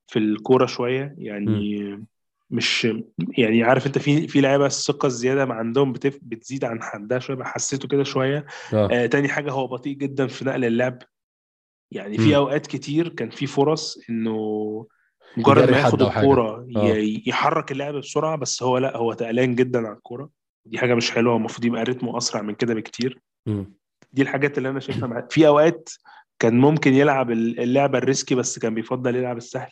في 0.06 0.18
الكورة 0.18 0.66
شوية. 0.66 1.14
يعني 1.18 1.82
مش 2.50 2.88
يعني 3.38 3.62
عارف 3.62 3.86
انت 3.86 3.98
في 3.98 4.28
في 4.28 4.40
لعيبة 4.40 4.66
الثقة 4.66 5.06
الزيادة 5.06 5.44
ما 5.44 5.54
عندهم 5.54 5.92
بتف 5.92 6.18
بتزيد 6.22 6.64
عن 6.64 6.82
حدها 6.82 7.18
شوية 7.18 7.42
حسيته 7.44 7.88
كده 7.88 8.02
شوية 8.04 8.46
آه 8.74 8.88
آه 8.92 9.06
تاني 9.06 9.28
حاجة 9.28 9.50
هو 9.52 9.66
بطيء 9.66 9.96
جدا 9.96 10.26
في 10.26 10.44
نقل 10.44 10.64
اللعب 10.64 10.98
يعني. 11.92 12.18
في 12.18 12.36
أوقات 12.36 12.66
كتير 12.66 13.08
كان 13.08 13.30
في 13.30 13.46
فرص 13.46 13.98
إنه 14.10 14.36
مجرد 15.36 15.70
ما 15.70 15.78
ياخد. 15.78 16.02
الكورة 16.02 16.66
آه. 16.76 16.86
ي- 16.96 17.22
يحرك 17.26 17.72
اللعب 17.72 17.94
بسرعة 17.94 18.36
بس 18.36 18.62
هو 18.62 18.78
لأ 18.78 18.96
هو 18.96 19.12
تقلان 19.12 19.54
جدا 19.54 19.78
على 19.86 19.96
الكورة 19.96 20.30
دي 20.66 20.78
حاجة 20.78 20.94
مش 20.94 21.10
حلوة 21.10 21.36
المفروض 21.36 21.64
يبقى 21.64 21.84
رتمه 21.84 22.18
أسرع 22.18 22.42
من 22.42 22.54
كده 22.54 22.74
بكتير 22.74 23.20
مم. 23.46 23.72
دي 24.12 24.22
الحاجات 24.22 24.58
اللي 24.58 24.68
أنا 24.68 24.80
شايفها 24.80 25.06
مع... 25.08 25.26
في 25.30 25.46
أوقات 25.46 25.90
كان 26.38 26.58
ممكن 26.58 26.94
يلعب 26.94 27.30
اللعبه 27.30 27.98
ال 27.98 28.04
risky 28.04 28.34
بس 28.34 28.58
كان 28.58 28.74
بيفضل 28.74 29.16
يلعب 29.16 29.36
السهل 29.36 29.70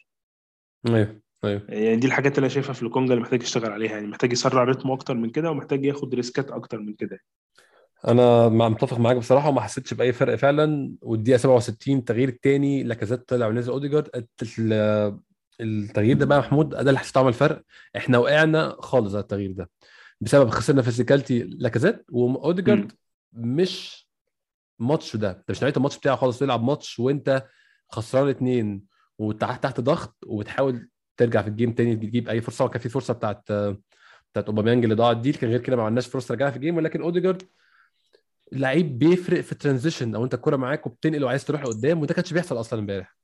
أيوه 0.88 1.20
أيوه 1.44 1.62
يعني 1.68 1.96
دي 1.96 2.06
الحاجات 2.06 2.32
اللي 2.38 2.46
أنا 2.46 2.54
شايفها 2.54 2.72
في 2.72 2.82
لوكونجا 2.82 3.12
اللي 3.12 3.22
محتاج 3.22 3.42
يشتغل 3.42 3.72
عليها 3.72 3.90
يعني 3.92 4.06
محتاج 4.06 4.32
يسرع 4.32 4.64
رتمه 4.64 4.94
أكتر 4.94 5.14
من 5.14 5.30
كده 5.30 5.50
ومحتاج 5.50 5.84
ياخد 5.84 6.14
risk 6.14 6.43
ات 6.43 6.50
أكتر 6.50 6.78
من 6.78 6.94
كده. 6.94 7.18
أنا 8.08 8.48
مع- 8.48 8.68
متفق 8.68 8.98
معاك 8.98 9.16
بصراحة 9.16 9.48
وما 9.48 9.60
حسيتش 9.60 9.94
بأي 9.94 10.12
فرق 10.12 10.34
فعلا 10.34 10.94
والدقيقة 11.02 11.36
67 11.38 11.98
التغيير 11.98 12.28
الثاني 12.28 12.82
لاكازيت 12.82 13.28
طلع 13.28 13.46
ونزل 13.46 13.72
أوديجارد 13.72 14.08
ال- 14.58 15.18
التغيير 15.60 16.16
ده 16.16 16.26
بقى 16.26 16.38
محمود 16.38 16.68
ده 16.68 16.80
اللي 16.80 16.98
حسيت 16.98 17.16
عمل 17.16 17.32
فرق 17.32 17.62
إحنا 17.96 18.18
وقعنا 18.18 18.76
خالص 18.80 19.14
على 19.14 19.22
التغيير 19.22 19.52
ده 19.52 19.70
بسبب 20.20 20.48
خسرنا 20.50 20.82
physicality 20.82 21.42
لاكازيت 21.42 22.04
وأوديجارد 22.10 22.92
مش 23.32 24.08
ماتش 24.78 25.16
ده 25.16 25.32
ده 25.32 25.44
مش 25.48 25.62
نوعيه 25.62 25.74
الماتش 25.76 25.98
بتاعه 25.98 26.16
خالص 26.16 26.38
تلعب 26.38 26.62
ماتش 26.62 26.98
وأنت 26.98 27.44
خسران 27.88 28.28
اتنين 28.28 28.82
وتحت 29.18 29.62
تحت 29.62 29.80
ضغط 29.80 30.16
وبتحاول 30.26 30.88
ترجع 31.18 31.42
في 31.42 31.48
ال 31.48 31.53
game 31.53 31.72
تاني 31.72 31.96
تجيب 31.96 32.28
أي 32.28 32.40
فرصة 32.40 32.64
وكان 32.64 32.80
في 32.80 32.88
فرصة 32.88 33.14
بتاعت 33.14 33.42
بتاعت 34.32 34.46
أوباميانج 34.46 34.84
اللي 34.84 34.94
ضاعت 34.94 35.16
دي 35.16 35.32
كان 35.32 35.50
غير 35.50 35.60
كده 35.60 35.76
ما 35.76 35.82
عندناش 35.82 36.06
فرصة 36.06 36.32
نرجعها 36.32 36.50
في 36.50 36.56
ال 36.56 36.60
game 36.60 36.76
ولكن 36.76 37.02
أوديجارد 37.02 37.42
لعيب 38.52 38.98
بيفرق 38.98 39.40
في 39.40 39.52
ال 39.52 39.58
transition 39.58 40.14
أو 40.14 40.24
أنت 40.24 40.34
الكوره 40.34 40.56
معاك 40.56 40.86
وبتنقل 40.86 41.24
وعايز 41.24 41.44
تروح 41.44 41.62
لقدام 41.62 42.00
وده 42.00 42.14
كانش 42.14 42.32
بيحصل 42.32 42.60
أصلا 42.60 42.80
امبارح 42.80 43.16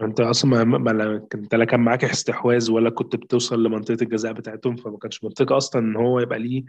أنت 0.00 0.20
أصلا 0.20 0.64
ما, 0.64 1.18
أنت 1.34 1.54
لا 1.54 1.64
كان 1.64 1.80
معاك 1.80 2.04
استحواذ 2.04 2.70
ولا 2.70 2.90
كنت 2.90 3.16
بتوصل 3.16 3.62
لمنطقة 3.64 4.02
الجزاء 4.02 4.32
بتاعتهم 4.32 4.76
فما 4.76 4.98
كانش 4.98 5.24
منطقه 5.24 5.56
أصلا 5.56 5.82
إن 5.82 5.96
هو 5.96 6.20
يبقى 6.20 6.38
ليه 6.38 6.64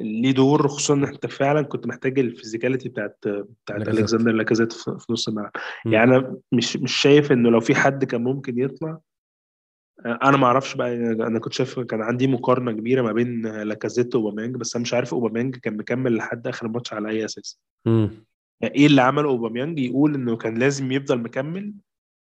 ليه 0.00 0.30
دور 0.32 0.68
خصوصا 0.68 0.94
إن 0.94 1.04
أنت 1.04 1.26
فعلا 1.26 1.62
كنت 1.62 1.86
محتاج 1.86 2.18
ال 2.18 2.24
physicality 2.24 2.88
بتاعت 2.88 3.18
بتاعت. 3.24 3.88
ألكسندر 3.88 4.32
لاكازيت 4.32 4.72
في 4.72 5.06
نص 5.10 5.28
الملعب. 5.28 5.52
يعني 5.84 6.16
أنا 6.16 6.36
مش 6.52 6.76
مش 6.76 6.96
شايف 6.96 7.32
إنه 7.32 7.50
لو 7.50 7.60
في 7.60 7.74
حد 7.74 8.04
كان 8.04 8.24
ممكن 8.24 8.58
يطلع 8.58 8.98
أنا 10.06 10.36
ما 10.36 10.46
أعرفش 10.46 10.74
بقى 10.74 10.94
أنا 10.96 11.38
كنت 11.38 11.52
شايف 11.52 11.80
كان 11.80 12.02
عندي 12.02 12.26
مقارنة 12.26 12.72
كبيرة 12.72 13.02
ما 13.02 13.12
بين 13.12 13.46
لاكازيت 13.46 14.14
وأوباميانج 14.14 14.56
بس 14.56 14.76
أنا 14.76 14.82
مش 14.82 14.94
عارف 14.94 15.14
أوباميانج 15.14 15.56
كان 15.56 15.76
مكمل 15.76 16.16
لحد 16.16 16.46
آخر 16.46 16.66
الماتش 16.66 16.92
على 16.92 17.08
أي 17.08 17.24
أساس. 17.24 17.60
مم. 17.86 18.10
يعني 18.60 18.74
إيه 18.74 18.86
اللي 18.86 19.02
عمله 19.02 19.28
أوباميانج؟ 19.28 19.78
يقول 19.78 20.14
إنه 20.14 20.36
كان 20.36 20.58
لازم 20.58 20.92
يفضل 20.92 21.18
مكمل 21.18 21.74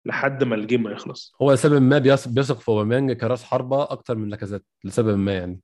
لحد 0.04 0.44
ما 0.44 0.54
ال 0.54 0.60
game 0.60 0.82
ما 0.82 0.90
يخلص. 0.90 1.34
هو 1.42 1.52
لسبب 1.52 1.82
ما 1.82 1.98
بيثق 1.98 2.60
في 2.60 2.68
أوباميانج 2.68 3.12
كراس 3.12 3.44
حربة 3.44 3.82
أكتر 3.82 4.14
من 4.14 4.28
لاكازيت 4.28 4.64
لسبب 4.84 5.18
ما 5.18 5.32
يعني. 5.32 5.60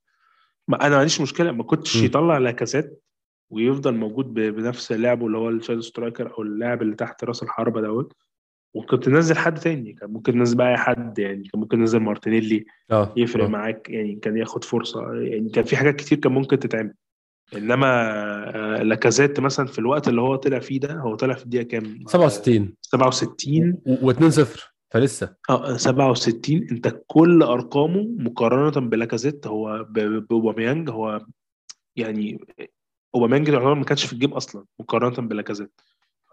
ما 0.68 0.80
أنا 0.80 0.88
ما 0.88 0.96
عنديش 0.96 1.20
مشكلة 1.20 1.52
ما 1.52 1.62
كنتش 1.62 1.96
م. 1.96 2.04
يطلع 2.04 2.38
لاكازيت 2.38 3.02
ويفضل 3.50 3.94
موجود 3.94 4.34
بنفس 4.34 4.92
لعبه 4.92 5.26
اللي 5.26 5.38
هو 5.38 5.48
ال 5.48 5.53
shadow 5.53 5.80
striker 5.80 6.34
أو 6.34 6.42
اللاعب 6.42 6.82
اللي 6.82 6.94
تحت 6.94 7.24
راس 7.24 7.42
الحربة 7.42 7.80
دوت. 7.80 8.12
وكنت 8.74 9.04
تنزل 9.04 9.36
حد 9.36 9.58
تاني 9.58 9.92
كان 9.92 10.10
ممكن 10.10 10.32
تنزل 10.32 10.56
بقى 10.56 10.70
أي 10.70 10.76
حد 10.76 11.18
يعني 11.18 11.42
كان 11.42 11.60
ممكن 11.60 11.78
تنزل 11.78 12.00
مارتينيلي 12.00 12.64
آه. 12.90 13.12
يفرق 13.16 13.44
آه. 13.44 13.48
معاك 13.48 13.90
يعني 13.90 14.14
كان 14.14 14.36
ياخد 14.36 14.64
فرصة 14.64 15.12
يعني 15.14 15.50
كان 15.50 15.64
في 15.64 15.76
حاجات 15.76 15.96
كتير 15.96 16.18
كان 16.18 16.32
ممكن 16.32 16.58
تتعمل. 16.58 16.94
إنما 17.56 17.86
آه، 18.56 18.82
لاكازيت 18.82 19.40
مثلا 19.40 19.66
في 19.66 19.78
الوقت 19.78 20.08
اللي 20.08 20.20
هو 20.20 20.36
طلع 20.36 20.58
فيه 20.58 20.80
ده 20.80 20.92
هو 20.94 21.14
طلع 21.14 21.34
في 21.34 21.44
الدقيقة 21.44 21.68
كام؟ 21.68 22.04
67 22.06 22.74
67 22.82 23.78
و2-0 23.88 24.74
فلسه. 24.90 25.34
آه 25.50 25.76
67 25.76 26.66
أنت 26.70 27.02
كل 27.06 27.42
أرقامه 27.42 28.06
مقارنة 28.18 28.88
بلاكازيت 28.88 29.46
هو 29.46 29.86
بأوباميانج 29.90 30.90
هو 30.90 31.26
يعني 31.96 32.38
أوباميانج 33.14 33.48
يعتبر 33.48 33.74
ما 33.74 33.84
كانش 33.84 34.06
في 34.06 34.12
ال 34.12 34.16
game 34.16 34.32
أصلا 34.32 34.64
مقارنة 34.80 35.28
بلاكازيت. 35.28 35.80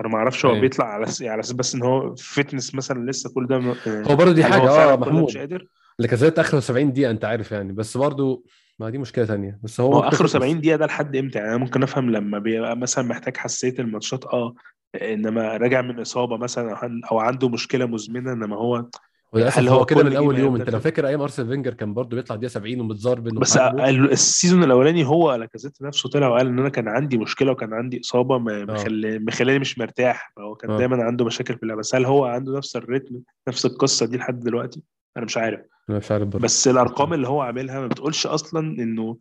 فانا 0.02 0.14
ما 0.14 0.18
أعرفش 0.20 0.46
هو 0.46 0.52
أيوة. 0.52 0.62
بيطلع 0.62 0.86
على 0.86 1.06
س- 1.06 1.22
على 1.22 1.40
أساس 1.40 1.52
بس 1.52 1.76
إن 1.76 1.84
هو 1.84 2.16
fitness 2.16 2.76
مثلا 2.76 3.12
لسه 3.12 3.34
كل 3.34 3.48
ده 3.48 3.60
م- 3.60 3.76
هو 3.88 4.16
برضه 4.16 4.32
دي 4.32 4.44
هل 4.44 4.52
حاجة 4.52 4.70
آه 4.70 4.96
محمود 4.96 5.24
مش 5.24 5.38
قادر 5.38 5.68
لاكازيت 6.00 6.40
اخره 6.40 6.60
70 6.60 6.94
دقيقة 6.94 7.12
أنت 7.12 7.26
عارف 7.26 7.52
يعني 7.52 7.74
بس 7.74 7.98
برضه 7.98 8.44
ما 8.80 8.90
دي 8.90 8.98
مشكلة 8.98 9.26
ثانية 9.26 9.60
بس 9.64 9.80
هو 9.82 9.94
هو 9.94 10.00
اخره 10.00 10.18
fitness. 10.28 10.32
70 10.32 10.62
دقيقة 10.62 10.76
ده 10.78 10.86
لحد 10.86 11.16
إمتى 11.16 11.38
يعني 11.40 11.50
أنا 11.50 11.58
ممكن 11.58 11.84
أفهم 11.84 12.10
لما 12.10 12.40
بيبقى 12.40 12.78
مثلا 12.78 13.06
محتاج 13.06 13.38
حساسية 13.38 13.76
الماتشات 13.80 14.26
آه 14.26 14.54
إنما 15.02 15.58
راجع 15.58 15.82
من 15.82 16.00
إصابة 16.00 16.38
مثلا 16.38 16.78
أو 17.12 17.20
عنده 17.20 17.50
مشكلة 17.50 17.86
مزمنة 17.86 18.34
إنما 18.34 18.56
هو 18.56 18.86
وللأسف 19.34 19.58
هل 19.60 19.68
هو, 19.68 19.78
هو 19.78 19.86
كده 19.86 20.04
من 20.04 20.16
أول 20.16 20.40
يوم؟ 20.40 20.56
أنت 20.56 20.70
لو؟ 20.70 20.80
فاكر 20.80 21.08
أيام 21.08 21.22
أرسنال 21.22 21.48
فينجر 21.50 21.74
كان 21.74 21.94
برضه 21.94 22.16
بيطلع 22.16 22.36
دقيقة 22.36 22.50
70 22.50 22.80
ومتزربن 22.82 23.40
بس 23.40 23.58
ال 23.58 23.73
season 23.73 24.64
الأولاني 24.64 25.06
هو 25.06 25.36
لاكازيت 25.36 25.82
نفسه 25.82 26.10
طلع 26.10 26.28
وقال 26.28 26.48
إن 26.48 26.60
أنا 26.60 26.70
كان 26.70 26.88
عندي 26.88 27.18
مشكلة 27.18 27.52
وكان 27.52 27.74
عندي 27.74 28.00
إصابة 28.00 28.38
ما- 28.38 28.66
مخلي- 28.66 29.20
مخلاني 29.20 29.60
مش 29.60 29.80
مرتاح. 29.80 30.34
هو 30.40 30.56
كان 30.56 30.72
آه. 30.72 30.78
دايما 30.78 31.04
عنده 31.04 31.26
مشاكل 31.26 31.56
في 31.58 31.64
اللعب 31.64 31.78
بس 31.78 31.96
هل 31.96 32.06
هو 32.06 32.26
عنده 32.26 32.58
نفس 32.58 32.76
ال 32.76 32.82
rhythm 32.82 33.20
نفس 33.48 33.66
القصة 33.66 34.06
دي 34.06 34.18
لحد 34.18 34.40
دلوقتي؟ 34.40 34.84
أنا 35.18 35.26
مش 35.26 35.38
عارف. 35.38 35.60
أنا 35.90 35.98
مش 35.98 36.12
عارف 36.12 36.28
برضه. 36.28 36.40
بس 36.44 36.68
الأرقام 36.68 37.14
اللي 37.14 37.28
هو 37.28 37.42
عاملها 37.42 37.80
ما 37.80 37.88
بتقولش 37.88 38.28
أصلا 38.28 38.60
إنه 38.84 39.18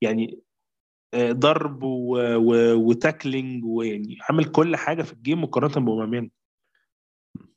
يعني 0.00 0.38
آه، 1.14 1.32
ضرب 1.32 1.82
و... 1.82 2.18
و... 2.36 2.74
و 2.74 2.84
tackling 2.84 3.64
ويعني 3.64 4.18
عامل 4.28 4.44
كل 4.44 4.76
حاجة 4.76 5.02
في 5.02 5.12
ال 5.12 5.18
game 5.18 5.42
مقارنة 5.42 5.86
بأوباميانج. 5.86 6.30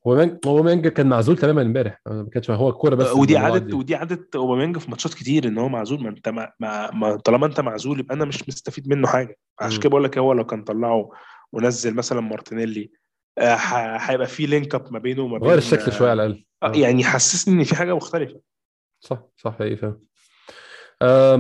مانجا 0.06 0.90
كان 0.90 1.10
معزول 1.10 1.38
تماما 1.38 1.62
امبارح. 1.62 2.02
ما 2.06 2.30
كانش 2.32 2.52
هو 2.52 2.70
الكورة 2.70 2.96
بس 2.96 3.12
ودي 3.12 3.38
عاده 3.38 3.60
بعد- 3.60 3.74
ودي 3.74 3.96
عاده 3.96 4.28
اوباميانج 4.36 4.78
في 4.78 4.90
ماتشات 4.92 5.14
كتير 5.14 5.48
إن 5.48 5.58
هو 5.58 5.70
معزول. 5.70 6.04
ما 6.04 6.10
أنت 6.10 6.30
ما, 6.30 6.52
ما, 6.60 6.92
ما 6.92 7.16
طالما 7.16 7.46
أنت 7.46 7.60
معزول 7.60 8.00
يبقى 8.00 8.16
أنا 8.16 8.26
مش 8.26 8.48
مستفيد 8.50 8.90
منه 8.90 9.08
حاجة. 9.08 9.38
عشان. 9.60 9.80
كده 9.80 9.90
بقول 9.90 10.04
لك 10.04 10.18
هو 10.18 10.34
لو 10.34 10.46
كان 10.46 10.64
طلعه 10.64 11.10
ونزل 11.54 11.96
مثلا 11.96 12.22
مارتينيلي 12.22 12.92
آه، 13.38 13.56
هيبقى 14.00 14.28
في 14.28 14.46
link 14.46 14.76
up 14.76 14.94
ما 14.94 15.00
بينه 15.00 15.22
وما 15.24 15.38
بين 15.38 15.48
غير 15.50 15.58
الشكل 15.58 15.92
شوية 15.92 16.10
على 16.10 16.26
الأقل. 16.26 16.46
آه، 16.64 16.72
يعني 16.76 17.04
حسسني 17.04 17.54
إن 17.60 17.64
في 17.64 17.76
حاجة 17.76 17.96
مختلفة. 17.96 18.40
صح 19.00 19.24
صح 19.38 19.58
إيه 19.62 19.76
فاهم 19.76 20.00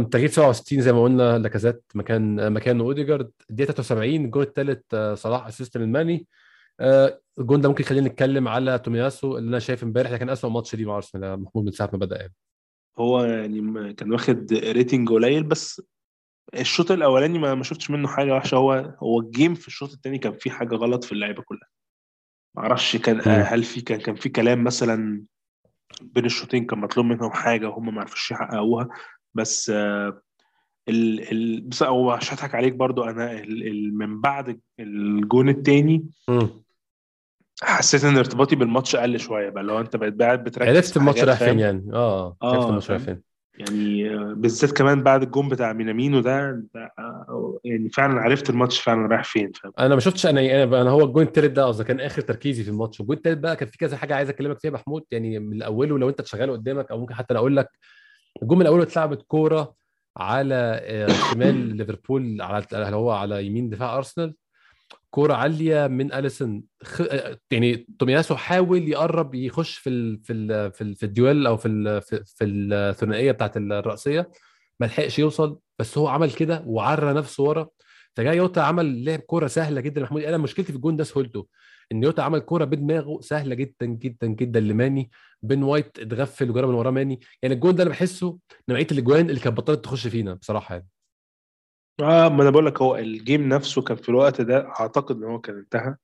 تغيير 0.03 0.29
67 0.29 0.81
زي 0.81 0.93
ما 0.93 1.03
قلنا 1.03 1.37
لاكازيت 1.37 1.83
مكان 1.95 2.53
مكان 2.53 2.79
أوديجارد. 2.79 3.31
الدقيقة 3.49 3.71
73 3.71 4.25
الجول 4.25 4.43
الثالث 4.43 4.95
صلاح 5.21 5.47
assist 5.47 5.77
من 5.77 5.91
ماني. 5.91 6.27
آه، 6.79 7.21
الجول 7.39 7.61
ده 7.61 7.69
ممكن 7.69 7.83
يخلينا 7.83 8.07
نتكلم 8.07 8.47
على 8.47 8.79
تومياسو 8.79 9.37
اللي 9.37 9.49
أنا 9.49 9.59
شايف 9.59 9.83
إمبارح 9.83 10.11
ده 10.11 10.17
كان 10.17 10.29
اسوء 10.29 10.51
ماتش 10.51 10.75
ليه 10.75 10.85
مع 10.85 10.95
أرسنال 10.95 11.23
يا 11.23 11.35
محمود 11.35 11.65
من 11.65 11.71
ساعة 11.71 11.89
ما 11.93 11.99
بدأ 11.99 12.17
يعني 12.17 12.33
هو 12.99 13.23
يعني 13.23 13.93
كان 13.93 14.11
واخد 14.11 14.53
rating 14.53 15.09
قليل 15.09 15.43
بس 15.43 15.81
الشوط 16.55 16.91
الأولاني 16.91 17.39
ما 17.39 17.63
شفتش 17.63 17.89
منه 17.89 18.07
حاجة 18.07 18.35
وحشة 18.35 18.55
هو 18.55 18.95
هو 19.03 19.19
ال 19.19 19.27
game 19.27 19.55
في 19.55 19.67
الشوط 19.67 19.93
الثاني 19.93 20.17
كان 20.17 20.33
في 20.33 20.51
حاجة 20.51 20.75
غلط 20.75 21.03
في 21.03 21.11
اللعيبة 21.11 21.41
كلها 21.41 21.69
ما 22.55 22.63
أعرفش 22.63 22.97
كان. 22.97 23.21
هل 23.25 23.63
في 23.63 23.81
كان 23.81 23.99
كان 23.99 24.15
في 24.15 24.29
كلام 24.29 24.63
مثلا 24.63 25.23
بين 26.01 26.25
الشوطين 26.25 26.65
كان 26.65 26.79
مطلوب 26.79 27.05
منهم 27.05 27.31
حاجة 27.31 27.69
وهم 27.69 27.95
ما 27.95 28.01
عرفوش 28.01 28.31
يحققوها 28.31 28.89
بس 29.33 29.69
آه، 29.69 30.21
ال 30.89 31.31
ال 31.31 31.61
بس 31.61 31.83
هو 31.83 32.17
مش 32.17 32.33
هضحك 32.33 32.55
عليك 32.55 32.73
برضو 32.73 33.03
أنا 33.03 33.31
ال 33.31 33.67
ال 33.67 33.97
من 33.97 34.21
بعد 34.21 34.59
الجون 34.79 35.49
الثاني. 35.49 36.05
حسيت 37.63 38.03
إن 38.05 38.17
ارتباطي 38.17 38.55
بالماتش 38.55 38.95
قل 38.95 39.19
شوية 39.19 39.49
بقى 39.49 39.63
لو 39.63 39.79
أنت 39.79 39.95
بقيت 39.95 40.21
قاعد 40.21 40.43
بتركز 40.43 40.75
عرفت 40.75 40.97
الماتش 40.97 41.23
رايح 41.23 41.39
فين؟ 41.39 41.59
يعني. 41.59 41.89
آه 41.93 42.37
آه، 42.41 42.53
عرفت 42.55 42.69
الماتش 42.69 42.91
رايح. 42.91 43.01
فين. 43.01 43.21
يعني 43.59 44.09
آه، 44.15 44.33
بالذات 44.37 44.71
كمان 44.71 45.03
بعد 45.03 45.23
الجون 45.23 45.49
بتاع 45.49 45.73
مينامينو 45.73 46.19
ده 46.19 46.63
آه، 46.99 47.59
يعني 47.63 47.89
فعلا 47.89 48.21
عرفت 48.21 48.49
الماتش 48.49 48.79
فعلا 48.79 49.07
رايح 49.07 49.23
فين 49.23 49.51
فاهم؟ 49.51 49.73
أنا 49.79 49.95
ما 49.95 50.01
شفتش 50.01 50.25
أنا 50.25 50.63
أنا 50.63 50.81
أنا 50.81 50.89
هو 50.89 51.03
الجون 51.03 51.23
التالت 51.23 51.51
ده 51.51 51.65
قصدي 51.65 51.83
كان 51.83 51.99
آخر 51.99 52.21
تركيزي 52.21 52.63
في 52.63 52.69
الماتش. 52.69 53.01
الجون 53.01 53.15
التالت 53.17 53.37
بقى 53.37 53.55
كان 53.55 53.69
في 53.69 53.77
كذا 53.77 53.97
حاجة 53.97 54.15
عايز 54.15 54.29
أكلمك 54.29 54.59
فيها 54.59 54.71
محمود 54.71 55.03
يعني 55.11 55.39
من 55.39 55.61
اوله 55.61 55.99
لو 55.99 56.09
أنت 56.09 56.25
شغال 56.25 56.51
قدامك 56.51 56.91
أو 56.91 56.99
ممكن 56.99 57.13
حتى 57.13 57.31
أنا 57.31 57.39
أقول 57.39 57.55
لك 57.57 57.69
الجون 58.41 58.59
من 58.59 58.67
أوله 58.67 58.83
اتلعبت 58.83 59.21
كورة 59.21 59.73
على 60.17 60.79
آه، 60.83 61.07
شمال 61.07 61.75
ليفربول 61.75 62.41
على 62.41 62.65
اللي 62.73 62.95
هو 62.95 63.11
على 63.11 63.45
يمين 63.45 63.69
دفاع 63.69 63.97
أرسنال. 63.97 64.35
كورة 65.13 65.33
عالية 65.33 65.87
من 65.87 66.13
اليسون 66.13 66.63
خ... 66.83 67.01
آه، 67.01 67.37
يعني 67.51 67.87
تومياسو 67.99 68.35
حاول 68.35 68.87
يقرب 68.89 69.35
يخش 69.35 69.77
في 69.77 69.89
ال... 69.89 70.23
في 70.23 70.33
ال... 70.33 70.71
في, 70.71 70.81
ال... 70.81 70.95
في 70.95 71.03
ال 71.03 71.12
duel 71.12 71.47
أو 71.47 71.57
في 71.57 71.67
ال... 71.67 72.01
في, 72.01 72.43
الثنائية 72.43 73.31
بتاعت 73.31 73.57
الرأسية. 73.57 74.31
ما 74.79 74.85
لحقش 74.85 75.19
يوصل 75.19 75.59
بس 75.79 75.97
هو 75.97 76.07
عمل 76.07 76.31
كده 76.31 76.63
وعرى 76.65 77.13
نفسه 77.13 77.43
ورا. 77.43 77.67
فجاي 78.15 78.37
يوتا 78.37 78.59
عمل 78.59 79.05
لعب 79.05 79.19
كورة 79.19 79.47
سهلة 79.47 79.81
جدا 79.81 80.01
محمود. 80.01 80.23
أنا 80.23 80.37
مشكلتي 80.37 80.71
في 80.71 80.75
الجون 80.75 80.97
ده 80.97 81.03
سهولته 81.03 81.47
إن 81.91 82.03
يوتا 82.03 82.21
عمل 82.21 82.39
كورة 82.39 82.65
بدماغه 82.65 83.21
سهلة 83.21 83.55
جدا 83.55 83.85
جدا 83.85 84.27
جدا 84.27 84.59
لماني. 84.59 85.11
بين 85.41 85.63
وايت 85.63 85.99
اتغفل 85.99 86.49
وجرى 86.49 86.67
من 86.67 86.73
وراه 86.73 86.91
ماني. 86.91 87.19
يعني 87.41 87.55
الجون 87.55 87.75
ده 87.75 87.83
أنا 87.83 87.91
بحسه 87.91 88.37
نوعية 88.69 88.87
الأجوان 88.91 89.29
اللي 89.29 89.39
كانت 89.39 89.57
بطلت 89.57 89.83
تخش 89.83 90.07
فينا 90.07 90.33
بصراحة 90.33 90.75
يعني. 90.75 90.87
آه 91.99 92.29
ما 92.29 92.41
أنا 92.43 92.49
بقول 92.49 92.65
لك 92.65 92.81
هو 92.81 92.95
ال 92.95 93.06
game 93.06 93.49
نفسه 93.49 93.81
كان 93.81 93.97
في 93.97 94.09
الوقت 94.09 94.41
ده 94.41 94.67
أعتقد 94.79 95.15
إن 95.17 95.23
هو 95.23 95.39
كان 95.39 95.57
انتهى. 95.57 95.95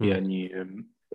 يعني 0.00 0.56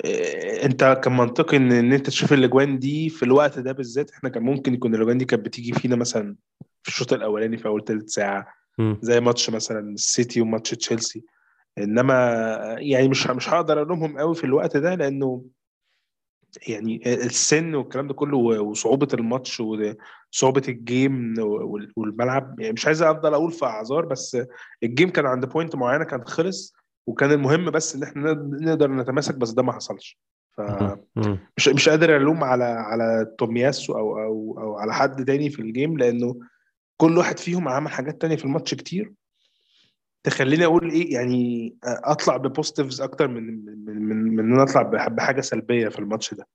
آه، 0.06 0.66
أنت 0.66 1.02
كان 1.04 1.18
منطقي 1.18 1.58
إن 1.58 1.72
إن 1.72 1.94
أنت 1.94 2.08
تشوف 2.08 2.34
الأجوان 2.34 2.80
دي 2.80 3.10
في 3.10 3.24
الوقت 3.24 3.60
ده 3.60 3.72
بالذات 3.72 4.12
إحنا 4.12 4.30
كان 4.30 4.44
ممكن 4.44 4.74
يكون 4.74 4.96
الأجوان 4.96 5.18
دي 5.18 5.26
كانت 5.26 5.46
بتيجي 5.46 5.74
فينا 5.74 5.96
مثلا 5.96 6.36
في 6.84 6.90
الشوط 6.90 7.14
الأولاني 7.14 7.58
في 7.58 7.68
أول 7.68 7.84
ثلث 7.84 8.10
ساعة. 8.10 8.48
زي 9.02 9.20
ماتش 9.20 9.50
مثلا 9.50 9.80
السيتي 9.80 10.42
وماتش 10.42 10.72
تشيلسي 10.72 11.24
إنما 11.78 12.16
يعني 12.80 13.08
مش 13.08 13.28
مش 13.28 13.50
هقدر 13.50 13.82
ألومهم 13.82 14.18
قوي 14.18 14.36
في 14.36 14.44
الوقت 14.44 14.78
ده 14.78 14.96
لأنه 14.96 15.46
يعني 16.68 17.02
السن 17.14 17.76
والكلام 17.76 18.08
ده 18.08 18.14
كله 18.14 18.38
وصعوبة 18.38 19.08
الماتش 19.14 19.60
وصعوبه 19.60 20.62
ال 20.68 20.81
game 20.81 21.34
وال- 21.40 21.92
والملعب. 21.96 22.60
يعني 22.60 22.74
مش 22.74 22.86
عايز 22.86 23.02
أفضل 23.02 23.34
أقول 23.34 23.52
في 23.52 23.66
أعذار 23.66 24.06
بس 24.06 24.38
ال 24.84 24.89
game 24.89 25.10
كان 25.10 25.26
عند 25.26 25.46
point 25.46 25.76
معينة 25.76 26.04
كان 26.04 26.24
خلص 26.26 26.74
وكان 27.08 27.32
المهم 27.32 27.72
بس 27.72 27.96
إن 27.96 28.04
إحنا 28.04 28.34
نقدر 28.34 28.92
نتماسك 28.92 29.36
بس 29.36 29.50
ده 29.52 29.64
ما 29.64 29.72
حصلش. 29.72 30.20
فمش 30.58 30.98
مم. 31.16 31.38
مش 31.58 31.90
قادر 31.90 32.16
ألوم 32.18 32.44
على 32.44 32.64
على 32.64 33.36
تومياسو 33.38 33.94
أو 33.94 34.20
أو 34.20 34.56
أو 34.62 34.76
على 34.78 34.94
حد 34.94 35.26
تاني 35.26 35.50
في 35.50 35.62
ال 35.62 35.69
game 35.69 35.98
لأنه 35.98 36.40
كل 36.98 37.18
واحد 37.18 37.40
فيهم 37.40 37.68
عمل 37.68 37.92
حاجات 37.92 38.22
تانية 38.22 38.36
في 38.36 38.46
الماتش 38.46 38.74
كتير. 38.74 39.12
تخليني 40.26 40.66
أقول 40.66 40.92
إيه؟ 40.92 41.14
يعني 41.14 41.76
أطلع 41.84 42.38
ب 42.38 42.44
positives 42.44 43.02
أكتر 43.02 43.28
من 43.28 43.66
من 43.66 43.86
من, 43.86 44.36
من 44.36 44.40
إن 44.40 44.54
أنا 44.54 44.64
أطلع 44.64 44.82
بح- 44.82 45.10
بحاجة 45.10 45.42
سلبية 45.42 45.88
في 45.88 46.00
الماتش 46.00 46.34
ده. 46.34 46.48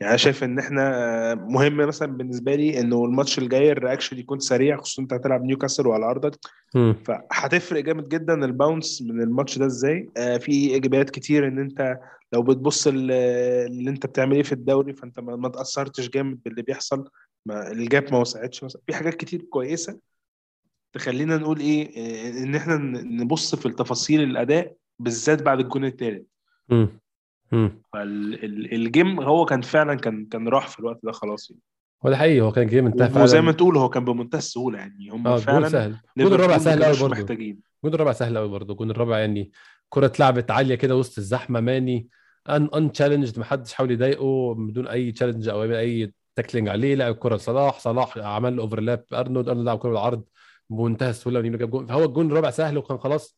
يعني 0.00 0.10
أنا 0.10 0.16
شايف 0.16 0.44
إن 0.44 0.58
إحنا 0.58 1.34
مهم 1.34 1.76
مثلا 1.76 2.16
بالنسبة 2.16 2.54
لي 2.54 2.80
إنه 2.80 3.04
الماتش 3.04 3.38
الجاي 3.38 3.72
ال 3.72 3.77
reaction 3.77 4.18
يكون 4.18 4.38
سريع 4.38 4.76
خصوصا 4.76 5.02
أنت 5.02 5.12
هتلعب 5.12 5.44
نيوكاسل 5.44 5.86
وعلى 5.86 6.04
أرضك. 6.06 6.38
فهتفرق 7.04 7.84
جامد 7.84 8.08
جدا 8.08 8.44
ال 8.44 8.52
bounce 8.52 9.02
من 9.02 9.22
الماتش 9.22 9.58
ده 9.58 9.66
إزاي. 9.66 10.08
آه 10.16 10.36
في 10.36 10.52
إيجابيات 10.52 11.10
كتير 11.10 11.48
إن 11.48 11.58
أنت 11.58 11.98
لو 12.32 12.42
بتبص 12.42 12.86
ال- 12.86 13.10
اللي 13.66 13.90
أنت 13.90 14.06
بتعمل 14.06 14.36
إيه 14.36 14.42
في 14.42 14.52
الدوري 14.52 14.92
فأنت 14.92 15.20
ما, 15.20 15.48
تأثرتش 15.48 16.08
جامد 16.08 16.38
باللي 16.44 16.62
بيحصل. 16.62 17.04
ما 17.46 17.72
ال 17.72 17.82
gap 17.82 18.12
ما 18.12 18.18
وسعتش 18.18 18.64
في 18.86 18.94
حاجات 18.94 19.14
كتير 19.14 19.42
كويسة. 19.42 19.98
تخلينا 20.92 21.36
نقول 21.36 21.60
إيه 21.60 21.90
آه، 21.96 22.42
إن 22.42 22.54
إحنا 22.54 22.76
نبص 23.02 23.54
في 23.54 23.66
التفاصيل 23.66 24.22
الأداء 24.22 24.74
بالذات 24.98 25.42
بعد 25.42 25.60
الجون 25.60 25.84
الثالث. 25.84 26.22
فال 27.92 28.35
game 28.35 29.20
هو 29.20 29.44
كان 29.44 29.60
فعلا 29.62 29.94
كان 29.94 30.26
كان 30.26 30.48
راح 30.48 30.68
في 30.68 30.80
الوقت 30.80 31.00
ده 31.02 31.12
خلاص. 31.12 31.50
يعني. 31.50 31.62
هو 32.06 32.10
ده 32.10 32.16
حقيقي 32.16 32.40
هو 32.40 32.52
كان 32.52 32.66
game 32.66 32.86
انتهى 32.86 33.22
وزي 33.22 33.32
فعلا. 33.34 33.40
ما 33.46 33.52
تقول 33.52 33.76
هو 33.76 33.88
كان 33.88 34.04
بمنتهى 34.04 34.38
السهولة 34.38 34.78
يعني. 34.78 35.08
هم 35.12 35.26
آه 35.26 35.36
فعلا 35.36 35.68
سهل. 35.68 35.96
الجول 36.18 36.34
الرابع 36.34 36.58
سهل 36.58 36.84
قوي 36.84 36.96
برضه 37.00 37.08
محتاجين. 37.08 37.58
الجون 37.84 37.94
الرابع 37.94 38.12
سهل 38.12 38.38
قوي 38.38 38.48
برضه 38.48 38.72
الجون 38.72 38.90
الرابع 38.90 39.18
يعني 39.18 39.52
كرة 39.88 40.06
اتلعبت 40.06 40.50
عالية 40.50 40.74
كده 40.74 40.96
وسط 40.96 41.18
الزحمة 41.18 41.60
ماني 41.60 42.08
ان 42.48 42.68
unchallenged 42.74 43.38
محدش 43.38 43.72
حاول 43.72 43.90
يضايقه 43.90 44.54
بدون 44.54 44.88
أي 44.88 45.12
challenge 45.12 45.48
أو 45.48 45.62
أي 45.64 46.12
tackling 46.36 46.68
عليه. 46.68 46.94
لعب 46.94 47.12
الكرة 47.14 47.36
لصلاح 47.36 47.78
صلاح 47.78 48.18
عمل 48.18 48.58
overlap 48.58 49.04
أرنولد 49.12 49.48
أرنولد 49.48 49.66
لعب 49.66 49.78
كرة 49.78 49.88
بالعرض. 49.90 50.24
بمنتهى 50.70 51.10
السهولة 51.10 51.38
ونيمار 51.40 51.58
جاب 51.58 51.70
جون. 51.70 51.86
فهو 51.86 52.04
الجون 52.04 52.26
الرابع 52.26 52.50
سهل 52.50 52.78
وكان 52.78 52.98
خلاص 52.98 53.36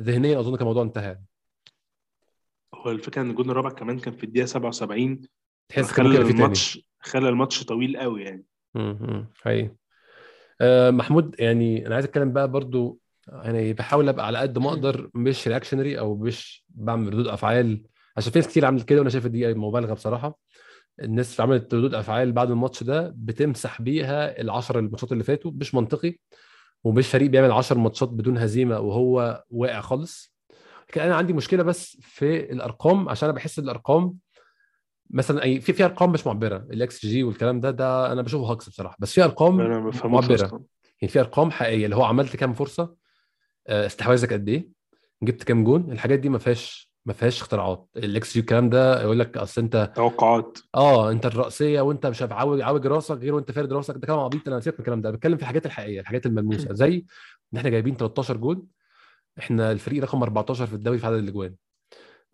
ذهنيا 0.00 0.40
أظن 0.40 0.52
كان 0.52 0.60
الموضوع 0.60 0.82
انتهى. 0.82 1.18
هو 2.74 2.90
الفكرة 2.90 3.22
إن 3.22 3.30
الجون 3.30 3.50
الرابع 3.50 3.70
كمان 3.70 3.98
كان 3.98 4.14
في 4.14 4.24
الدقيقة 4.24 4.46
77 4.46 5.20
تحس 5.68 5.90
خلى 5.90 6.18
الماتش 6.18 6.88
خلى 7.00 7.28
الماتش 7.28 7.64
طويل 7.64 7.96
قوي 7.96 8.22
يعني. 8.22 8.44
امم 8.76 9.26
حقيقي. 9.34 9.74
آه، 10.60 10.90
محمود 10.90 11.36
يعني 11.38 11.86
أنا 11.86 11.94
عايز 11.94 12.06
أتكلم 12.06 12.32
بقى 12.32 12.50
برضو 12.50 12.98
يعني 13.28 13.72
بحاول 13.72 14.08
أبقى 14.08 14.26
على 14.26 14.38
قد 14.38 14.58
ما 14.58 14.68
أقدر 14.68 15.10
مش 15.14 15.48
reactionary 15.48 15.98
أو 15.98 16.16
مش 16.16 16.64
بعمل 16.68 17.08
ردود 17.08 17.26
أفعال. 17.26 17.82
عشان 18.16 18.32
في 18.32 18.38
ناس 18.38 18.48
كتير 18.48 18.64
عملت 18.64 18.88
كده 18.88 18.98
وأنا 18.98 19.10
شايف 19.10 19.26
دي 19.26 19.54
مبالغة 19.54 19.94
بصراحة. 19.94 20.38
الناس 21.00 21.40
عملت 21.40 21.74
ردود 21.74 21.94
أفعال 21.94 22.32
بعد 22.32 22.50
الماتش 22.50 22.82
ده 22.82 23.12
بتمسح 23.16 23.82
بيها 23.82 24.40
العشر 24.40 24.78
الماتشات 24.78 25.12
اللي 25.12 25.24
فاتوا 25.24 25.50
مش 25.54 25.74
منطقي. 25.74 26.16
ومش 26.84 27.08
فريق 27.08 27.30
بيعمل 27.30 27.52
10 27.52 27.78
ماتشات 27.78 28.08
بدون 28.08 28.38
هزيمة 28.38 28.80
وهو 28.80 29.44
واقع 29.50 29.80
خالص. 29.80 30.34
لكن 30.88 31.00
أنا 31.00 31.14
عندي 31.16 31.32
مشكلة 31.32 31.62
بس 31.62 31.98
في 32.00 32.52
الأرقام 32.52 33.08
عشان 33.08 33.28
أنا 33.28 33.36
بحس 33.36 33.58
الأرقام 33.58 34.14
مثلا 35.10 35.42
أي 35.42 35.60
في 35.60 35.72
في 35.72 35.84
أرقام 35.84 36.12
مش 36.12 36.26
معبرة. 36.26 36.56
الاكس 36.56 37.06
جي 37.06 37.22
والكلام 37.22 37.60
ده 37.60 37.70
ده 37.70 38.12
أنا 38.12 38.22
بشوفه 38.22 38.52
هجص 38.52 38.68
بصراحة. 38.68 38.96
بس 38.98 39.12
في 39.12 39.24
أرقام 39.24 39.60
معبرة. 40.10 40.28
يعني 41.02 41.12
في 41.12 41.20
أرقام 41.20 41.50
حقيقية 41.50 41.84
اللي 41.84 41.96
هو 41.96 42.04
عملت 42.04 42.36
كام 42.36 42.52
فرصة 42.54 42.94
آه، 43.66 43.86
استحواذك 43.86 44.32
قد 44.32 44.48
إيه 44.48 44.68
جبت 45.22 45.42
كام 45.42 45.64
جون 45.64 45.92
الحاجات 45.92 46.18
دي 46.18 46.28
ما 46.28 46.38
فيهاش 46.38 46.91
ما 47.06 47.12
فيهاش 47.12 47.40
اختراعات. 47.40 47.88
الاكس 47.96 48.34
جي 48.34 48.40
الكلام 48.40 48.70
ده 48.70 49.02
يقول 49.02 49.18
لك 49.18 49.36
أصل 49.36 49.60
أنت 49.62 49.92
توقعات. 49.96 50.58
آه 50.74 51.10
أنت 51.10 51.26
الرأسية 51.26 51.80
وأنت 51.80 52.06
مش 52.06 52.22
عاوج 52.22 52.60
عاوج 52.60 52.86
راسك 52.86 53.16
غير 53.16 53.34
وأنت 53.34 53.52
فارد 53.52 53.72
راسك. 53.72 53.94
ده 53.94 54.06
كلام 54.06 54.18
عبيط 54.18 54.48
أنا 54.48 54.56
نسيت 54.58 54.74
من 54.74 54.80
الكلام 54.80 55.00
ده 55.00 55.10
بتكلم 55.10 55.36
في 55.36 55.42
الحاجات 55.42 55.66
الحقيقية 55.66 56.00
الحاجات 56.00 56.26
الملموسة. 56.26 56.72
زي 56.74 57.04
إن 57.54 57.58
إحنا 57.58 57.70
جايبين 57.70 57.96
13 57.96 58.36
جول 58.36 58.66
إحنا 59.38 59.72
الفريق 59.72 60.02
رقم 60.02 60.22
14 60.22 60.66
في 60.66 60.72
الدوري 60.74 60.98
في 60.98 61.06
عدد 61.06 61.16
الأجوان. 61.16 61.54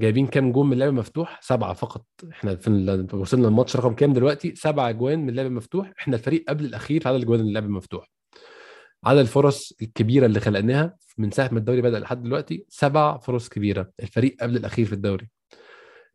جايبين 0.01 0.27
كام 0.27 0.53
جون 0.53 0.67
من 0.67 0.73
اللعب 0.73 0.93
مفتوح 0.93 1.41
سبعة 1.43 1.73
فقط. 1.73 2.05
إحنا 2.33 2.57
في 2.57 2.69
ال- 2.69 3.15
وصلنا 3.15 3.49
الماتش 3.49 3.77
رقم 3.77 3.95
كام 3.95 4.13
دلوقتي؟ 4.13 4.55
سبعة 4.55 4.89
أجوان 4.89 5.19
من 5.19 5.29
اللعب 5.29 5.51
مفتوح 5.51 5.93
إحنا 5.99 6.17
الفريق 6.17 6.45
قبل 6.49 6.65
الأخير 6.65 7.01
في 7.03 7.09
عدد 7.09 7.17
الأجوان 7.17 7.41
اللعب 7.41 7.69
مفتوح 7.69 8.11
عدد 9.05 9.19
الفرص 9.19 9.73
الكبيرة 9.83 10.27
اللي 10.27 10.41
خلقناها 10.41 10.97
من 11.19 11.31
ساعة 11.31 11.49
ما 11.53 11.59
الدوري 11.59 11.83
بدأ 11.83 11.99
لحد 11.99 12.23
دلوقتي 12.23 12.65
سبع 12.69 13.19
فرص 13.19 13.49
كبيرة. 13.49 13.91
الفريق 14.01 14.37
قبل 14.41 14.57
الأخير 14.57 14.87
في 14.87 14.93
الدوري. 14.93 15.29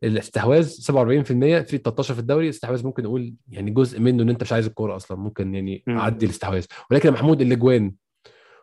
الاستحواذ 0.02 0.68
47% 0.68 1.62
في 1.62 1.78
13 1.78 2.14
في 2.14 2.20
الدوري 2.20 2.44
الاستحواذ 2.44 2.84
ممكن 2.86 3.02
نقول 3.02 3.34
يعني 3.48 3.70
جزء 3.70 4.00
منه 4.00 4.22
إن 4.22 4.28
أنت 4.28 4.42
مش 4.42 4.52
عايز 4.52 4.66
الكورة 4.66 4.96
أصلا 4.96 5.18
ممكن 5.18 5.54
يعني 5.54 5.82
مم. 5.86 5.98
عدي 5.98 6.26
الاستحواذ. 6.26 6.64
ولكن 6.90 7.08
يا 7.08 7.14
محمود 7.14 7.40
الأجوان 7.40 7.94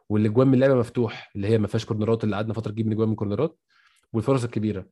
والأجوان 0.10 0.48
من 0.48 0.54
اللعبة 0.54 0.76
مفتوح 0.76 1.32
اللي 1.36 1.48
هي 1.48 1.58
ما 1.58 1.68
فيهاش 1.68 1.86
كورنرات 1.86 2.24
اللي 2.24 2.36
قعدنا 2.36 2.54
فترة 2.54 2.72
نجيب 2.72 2.86
من 2.86 2.92
أجوان 2.94 3.10
من 3.10 3.16
كورنرات 3.16 3.58
والفرص 4.14 4.44
الكبيرة. 4.44 4.86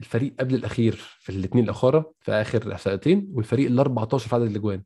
الفريق 0.00 0.34
قبل 0.40 0.54
الأخير 0.54 0.92
في 1.20 1.32
الاثنين 1.32 1.64
الاخرى 1.64 2.04
في 2.20 2.32
آخر 2.32 2.72
احصائيتين 2.72 3.28
والفريق 3.32 3.66
ال 3.66 3.78
14 3.78 4.28
في 4.28 4.34
عدد 4.34 4.44
الأجوان. 4.50 4.82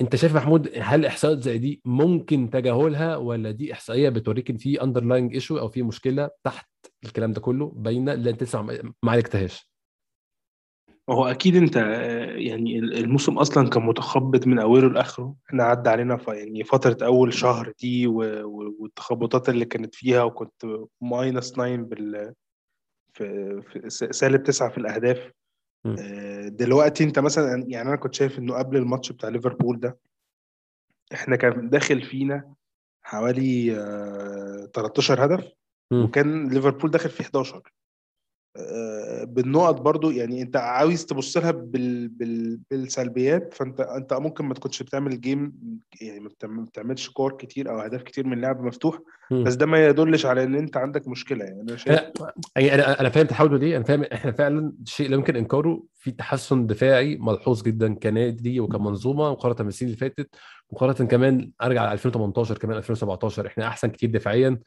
انت 0.00 0.16
شايف 0.16 0.34
محمود 0.36 0.70
هل 0.76 1.06
احصائيات 1.06 1.42
زي 1.42 1.58
دي 1.58 1.82
ممكن 1.84 2.50
تجاهلها 2.50 3.16
ولا 3.16 3.50
دي 3.50 3.72
احصائية 3.72 4.08
بتوريك 4.08 4.50
إن 4.50 4.56
في 4.56 4.82
underlying 4.82 5.34
issue 5.34 5.58
أو 5.58 5.68
في 5.68 5.82
مشكلة 5.82 6.30
تحت 6.44 6.68
الكلام 7.04 7.32
ده 7.32 7.40
كله 7.40 7.72
باينة 7.76 8.12
اللي 8.12 8.30
أنت 8.30 8.42
لسه 8.42 8.62
ما 9.02 9.10
عالجتهاش؟ 9.12 9.74
هو 11.10 11.26
أكيد 11.26 11.56
أنت 11.56 11.76
آه، 11.76 12.36
يعني 12.36 12.78
الموسم 12.78 13.38
أصلا 13.38 13.68
كان 13.68 13.82
متخبط 13.82 14.46
من 14.46 14.58
أوله 14.58 14.88
لآخره. 14.88 15.36
إحنا 15.48 15.64
عدى 15.64 15.90
علينا 15.90 16.18
يعني 16.28 16.64
فترة 16.64 17.06
أول 17.06 17.34
شهر 17.34 17.72
دي 17.80 18.06
والتخبطات 18.06 19.48
اللي 19.48 19.64
كانت 19.64 19.94
فيها 19.94 20.22
وكنت 20.22 20.66
minus 21.00 21.52
9 21.52 21.76
بال 21.76 22.34
في, 23.12 23.62
سالب 23.90 24.42
تسعة 24.42 24.70
في 24.70 24.78
الأهداف. 24.78 25.30
دلوقتي 26.48 27.04
انت 27.04 27.18
مثلا 27.18 27.64
يعني 27.68 27.88
أنا 27.88 27.96
كنت 27.96 28.14
شايف 28.14 28.38
إنه 28.38 28.54
قبل 28.54 28.76
الماتش 28.76 29.12
بتاع 29.12 29.28
ليفربول 29.28 29.80
ده 29.80 29.98
إحنا 31.12 31.36
كان 31.36 31.70
داخل 31.70 32.02
فينا 32.02 32.54
حوالي 33.02 33.76
آه، 33.78 34.70
13 34.74 35.24
هدف 35.24 35.52
مم. 35.90 36.04
وكان 36.04 36.48
ليفربول 36.48 36.90
داخل 36.90 37.10
فيه 37.10 37.24
11 37.24 37.56
آه، 37.56 37.62
بالنقط 39.24 39.80
برضو 39.80 40.10
يعني 40.10 40.42
انت 40.42 40.56
عاوز 40.56 41.04
تبص 41.04 41.36
لها 41.36 41.50
بال... 41.50 42.08
بال... 42.08 42.60
بالسلبيات 42.70 43.54
فانت 43.54 43.80
انت 43.80 44.12
ممكن 44.12 44.44
ما 44.44 44.54
تكونش 44.54 44.82
بتعمل 44.82 45.20
جيم 45.20 45.52
يعني 46.00 46.20
ما 46.20 46.28
بتعمل- 46.28 46.54
ما 46.56 46.64
بتعملش 46.64 47.08
كور 47.08 47.32
كتير 47.32 47.70
أو 47.70 47.80
أهداف 47.80 48.02
كتير 48.02 48.26
من 48.26 48.40
لعب 48.40 48.62
مفتوح. 48.62 48.98
بس 49.30 49.54
ده 49.54 49.66
ما 49.66 49.86
يدلش 49.86 50.26
على 50.26 50.44
إن 50.44 50.54
أنت 50.54 50.76
عندك 50.76 51.08
مشكلة 51.08 51.44
يعني 51.44 51.60
أنا 51.60 51.76
شايف 51.76 52.00
أنا 52.56 53.00
أنا 53.00 53.08
فاهم 53.08 53.26
تحاولوا 53.26 53.58
ليه 53.58 53.76
أنا 53.76 53.84
فاهم 53.84 54.02
إحنا 54.12 54.32
فعلا 54.32 54.72
شيء 54.84 55.08
لا 55.08 55.14
يمكن 55.14 55.36
إنكاره 55.36 55.84
في 55.94 56.10
تحسن 56.10 56.66
دفاعي 56.66 57.16
ملحوظ 57.16 57.62
جدا 57.62 57.94
كنادي 57.94 58.60
وكمنظومة 58.60 59.30
مقارنة 59.30 59.64
بالسنين 59.64 59.92
اللي 59.92 60.00
فاتت 60.00 60.34
مقارنة 60.72 61.08
كمان 61.08 61.50
أرجع 61.62 61.84
ل 61.90 61.92
2018 61.92 62.58
كمان 62.58 62.76
2017 62.76 63.46
إحنا 63.46 63.66
أحسن 63.66 63.88
كتير 63.88 64.10
دفاعيا 64.10 64.58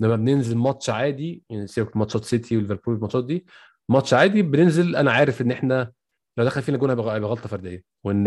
لما 0.00 0.16
بننزل 0.16 0.56
ماتش 0.56 0.90
عادي 0.90 1.42
يعني 1.50 1.66
سيبك 1.66 1.96
ماتشات 1.96 2.24
سيتي 2.24 2.56
وليفربول 2.56 2.94
الماتشات 2.94 3.24
دي 3.24 3.46
ماتش 3.88 4.14
عادي 4.14 4.42
بننزل 4.42 4.96
أنا 4.96 5.12
عارف 5.12 5.42
إن 5.42 5.50
إحنا 5.50 5.92
لو 6.38 6.44
دخل 6.44 6.62
فينا 6.62 6.78
جون 6.78 6.90
هيبقى 6.90 7.20
غلطة 7.20 7.48
فردية 7.48 7.84
وإن 8.04 8.26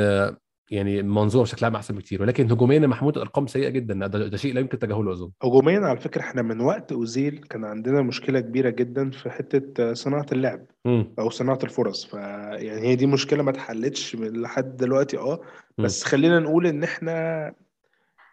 يعني 0.71 0.99
المنظومه 0.99 1.43
بشكل 1.43 1.65
عام 1.65 1.75
أحسن 1.75 1.95
بكتير 1.95 2.21
ولكن 2.21 2.51
هجوميا 2.51 2.79
يا 2.79 2.87
محمود 2.87 3.15
الارقام 3.15 3.47
سيئة 3.47 3.69
جدا 3.69 4.07
ده, 4.07 4.27
ده 4.27 4.37
شيء 4.37 4.53
لا 4.53 4.59
يمكن 4.59 4.79
تجاهله 4.79 5.11
أظن 5.11 5.31
هجوميا 5.43 5.79
على 5.79 5.99
فكرة 5.99 6.21
إحنا 6.21 6.41
من 6.41 6.61
وقت 6.61 6.91
أوزيل 6.91 7.37
كان 7.37 7.65
عندنا 7.65 8.01
مشكلة 8.01 8.39
كبيرة 8.39 8.69
جدا 8.69 9.09
في 9.09 9.29
حتة 9.29 9.93
صناعة 9.93 10.25
اللعب 10.31 10.65
مم. 10.85 11.13
أو 11.19 11.29
صناعة 11.29 11.59
الفرص 11.63 12.05
فيعني 12.05 12.81
هي 12.81 12.95
دي 12.95 13.05
مشكلة 13.07 13.43
ما 13.43 13.51
اتحلتش 13.51 14.15
لحد 14.15 14.77
دلوقتي 14.77 15.17
آه. 15.17 15.41
بس 15.77 16.03
خلينا 16.03 16.39
نقول 16.39 16.67
إن 16.67 16.83
إحنا 16.83 17.53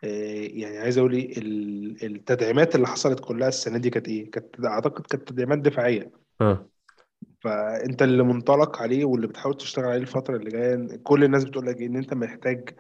يعني 0.05 0.79
عايز 0.79 0.99
أقول 0.99 1.13
إيه 1.13 1.39
ال- 1.39 2.05
التدعيمات 2.05 2.75
اللي 2.75 2.87
حصلت 2.87 3.21
كلها 3.21 3.49
السنة 3.49 3.79
دي 3.79 3.91
كانت 3.91 4.09
إيه 4.09 4.31
كانت 4.31 4.65
أعتقد 4.65 5.07
كانت 5.07 5.29
تدعيمات 5.29 5.59
دفاعية 5.59 6.13
آه 6.41 6.69
فأنت 7.41 8.03
اللي 8.03 8.23
منطلق 8.23 8.83
عليه 8.83 9.05
واللي 9.05 9.27
بتحاول 9.27 9.57
تشتغل 9.57 9.85
عليه 9.85 10.01
الفترة 10.03 10.37
اللي 10.37 10.51
جاية 10.51 10.97
كل 10.97 11.25
الناس 11.25 11.45
بتقول 11.45 11.67
لك 11.67 11.83
إن 11.83 11.97
أنت 11.97 12.15
محتاج 12.15 12.71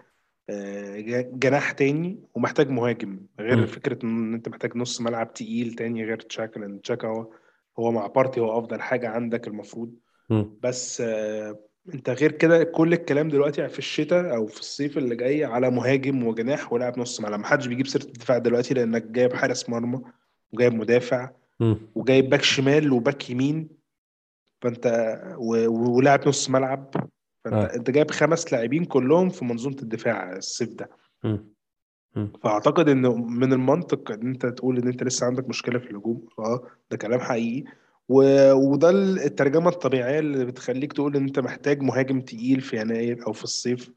آه، 0.51 1.01
جناح 1.33 1.72
تاني 1.72 2.20
ومحتاج 2.35 2.70
مهاجم 2.70 3.27
غير 3.41 3.57
مم. 3.57 3.66
فكرة 3.66 3.99
إن 4.05 4.35
أنت 4.35 4.49
محتاج 4.49 4.77
نص 4.77 5.01
ملعب 5.01 5.33
تقيل 5.35 5.75
تاني 5.75 6.05
غير 6.05 6.20
تشاكا 6.20 6.61
لأن 6.61 6.81
تشاكا 6.81 7.09
هو 7.09 7.31
هو 7.79 7.93
مع 7.93 8.07
بارتي 8.07 8.41
هو 8.41 8.59
أفضل 8.59 8.81
حاجة 8.81 9.09
عندك 9.09 9.49
المفروض 9.49 9.95
مم. 10.31 10.59
بس 10.62 11.01
آه، 11.01 11.59
انت 11.95 12.11
غير 12.11 12.32
كده 12.32 12.64
كل 12.64 12.93
الكلام 12.93 13.28
دلوقتي 13.28 13.68
في 13.68 13.78
الشتاء 13.78 14.35
أو 14.37 14.47
في 14.47 14.61
الصيف 14.61 14.99
اللي 14.99 15.16
جاي 15.16 15.45
على 15.45 15.70
مهاجم 15.70 16.26
وجناح 16.26 16.72
ولاعب 16.72 16.99
نص 16.99 17.20
ملعب. 17.20 17.41
محدش 17.41 17.66
بيجيب 17.66 17.87
سيرة 17.87 18.05
الدفاع 18.05 18.39
دلوقتي 18.39 18.74
لانك 18.74 19.03
جايب 19.03 19.32
حارس 19.32 19.68
مرمى 19.70 20.01
وجايب 20.53 20.74
مدافع. 20.74 21.30
وجايب 21.95 22.28
back 22.31 22.43
شمال 22.43 22.93
و 22.93 23.00
back 23.00 23.31
يمين. 23.30 23.68
فانت 24.62 24.87
و- 25.39 25.66
و- 25.68 25.97
ولاعب 25.97 26.28
نص 26.28 26.51
ملعب. 26.51 26.91
فانت 27.45 27.55
آه. 27.55 27.76
انت 27.76 27.91
جايب 27.91 28.11
خمس 28.11 28.53
لاعبين 28.53 28.85
كلهم 28.85 29.28
في 29.28 29.45
منظومة 29.45 29.76
الدفاع 29.82 30.37
الصيف 30.37 30.74
ده. 30.74 30.91
فاعتقد 32.43 32.89
انه 32.89 33.14
من 33.16 33.53
المنطق 33.53 34.11
ان 34.12 34.26
انت 34.26 34.47
تقول 34.47 34.78
ان 34.78 34.89
انت 34.89 35.03
لسه 35.03 35.26
عندك 35.26 35.49
مشكلة 35.49 35.78
في 35.78 35.91
الهجوم. 35.91 36.26
آه 36.39 36.66
ده 36.91 36.97
كلام 36.97 37.20
حقيقي. 37.20 37.64
وده 38.09 38.91
الترجمة 38.91 39.69
الطبيعية 39.69 40.19
اللي 40.19 40.45
بتخليك 40.45 40.93
تقول 40.93 41.17
إن 41.17 41.23
أنت 41.25 41.39
محتاج 41.39 41.83
مهاجم 41.83 42.21
تقيل 42.21 42.61
في 42.61 42.81
يناير 42.81 43.27
أو 43.27 43.33
في 43.33 43.45
الصيف 43.45 43.91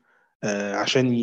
آه 0.44 0.76
عشان. 0.76 1.14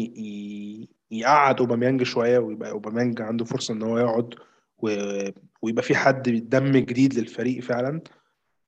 يقعد 1.10 1.60
أوباميانج 1.60 2.02
شوية 2.02 2.38
ويبقى 2.38 2.70
أوباميانج 2.70 3.20
عنده 3.22 3.44
فرصة 3.44 3.74
إن 3.74 3.82
هو 3.82 3.98
يقعد. 3.98 4.34
ويبقى 5.62 5.82
في 5.82 5.94
حد 5.96 6.22
دم 6.50 6.72
جديد 6.76 7.14
للفريق 7.14 7.62
فعلا 7.62 8.00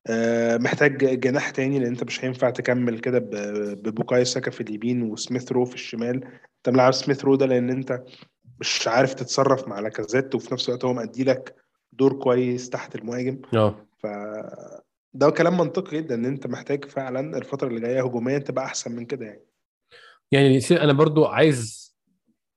آه، 0.08 0.56
محتاج 0.56 1.20
جناح 1.20 1.50
تاني 1.50 1.78
لأن 1.78 1.88
أنت 1.88 2.04
مش 2.04 2.24
هينفع 2.24 2.50
تكمل 2.50 2.98
كده 2.98 3.18
ب- 3.18 3.82
ببوكايو 3.82 4.24
ساكا 4.24 4.50
في 4.50 4.60
اليمين 4.60 5.02
وسميث 5.02 5.52
رو 5.52 5.64
في 5.64 5.74
الشمال 5.74 6.24
أنت 6.24 6.68
ملعب 6.68 6.92
سميث 6.92 7.24
رو 7.24 7.36
ده 7.36 7.46
لأن 7.46 7.70
أنت 7.70 8.02
مش 8.60 8.88
عارف 8.88 9.14
تتصرف 9.14 9.68
مع 9.68 9.80
لاكازيت 9.80 10.34
وفي 10.34 10.54
نفس 10.54 10.68
الوقت 10.68 10.84
هو 10.84 10.92
مأدي 10.92 11.24
لك 11.24 11.54
دور 11.92 12.12
كويس 12.12 12.70
تحت 12.70 12.94
المهاجم 12.96 13.38
آه 13.56 13.85
ف 13.98 14.06
ده 15.14 15.30
كلام 15.30 15.56
منطقي 15.58 15.96
جدا 15.96 16.14
إن 16.14 16.24
أنت 16.24 16.46
محتاج 16.46 16.84
فعلا 16.84 17.38
الفترة 17.38 17.68
اللي 17.68 17.80
جاية 17.80 18.04
هجوميا 18.04 18.38
تبقى 18.38 18.64
أحسن 18.64 18.92
من 18.96 19.06
كده 19.06 19.26
يعني. 19.26 19.46
يعني 20.32 20.60
أنا 20.70 20.92
برضو 20.92 21.24
عايز 21.24 21.86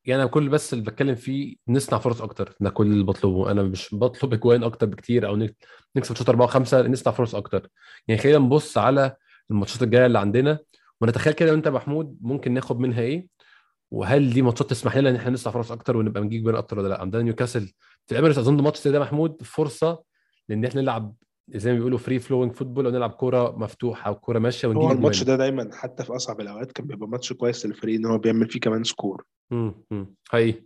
يعني 0.06 0.22
أنا 0.22 0.30
كل 0.32 0.50
بس 0.50 0.74
اللي 0.74 0.84
بتكلم 0.86 1.16
فيه 1.16 1.56
نصنع 1.68 2.00
فرص 2.00 2.22
أكتر. 2.22 2.56
ده 2.60 2.70
كل 2.70 2.88
اللي 2.88 3.04
بطلبه 3.04 3.52
أنا 3.52 3.64
مش 3.64 3.96
بطلب 3.96 4.34
اجوان 4.34 4.64
أكتر 4.64 4.86
بكتير 4.86 5.28
أو 5.28 5.36
نك- 5.36 5.56
نكسب 5.96 6.16
شوط 6.16 6.30
4 6.30 6.48
و5 6.48 6.74
نصنع 6.74 7.14
فرص 7.14 7.36
أكتر. 7.36 7.70
يعني 8.08 8.22
خلينا 8.22 8.38
نبص 8.38 8.78
على 8.78 9.16
الماتشات 9.52 9.84
الجاية 9.84 10.06
اللي 10.06 10.20
عندنا 10.20 10.60
ونتخيل 11.02 11.34
كده 11.34 11.54
انت 11.54 11.68
محمود 11.68 12.18
ممكن 12.22 12.54
ناخد 12.54 12.80
منها 12.80 13.02
إيه؟ 13.02 13.28
وهل 13.92 14.34
دي 14.34 14.42
ماتشات 14.42 14.70
تسمح 14.70 14.98
لنا 14.98 15.10
إن 15.10 15.16
إحنا 15.16 15.32
نصنع 15.32 15.54
فرص 15.54 15.72
أكتر 15.72 15.98
ونبقى 15.98 16.22
نجيب 16.24 16.44
جوان 16.44 16.56
أكتر 16.56 16.80
ولا 16.80 16.88
لأ؟ 16.88 17.02
عندنا 17.02 17.22
نيوكاسل 17.22 17.68
في 18.06 18.12
الاميريتس 18.12 18.40
أظن 18.40 18.62
ماتش 18.64 18.88
ده 18.88 19.00
محمود 19.00 19.44
فرصة 19.44 20.04
لإن 20.50 20.66
إحنا 20.66 20.82
نلعب 20.82 21.16
زي 21.56 21.72
ما 21.72 21.78
بيقولوا 21.78 21.98
free 21.98 22.20
flowing 22.20 22.52
football 22.54 22.86
أو 22.86 22.92
نلعب 22.92 23.10
كورة 23.10 23.58
مفتوحة 23.58 24.12
وكورة 24.12 24.40
ماشية 24.40 24.68
ونجيب 24.68 24.84
هو 24.84 24.92
الماتش. 24.92 25.24
ده 25.24 25.36
دايما 25.36 25.70
حتى 25.74 26.04
في 26.04 26.16
أصعب 26.16 26.42
الأوقات 26.42 26.72
كان 26.72 26.88
بيبقى 26.88 27.08
ماتش 27.10 27.34
كويس 27.34 27.66
للفريق 27.66 27.96
إن 27.96 28.06
هو 28.06 28.18
بيعمل 28.18 28.50
فيه 28.50 28.60
كمان 28.60 28.84
score 28.84 29.24
امم 29.52 30.16
حقيقي 30.30 30.64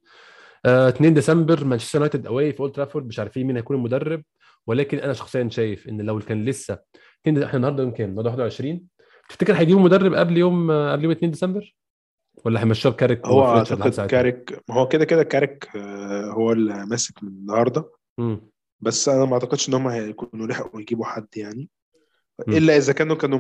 آه 0.66 0.90
2 0.90 1.14
ديسمبر 1.14 1.66
مانشستر 1.66 1.98
يونايتد 1.98 2.28
away 2.28 2.54
في 2.54 2.60
أولد 2.60 2.72
ترافورد 2.74 3.06
مش 3.08 3.20
عارفين 3.20 3.48
مين 3.48 3.56
هيكون 3.56 3.76
المدرب 3.78 4.24
ولكن 4.68 4.98
أنا 4.98 5.14
شخصيا 5.14 5.50
شايف 5.50 5.88
إن 5.90 6.02
لو 6.02 6.20
كان 6.20 6.46
لسه 6.46 6.80
2 7.22 7.36
دي- 7.40 7.46
إحنا 7.46 7.58
النهارده 7.58 7.84
يوم 7.84 7.92
كام؟ 7.92 8.10
النهارده 8.10 8.44
21 8.44 8.88
تفتكر 9.30 9.54
هيجيبوا 9.54 9.82
مدرب 9.82 10.14
قبل 10.14 10.38
يوم 10.38 10.72
آه، 10.72 10.92
قبل 10.92 11.04
يوم 11.04 11.12
2 11.12 11.32
ديسمبر؟ 11.32 11.76
ولا 12.46 12.62
هيمشوه 12.62 12.92
بكاريك 12.92 13.28
هو 13.28 13.46
أعتقد؟ 13.46 14.06
كاريك 14.08 14.60
ما 14.70 14.76
هو 14.76 14.88
كده 14.88 15.06
كده 15.06 15.24
كاريك 15.24 15.70
آه، 15.76 16.26
هو 16.32 16.52
اللي 16.52 16.86
ماسك 16.86 17.24
من 17.24 17.30
النهارده 17.30 17.92
امم 18.20 18.42
بس 18.84 19.10
أنا 19.10 19.26
ما 19.26 19.34
أعتقدش 19.34 19.70
إن 19.70 19.74
هم 19.74 19.88
هيكونوا 19.88 20.48
لحقوا 20.48 20.82
يجيبوا 20.82 21.06
حد 21.06 21.28
يعني. 21.36 21.70
إلا 22.48 22.78
إذا 22.78 22.94
كانوا 22.94 23.16
كانوا 23.16 23.40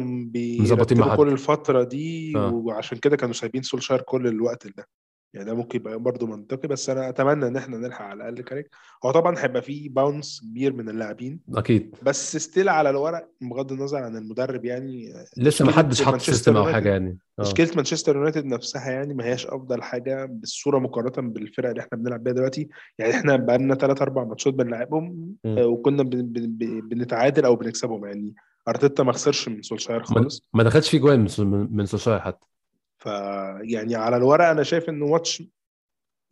حد. 1.12 1.18
كل 1.18 1.28
الفترة 1.28 1.84
دي 1.84 2.34
آه. 2.38 2.54
وعشان 2.54 2.98
كده 2.98 3.18
كانوا 3.18 3.34
سايبين 3.34 3.62
سولشاير 3.62 4.02
كل 4.02 4.28
الوقت 4.28 4.68
ده 4.68 4.88
يعني 5.34 5.45
ده 5.45 5.53
ممكن 5.55 5.79
يبقى 5.79 5.99
برضه 5.99 6.27
منطقي 6.27 6.67
بس 6.67 6.89
أنا 6.89 7.09
أتمنى 7.09 7.47
إن 7.47 7.55
إحنا 7.57 7.77
نلحق 7.77 8.05
على 8.05 8.13
الأقل 8.29 8.41
كاريك 8.41 8.69
هو 9.05 9.11
طبعا 9.11 9.36
هيبقى 9.39 9.61
فيه 9.61 9.89
bounce 9.89 10.41
كبير 10.41 10.73
من 10.73 10.89
اللاعبين 10.89 11.39
أكيد. 11.55 11.95
بس 12.03 12.38
still 12.38 12.70
على 12.69 12.89
الورق 12.89 13.29
بغض 13.41 13.71
النظر 13.71 13.97
عن 13.97 14.17
المدرب 14.17 14.65
يعني 14.65 15.13
لسه 15.38 15.65
ما 15.65 15.71
حدش 15.71 16.01
حط 16.01 16.17
system 16.22 16.57
أو 16.57 16.65
حاجة 16.65 16.89
يعني. 16.89 17.17
آه. 17.39 17.41
مشكلة 17.41 17.69
مانشستر 17.75 18.15
يونايتد 18.15 18.45
نفسها 18.45 18.91
يعني 18.91 19.13
ما 19.13 19.25
هياش 19.25 19.47
أفضل 19.47 19.81
حاجة 19.84 20.25
بالصورة 20.25 20.79
مقارنة 20.79 21.29
بالفرق 21.29 21.69
اللي 21.69 21.81
إحنا 21.81 21.97
بنلعب 21.97 22.23
بيها 22.23 22.34
دلوقتي. 22.34 22.69
يعني 22.99 23.13
إحنا 23.13 23.36
بقى 23.36 23.57
لنا 23.57 23.75
ثلاث 23.75 24.01
أربع 24.01 24.23
ماتشات 24.23 24.53
بنلعبهم. 24.53 25.36
آه، 25.45 25.65
وكنا 25.67 26.03
بن 26.03 26.21
بن 26.21 26.47
بن 26.57 26.81
بنتعادل 26.88 27.45
أو 27.45 27.55
بنكسبهم 27.55 28.05
يعني. 28.05 28.34
أرتيتا 28.67 29.03
ما 29.03 29.11
خسرش 29.11 29.49
من 29.49 29.61
سولشاير 29.61 30.03
خالص. 30.03 30.43
ما 30.53 30.63
دخلش 30.63 30.89
فيه 30.89 30.97
جوان 30.99 31.27
من- 31.71 31.86
سوشاير 31.86 32.19
حتى. 32.19 32.47
فيعني 33.04 33.95
على 33.95 34.18
الورق 34.18 34.45
أنا 34.45 34.64
شايف 34.64 34.89
إنه 34.89 35.08
ماتش 35.08 35.43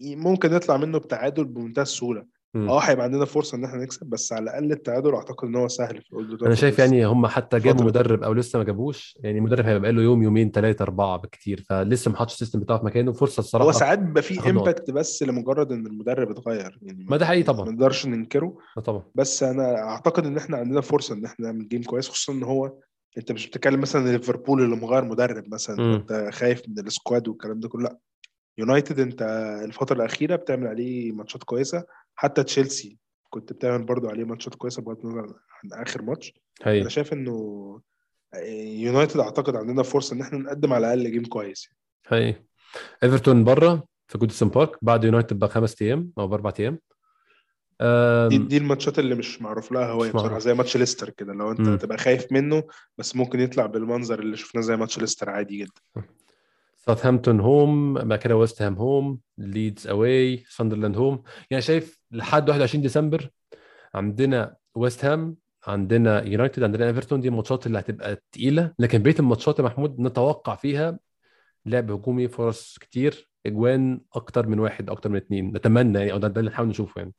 ممكن 0.02 0.52
نطلع 0.54 0.78
منه 0.78 0.98
بتعادل 0.98 1.46
بمنتهى 1.46 1.82
السهولة. 1.82 2.26
آه 2.56 2.80
هيبقى 2.80 3.04
عندنا 3.06 3.26
فرصة 3.26 3.58
إن 3.58 3.64
إحنا 3.66 3.78
نكسب 3.84 4.06
بس 4.06 4.34
على 4.34 4.44
الأقل 4.44 4.72
التعادل 4.72 5.14
أعتقد 5.16 5.48
إن 5.48 5.56
هو 5.56 5.68
سهل 5.68 6.02
في 6.02 6.14
اولد 6.14 6.44
أنا 6.44 6.56
شايف 6.56 6.80
يعني 6.80 7.06
هم 7.06 7.28
حتى 7.28 7.60
جابوا. 7.60 7.86
مدرب 7.86 8.24
أو 8.24 8.34
لسه 8.34 8.60
ما 8.60 8.66
جابوش 8.66 9.18
يعني 9.24 9.38
المدرب 9.38 9.66
هيبقى 9.66 9.92
له 9.92 10.02
يوم 10.02 10.24
يومين 10.24 10.52
ثلاثة 10.52 10.84
أربعة 10.84 11.18
بالكتير 11.18 11.66
فلسه 11.70 12.12
ما 12.12 12.18
حطش 12.18 12.34
ال 12.34 12.38
system 12.38 12.60
بتاعه 12.60 12.80
في 12.80 12.86
مكانه 12.86 13.14
فرصة 13.14 13.40
الصراحة 13.40 13.66
هو 13.68 13.72
ساعات 13.72 14.00
بيبقى 14.00 14.22
نقط. 14.32 14.48
impact 14.48 14.92
بس 14.92 15.24
لمجرد 15.24 15.72
إن 15.72 15.86
المدرب 15.88 16.30
اتغير 16.32 16.80
يعني 16.82 17.06
ما 17.10 17.18
ده 17.18 17.26
حقيقي 17.26 17.44
طبعا. 17.44 17.66
ما 17.66 17.72
نقدرش 17.72 18.06
ننكره 18.06 18.58
آه 18.78 18.82
طبعا 18.82 19.04
بس 19.16 19.44
أنا 19.44 19.80
أعتقد 19.84 20.26
إن 20.26 20.38
إحنا 20.38 20.58
عندنا 20.58 20.82
فرصة 20.82 21.16
إن 21.16 21.26
إحنا 21.26 21.46
نعمل 21.46 21.68
game 21.68 21.84
كويس 21.84 22.10
خصوصا 22.10 22.34
إن 22.34 22.44
هو 22.44 22.74
انت 23.18 23.32
مش 23.32 23.48
بتتكلم 23.48 23.82
مثلا 23.82 24.12
ليفربول 24.12 24.62
اللي 24.62 24.76
مغير 24.76 25.04
مدرب 25.06 25.54
مثلا 25.54 25.82
مم. 25.82 25.94
انت 25.94 26.30
خايف 26.34 26.70
من 26.70 26.80
ال 26.80 26.88
squad 26.88 27.28
والكلام 27.28 27.60
ده 27.60 27.70
كله 27.70 27.84
لا. 27.84 27.98
يونايتد 28.58 29.00
انت 29.00 29.22
الفترة 29.64 29.96
الأخيرة 29.96 30.36
بتعمل 30.36 30.68
عليه 30.68 31.12
ماتشات 31.12 31.44
كويسة 31.44 31.86
حتى 32.16 32.44
تشيلسي 32.44 32.98
كنت 33.30 33.54
بتعمل 33.54 33.84
برضو 33.84 34.10
عليه 34.10 34.24
ماتشات 34.24 34.56
كويسة 34.56 34.82
بغض 34.82 35.06
النظر 35.06 35.36
عن 35.64 35.82
آخر 35.82 36.02
ماتش. 36.02 36.34
أنا 36.62 36.66
حقيقي 36.66 36.90
شايف 36.90 37.14
إنه 37.14 37.82
يونايتد 38.84 39.20
أعتقد 39.20 39.56
عندنا 39.56 39.84
فرصة 39.84 40.16
إن 40.16 40.22
إحنا 40.22 40.38
نقدم 40.40 40.74
على 40.74 40.94
الأقل 40.94 41.12
game 41.12 41.26
كويس. 41.26 41.70
حقيقي 42.08 42.44
إيفرتون 43.04 43.44
بره 43.44 43.88
في 44.08 44.18
جودسون 44.18 44.50
بارك 44.50 44.78
بعد 44.82 45.04
يونايتد 45.04 45.40
بخمس 45.40 45.82
أيام 45.82 46.12
أو 46.18 46.28
بأربع 46.28 46.54
أيام. 46.60 46.80
دي, 48.30 48.38
دي 48.38 48.58
الماتشات 48.58 49.00
اللي 49.00 49.16
مش 49.16 49.42
معروف 49.42 49.72
لها 49.72 49.96
بصراحة 49.96 50.28
معروف. 50.28 50.44
زي 50.44 50.54
ماتش 50.54 50.78
ليستر 50.78 51.10
كده 51.10 51.34
لو 51.34 51.52
أنت 51.52 51.62
مم. 51.62 51.78
تبقى 51.78 51.98
خايف 51.98 52.32
منه 52.32 52.64
بس 52.98 53.16
ممكن 53.16 53.40
يطلع 53.40 53.66
بالمنظر 53.66 54.20
اللي 54.20 54.38
شفناه 54.38 54.62
زي 54.62 54.78
ماتش 54.78 55.00
ليستر 55.00 55.30
عادي 55.30 55.58
جدا. 55.58 56.06
ساوثهامبتون 56.78 57.40
home 57.40 57.94
بعد 57.94 58.20
كده 58.20 58.36
ويست 58.38 58.62
هام 58.62 58.76
home 58.76 59.20
ليدز 59.38 59.88
away 59.88 60.44
ساندرلاند 60.50 60.98
home 60.98 61.24
يعني 61.52 61.62
شايف 61.62 62.00
لحد 62.12 62.50
21 62.50 62.82
ديسمبر 62.82 63.30
عندنا 63.96 64.56
ويست 64.76 65.06
هام 65.06 65.36
عندنا 65.68 66.24
يونايتد 66.24 66.64
عندنا 66.64 66.88
ايفرتون 66.88 67.22
دي 67.22 67.28
الماتشات 67.28 67.68
اللي 67.68 67.80
هتبقى 67.80 68.22
تقيلة. 68.32 68.74
لكن 68.80 69.04
بقية 69.04 69.16
الماتشات 69.20 69.60
يا 69.60 69.64
محمود 69.64 70.00
نتوقع 70.00 70.56
فيها 70.56 71.00
لعب 71.66 71.92
هجومي 71.92 72.28
فرص 72.28 72.78
كتير 72.78 73.30
أجوان 73.46 74.02
أكتر 74.14 74.48
من 74.48 74.60
واحد 74.60 74.90
أكتر 74.90 75.10
من 75.10 75.16
اثنين 75.18 75.48
نتمنى 75.56 76.00
يعني 76.00 76.12
أو 76.14 76.18
ده 76.18 76.40
اللي 76.40 76.52
نحاول 76.52 76.68
نشوفه 76.68 77.00
يعني. 77.00 77.14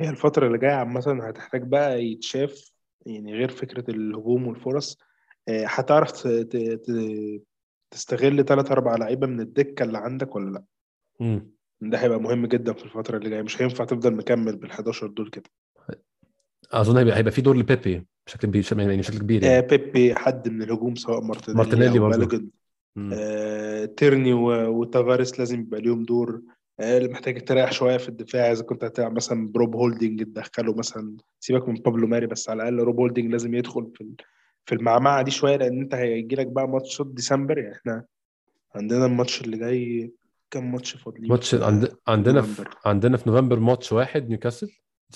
هي 0.00 0.08
الفترة 0.10 0.46
اللي 0.46 0.58
جاية 0.58 0.72
عامة 0.72 1.18
هتحتاج 1.28 1.62
بقى 1.62 2.04
يتشاف 2.04 2.72
يعني 3.06 3.34
غير 3.34 3.48
فكرة 3.50 3.90
الهجوم 3.90 4.46
والفرص. 4.46 4.98
آه، 5.48 5.66
هتعرف 5.66 6.12
ت- 6.12 6.28
ت- 6.28 6.56
ت- 6.56 7.42
تستغل 7.90 8.44
ثلاث 8.44 8.70
أربع 8.70 8.96
لعيبة 8.96 9.26
من 9.26 9.40
الدكة 9.40 9.82
اللي 9.82 9.98
عندك 9.98 10.36
ولا 10.36 10.50
لأ؟ 10.50 10.62
امم 11.20 11.50
ده 11.80 11.98
هيبقى 11.98 12.20
مهم 12.20 12.46
جدا 12.46 12.72
في 12.72 12.84
الفترة 12.84 13.16
اللي 13.18 13.30
جاية. 13.30 13.42
مش 13.42 13.62
هينفع 13.62 13.84
تفضل 13.84 14.14
مكمل 14.14 14.56
بال 14.56 14.70
11 14.70 15.06
دول 15.06 15.30
كده. 15.30 15.50
أظن 16.72 16.96
هيبقى 16.96 17.16
هيبقى 17.16 17.32
في 17.32 17.40
دور 17.42 17.56
لبيبي 17.56 18.06
بشكل 18.26 18.48
كبير 18.48 18.64
يعني 18.78 18.96
بشكل 18.96 19.18
كبير 19.18 19.42
آه، 19.44 19.46
يعني. 19.46 19.66
بيبي 19.66 20.14
حد 20.14 20.48
من 20.48 20.62
الهجوم 20.62 20.94
سواء 20.94 21.20
مارتينيلي, 21.20 21.62
مارتينيلي 21.64 21.98
أو 21.98 22.08
برضه. 22.08 22.16
بالوجن 22.26 22.48
مم. 22.96 23.10
آه، 23.14 23.84
تيرني 23.84 24.32
و- 24.32 24.68
وتافاريس 24.80 25.38
لازم 25.38 25.60
يبقى 25.60 25.80
ليهم 25.80 26.02
دور. 26.04 26.42
محتاج 26.80 27.44
تريح 27.44 27.72
شوية 27.72 27.96
في 27.96 28.08
الدفاع 28.08 28.52
إذا 28.52 28.62
كنت 28.64 28.84
هتلعب 28.84 29.12
مثلا 29.12 29.52
بروب 29.52 29.76
هولدنج 29.76 30.22
تدخله 30.22 30.74
مثلا 30.74 31.16
سيبك 31.40 31.68
من 31.68 31.74
بابلو 31.74 32.06
ماري 32.06 32.26
بس 32.26 32.48
على 32.50 32.62
الأقل 32.68 32.84
روب 32.86 32.96
هولدنج 33.00 33.30
لازم 33.32 33.54
يدخل 33.54 33.90
في 33.94 34.10
في 34.66 34.74
المعمعة 34.74 35.22
دي 35.22 35.30
شوية 35.30 35.56
لأن 35.56 35.80
أنت 35.80 35.94
هيجي 35.94 36.36
لك 36.36 36.46
بقى 36.46 36.68
ماتشات 36.68 37.06
ديسمبر 37.06 37.58
يعني 37.58 37.74
إحنا 37.76 38.04
عندنا 38.74 39.06
الماتش 39.06 39.40
اللي 39.42 39.58
جاي 39.58 40.12
كم 40.50 40.72
ماتش 40.72 40.96
فاضلين؟ 40.96 41.30
ماتش 41.30 41.54
في- 41.54 41.64
عند... 41.64 41.96
عندنا 42.08 42.42
في... 42.42 42.64
عندنا 42.86 43.16
في 43.16 43.28
نوفمبر 43.30 43.58
ماتش 43.60 43.92
واحد 43.92 44.28
نيوكاسل 44.28 44.70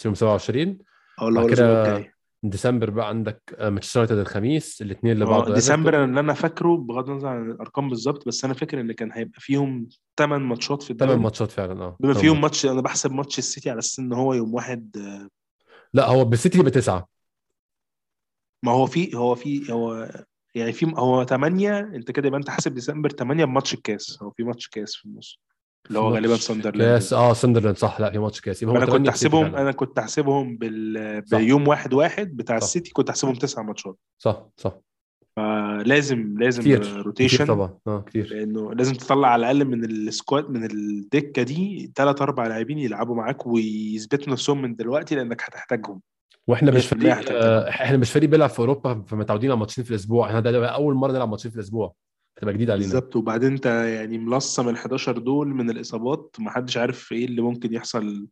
يوم 0.04 0.14
27 0.14 0.78
أه 1.20 1.28
الأسبوع 1.28 1.46
كده 1.54 2.12
ديسمبر 2.43 2.90
بقى 2.90 3.09
عندك 3.09 3.43
آه، 3.59 3.70
مانشستر 3.70 4.01
يونايتد 4.01 4.18
الخميس 4.18 4.82
الاثنين 4.82 5.12
اللي 5.12 5.24
آه 5.24 5.28
بعده 5.28 5.55
ديسمبر 5.55 6.05
اللي 6.05 6.20
أنا 6.20 6.32
فاكره 6.34 6.76
بغض 6.76 7.11
النظر 7.11 7.28
عن 7.28 7.51
الأرقام 7.51 7.88
بالظبط 7.88 8.26
بس 8.28 8.45
أنا 8.45 8.55
فاكر 8.55 8.80
إن 8.80 8.93
كان 8.93 9.12
هيبقى 9.12 9.40
فيهم 9.40 9.88
8 10.16 10.47
ماتشات 10.47 10.82
في 10.82 10.95
ثمان 10.95 11.18
ماتشات 11.18 11.51
فعلا 11.51 11.84
آه 11.84 11.97
بما 12.01 12.14
فيهم. 12.14 12.40
ماتش. 12.40 12.66
أنا 12.66 12.80
بحسب 12.80 13.12
ماتش 13.12 13.38
السيتي 13.38 13.70
على 13.70 13.78
أساس 13.78 13.99
إن 13.99 14.12
هو 14.12 14.34
يوم 14.34 14.55
واحد 14.55 14.97
آه، 14.97 15.28
لا 15.95 16.07
هو 16.09 16.24
بالسيتي 16.24 16.59
يبقى 16.59 16.70
تسعة. 16.70 17.09
ما 18.62 18.72
هو 18.72 18.86
في 18.86 19.16
هو 19.16 19.34
في 19.34 19.72
هو 19.72 20.11
يعني 20.55 20.72
في 20.72 20.86
هو 20.97 21.24
8 21.24 21.78
أنت 21.80 22.11
كده 22.11 22.26
يبقى 22.26 22.40
أنت 22.40 22.51
حاسب 22.51 22.74
ديسمبر 22.74 23.11
8 23.11 23.45
بماتش 23.45 23.74
الكاس 23.74 24.22
هو 24.22 24.30
في 24.30 24.43
ماتش 24.43 24.68
كاس 24.68 24.97
في 24.97 25.05
النص. 25.05 25.40
اللي 25.89 25.99
هو 25.99 26.14
غالبا 26.14 26.37
ساندرلاند 26.37 26.93
كاس. 26.93 27.12
آه 27.12 27.33
ساندرلاند 27.33 27.76
صح. 27.76 28.01
لا 28.01 28.11
في 28.11 28.18
ماتش 28.18 28.41
كاس. 28.41 28.62
أنا 28.62 28.72
كنت 28.72 28.91
8 28.91 29.11
بالسيتي 29.11 29.11
احسبهم. 29.11 29.57
أنا 29.57 29.72
كنت 29.72 29.99
أحسبهم 29.99 30.57
بال... 30.57 31.20
بيوم 31.20 31.68
واحد 31.68 31.95
واحد 31.95 32.37
بتاع 32.37 32.59
صح. 32.59 32.64
السيتي 32.64 32.93
كنت 32.93 33.09
أحسبهم 33.09 33.35
تسع 33.35 33.62
ماتشات. 33.62 33.97
صح 34.18 34.47
صح. 34.57 34.78
فلازم 35.37 36.35
لازم 36.39 36.62
كتير 36.62 36.78
كتير 36.78 37.03
rotation 37.03 37.46
طبعا. 37.47 37.78
آه 37.87 38.01
كتير. 38.01 38.35
لأنه 38.35 38.74
لازم 38.74 38.95
تطلع 38.95 39.28
على 39.28 39.41
الأقل 39.41 39.64
من 39.64 39.85
ال 39.84 39.95
squad 39.95 40.50
من 40.51 40.64
الدكة 40.64 41.43
دي 41.43 41.93
ثلاث 41.97 42.22
أربع 42.22 42.47
لاعبين 42.47 42.78
يلعبوا 42.78 43.16
معاك 43.16 43.47
ويثبتوا 43.47 44.33
نفسهم 44.33 44.62
من 44.62 44.76
دلوقتي 44.76 45.14
لأنك 45.14 45.43
هتحتاجهم. 45.43 46.01
وإحنا 46.47 46.70
مش 46.70 46.87
100% 46.87 46.87
فريق. 46.87 47.16
آه 47.30 47.68
إحنا 47.68 47.97
مش 47.97 48.11
فريق 48.11 48.28
بيلعب 48.28 48.51
في 48.51 48.59
أوروبا 48.59 49.03
فمتعودين 49.07 49.51
على 49.51 49.61
ماتشين 49.61 49.85
في 49.85 49.91
الأسبوع. 49.91 50.28
إحنا 50.28 50.41
ده 50.41 50.66
أول 50.66 50.95
مرة 50.95 51.12
نلعب 51.12 51.28
ماتشين 51.28 51.51
في 51.51 51.57
الأسبوع. 51.57 51.95
هتبقى 52.39 52.55
جديدة 52.55 52.72
علينا. 52.72 52.93
بالظبط. 52.93 53.16
وبعدين 53.16 53.53
انت 53.53 53.66
يعني 53.66 54.18
ملصم 54.18 54.68
ال 54.68 54.76
11 54.76 55.18
دول 55.18 55.49
من 55.49 55.70
الإصابات 55.70 56.37
محدش 56.39 56.76
عارف 56.76 57.12
إيه 57.12 57.24
اللي 57.24 57.43
ممكن 57.43 57.74
يحصل 57.74 58.26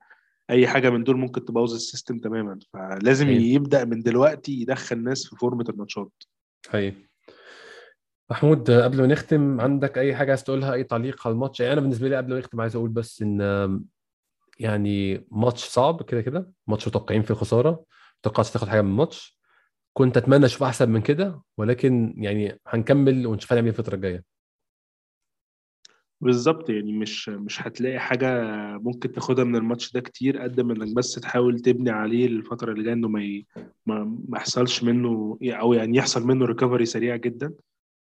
أي 0.50 0.68
حاجة 0.68 0.90
من 0.90 1.04
دول 1.04 1.16
ممكن 1.16 1.44
تبوظ 1.44 1.74
ال 1.74 1.80
system 1.80 2.18
تماما. 2.18 2.58
فلازم 2.72 3.26
أيوة. 3.28 3.42
يبدأ 3.42 3.84
من 3.84 4.02
دلوقتي 4.02 4.52
يدخل 4.52 5.02
ناس 5.02 5.26
في 5.26 5.36
فورمة 5.36 5.64
الماتشات. 5.68 6.12
حقيقي 6.68 6.96
محمود 8.30 8.70
قبل 8.70 9.00
ما 9.00 9.06
نختم 9.06 9.60
عندك 9.60 9.98
أي 9.98 10.14
حاجة 10.14 10.28
عايز 10.28 10.44
تقولها؟ 10.44 10.72
أي 10.72 10.84
تعليق 10.84 11.26
على 11.26 11.34
الماتش؟ 11.34 11.60
يعني 11.60 11.72
أنا 11.72 11.80
بالنسبة 11.80 12.08
لي 12.08 12.16
قبل 12.16 12.32
ما 12.32 12.38
نختم 12.38 12.60
عايز 12.60 12.76
أقول 12.76 12.90
بس 12.90 13.22
إن 13.22 13.82
يعني 14.58 15.26
ماتش 15.30 15.64
صعب 15.64 16.02
كده 16.02 16.20
كده. 16.20 16.52
ماتش 16.66 16.88
متوقعين 16.88 17.22
فيه 17.22 17.34
الخسارة. 17.34 17.70
ما 17.70 17.86
توقعتش 18.22 18.50
تاخد 18.50 18.68
حاجة 18.68 18.82
من 18.82 18.90
الماتش. 18.90 19.39
كنت 19.92 20.16
أتمنى 20.16 20.46
أشوف 20.46 20.62
أحسن 20.62 20.90
من 20.90 21.00
كده 21.02 21.42
ولكن 21.58 22.14
يعني 22.16 22.60
هنكمل 22.66 23.26
ونشوف 23.26 23.52
هنعمل 23.52 23.66
إيه 23.68 23.78
الفترة 23.78 23.94
الجاية. 23.94 24.24
بالظبط 26.20 26.70
يعني 26.70 26.92
مش 26.92 27.28
مش 27.28 27.62
هتلاقي 27.66 27.98
حاجة 27.98 28.28
ممكن 28.78 29.12
تاخدها 29.12 29.44
من 29.44 29.56
الماتش 29.56 29.92
ده 29.92 30.00
كتير 30.00 30.38
قد 30.38 30.60
ما 30.60 30.72
إنك 30.72 30.94
بس 30.96 31.14
تحاول 31.14 31.60
تبني 31.60 31.90
عليه 31.90 32.26
الفترة 32.26 32.72
اللي 32.72 32.84
جاية 32.84 32.92
إنه 32.92 33.08
ما 33.08 33.44
ما 33.86 34.38
يحصلش 34.38 34.82
منه 34.84 35.38
أو 35.42 35.72
يعني 35.72 35.96
يحصل 35.96 36.26
منه 36.26 36.44
recovery 36.44 36.86
سريع 36.86 37.16
جدا 37.16 37.54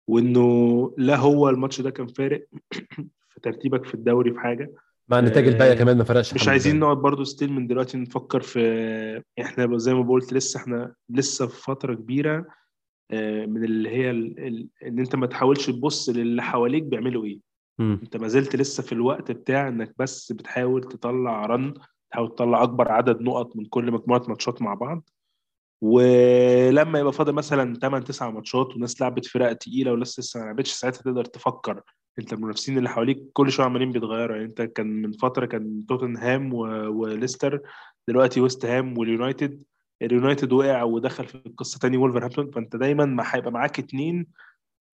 وإنه 0.08 0.96
لا 0.98 1.16
هو 1.16 1.50
الماتش 1.50 1.82
ده 1.82 1.90
كان 1.90 2.08
فارق 2.08 2.48
في 3.30 3.40
ترتيبك 3.42 3.86
في 3.86 3.94
الدوري 3.94 4.34
في 4.34 4.40
حاجة. 4.40 4.72
مع 5.10 5.20
النتائج 5.20 5.48
الباقيه 5.48 5.72
آه، 5.72 5.76
كمان 5.76 5.98
ما 5.98 6.04
فرقش 6.04 6.34
مش 6.34 6.48
عايزين. 6.48 6.80
نقعد 6.80 6.98
برضو 6.98 7.24
still 7.24 7.54
من 7.54 7.68
دلوقتي 7.68 7.98
نفكر 7.98 8.42
في 8.42 9.24
إحنا 9.42 9.78
زي 9.78 9.94
ما 9.94 10.10
قلت 10.10 10.34
لسه 10.34 10.60
إحنا 10.60 10.96
لسه 11.10 11.48
في 11.48 11.62
فترة 11.64 11.94
كبيرة 11.96 12.46
آه، 13.12 13.46
من 13.46 13.64
اللي 13.64 13.90
هي 13.90 14.10
ال... 14.10 14.48
ال... 14.48 14.70
إن 14.86 15.00
أنت 15.00 15.16
ما 15.16 15.28
تحاولش 15.28 15.70
تبص 15.70 16.10
للي 16.10 16.42
حواليك 16.44 16.84
بيعملوا 16.84 17.26
إيه 17.26 17.40
مم. 17.80 18.00
أنت 18.04 18.18
ما 18.18 18.28
زلت 18.28 18.56
لسه 18.56 18.84
في 18.84 18.92
الوقت 18.92 19.32
بتاع 19.32 19.68
إنك 19.68 19.96
بس 20.00 20.32
بتحاول 20.32 20.84
تطلع 20.84 21.46
run 21.46 21.74
تحاول 22.12 22.30
تطلع 22.36 22.64
أكبر 22.64 22.92
عدد 22.92 23.22
نقط 23.22 23.56
من 23.56 23.66
كل 23.66 23.92
مجموعة 23.92 24.24
ماتشات 24.28 24.62
مع 24.62 24.74
بعض 24.74 25.10
ولما 25.84 27.00
يبقى 27.00 27.14
فاضل 27.14 27.34
مثلا 27.34 27.74
8 27.80 28.06
9 28.06 28.32
ماتشات 28.32 28.76
وناس 28.76 29.02
لعبت 29.02 29.26
فرق 29.26 29.54
تقيلة 29.54 29.92
وناس 29.94 30.20
لسه 30.20 30.40
ما 30.40 30.46
لعبتش 30.46 30.72
ساعتها 30.72 31.02
تقدر 31.02 31.26
تفكر 31.26 31.82
انت 32.20 32.34
المنافسين 32.34 32.78
اللي 32.78 32.90
حواليك 32.90 33.20
كل 33.34 33.52
شوية 33.52 33.66
عمالين 33.66 33.92
بيتغيروا. 33.92 34.36
يعني 34.36 34.48
انت 34.48 34.62
كان 34.62 34.88
من 35.02 35.12
فترة 35.12 35.46
كان 35.46 35.86
توتنهام 35.90 36.54
و... 36.54 36.60
وليستر 37.02 37.62
دلوقتي 38.08 38.42
ويست 38.42 38.66
هام 38.66 38.98
واليونايتد. 38.98 39.64
اليونايتد 40.02 40.54
وقع 40.54 40.84
ودخل 40.84 41.26
في 41.26 41.36
القصة 41.36 41.80
تاني 41.80 41.98
وولفرهامبتون. 41.98 42.52
فانت 42.52 42.76
دايما 42.76 43.06
ما 43.06 43.24
هيبقى 43.28 43.52
معاك 43.52 43.80
اتنين 43.80 44.28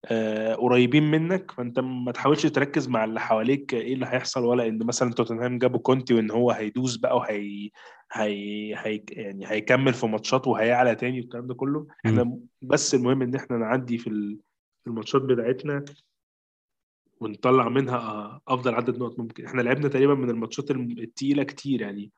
آه 0.05 0.55
قريبين 0.55 1.11
منك. 1.11 1.51
فانت 1.51 1.79
ما 1.79 2.11
تحاولش 2.11 2.45
تركز 2.45 2.87
مع 2.87 3.03
اللي 3.03 3.19
حواليك 3.19 3.73
إيه 3.73 3.93
اللي 3.93 4.05
هيحصل 4.05 4.45
ولا 4.45 4.67
ان 4.67 4.85
مثلا 4.85 5.13
توتنهام 5.13 5.57
جابوا 5.59 5.79
كونتي 5.79 6.13
وان 6.13 6.31
هو 6.31 6.51
هيدوس 6.51 6.95
بقى 6.95 7.17
وهي 7.17 7.69
هي 8.13 8.75
هي 8.77 9.03
يعني 9.09 9.45
هيكمل 9.51 9.93
في 9.93 10.07
ماتشات 10.07 10.47
وهيعلى 10.47 10.95
تاني 10.95 11.19
والكلام 11.19 11.47
ده 11.47 11.53
كله. 11.53 11.87
إحنا 12.05 12.37
بس 12.61 12.95
المهم 12.95 13.21
إن 13.21 13.35
إحنا 13.35 13.57
نعدي 13.57 13.97
في 13.97 14.07
ال- 14.07 14.39
في 14.83 14.89
الماتشات 14.89 15.21
بتاعتنا. 15.21 15.85
ونطلع 17.21 17.69
منها 17.69 18.41
أفضل 18.47 18.75
عدد 18.75 18.97
نقط 18.97 19.19
ممكن. 19.19 19.45
إحنا 19.45 19.61
لعبنا 19.61 19.87
تقريبا 19.87 20.13
من 20.13 20.29
الماتشات 20.29 20.71
الم- 20.71 20.95
التقيلة 20.99 21.43
كتير 21.43 21.81
يعني. 21.81 22.11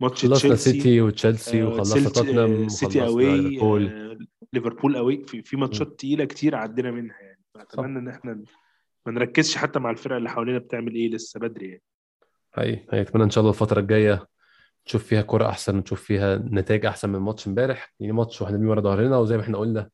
ماتش 0.00 0.26
خلصنا 0.26 0.54
سيتي 0.54 1.00
وتشيلسي 1.00 1.62
آه، 1.62 1.66
وخلصنا 1.68 2.08
توتنهام 2.08 2.62
آه، 2.62 2.68
سيتي 2.68 3.00
ليفربول. 3.00 3.86
آه، 3.88 4.18
ليفربول 4.52 4.96
away 4.96 5.24
في, 5.26 5.42
في 5.42 5.56
ماتشات 5.56 5.98
تقيلة 5.98 6.24
كتير 6.24 6.54
عدينا 6.54 6.90
منها 6.90 7.16
يعني. 7.20 7.40
فأتمنى 7.54 7.98
إن 7.98 8.08
إحنا 8.08 8.42
ما 9.06 9.12
نركزش 9.12 9.56
حتى 9.56 9.78
مع 9.78 9.90
الفرق 9.90 10.16
اللي 10.16 10.30
حوالينا 10.30 10.58
بتعمل 10.58 10.94
إيه 10.94 11.10
لسه 11.10 11.40
بدري 11.40 11.66
يعني. 11.68 11.82
هي 12.54 12.86
هي 12.92 13.00
أتمنى 13.00 13.24
إن 13.24 13.30
شاء 13.30 13.42
الله 13.42 13.52
الفترة 13.52 13.80
الجاية 13.80 14.26
نشوف 14.86 15.04
فيها 15.04 15.22
كرة 15.22 15.48
أحسن 15.48 15.76
ونشوف 15.76 16.02
فيها 16.02 16.36
نتائج 16.36 16.86
أحسن 16.86 17.10
من 17.10 17.18
ماتش 17.18 17.46
إمبارح. 17.48 17.94
يعني 18.00 18.12
ماتش 18.12 18.42
وإحنا 18.42 18.56
بيه 18.56 18.66
ورا 18.68 18.80
ظهرنا 18.80 19.18
وزي 19.18 19.36
ما 19.36 19.42
إحنا 19.42 19.58
قلنا 19.58 19.88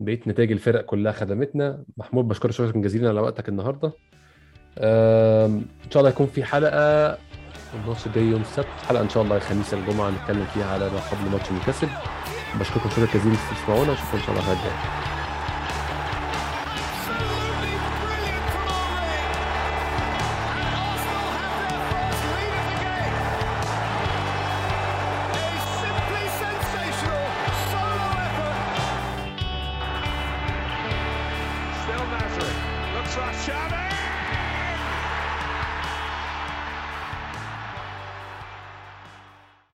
بقيت 0.00 0.28
نتائج 0.28 0.52
الفرق 0.52 0.84
كلها 0.84 1.12
خدمتنا. 1.12 1.84
محمود 1.96 2.28
بشكرك 2.28 2.52
شكرا 2.52 2.80
جزيلا 2.80 3.08
على 3.08 3.20
وقتك 3.20 3.48
النهارده. 3.48 3.92
إن 4.78 5.90
شاء 5.90 6.00
الله 6.00 6.10
يكون 6.10 6.26
في 6.26 6.44
حلقة 6.44 7.18
الماتش 7.74 8.06
الجاي 8.06 8.24
يوم 8.24 8.40
السبت. 8.40 8.66
حلقة 8.88 9.02
إن 9.02 9.08
شاء 9.08 9.22
الله 9.22 9.36
الخميس 9.36 9.74
الجمعة 9.74 10.10
نتكلم 10.10 10.44
فيها 10.44 10.66
على 10.66 10.84
ما 10.84 11.00
قبل 11.00 11.30
ماتش 11.32 11.52
نيوكاسل. 11.52 11.88
بشكركم 12.60 12.90
شكرا 12.90 13.06
جزيلا 13.06 13.36
في 13.36 13.54
تسمعونا 13.54 13.92
أشوفكم 13.92 14.16
إن 14.16 14.22
شاء 14.22 14.30
الله 14.30 14.40
الحلقة 14.40 14.58
الجايه 14.58 15.17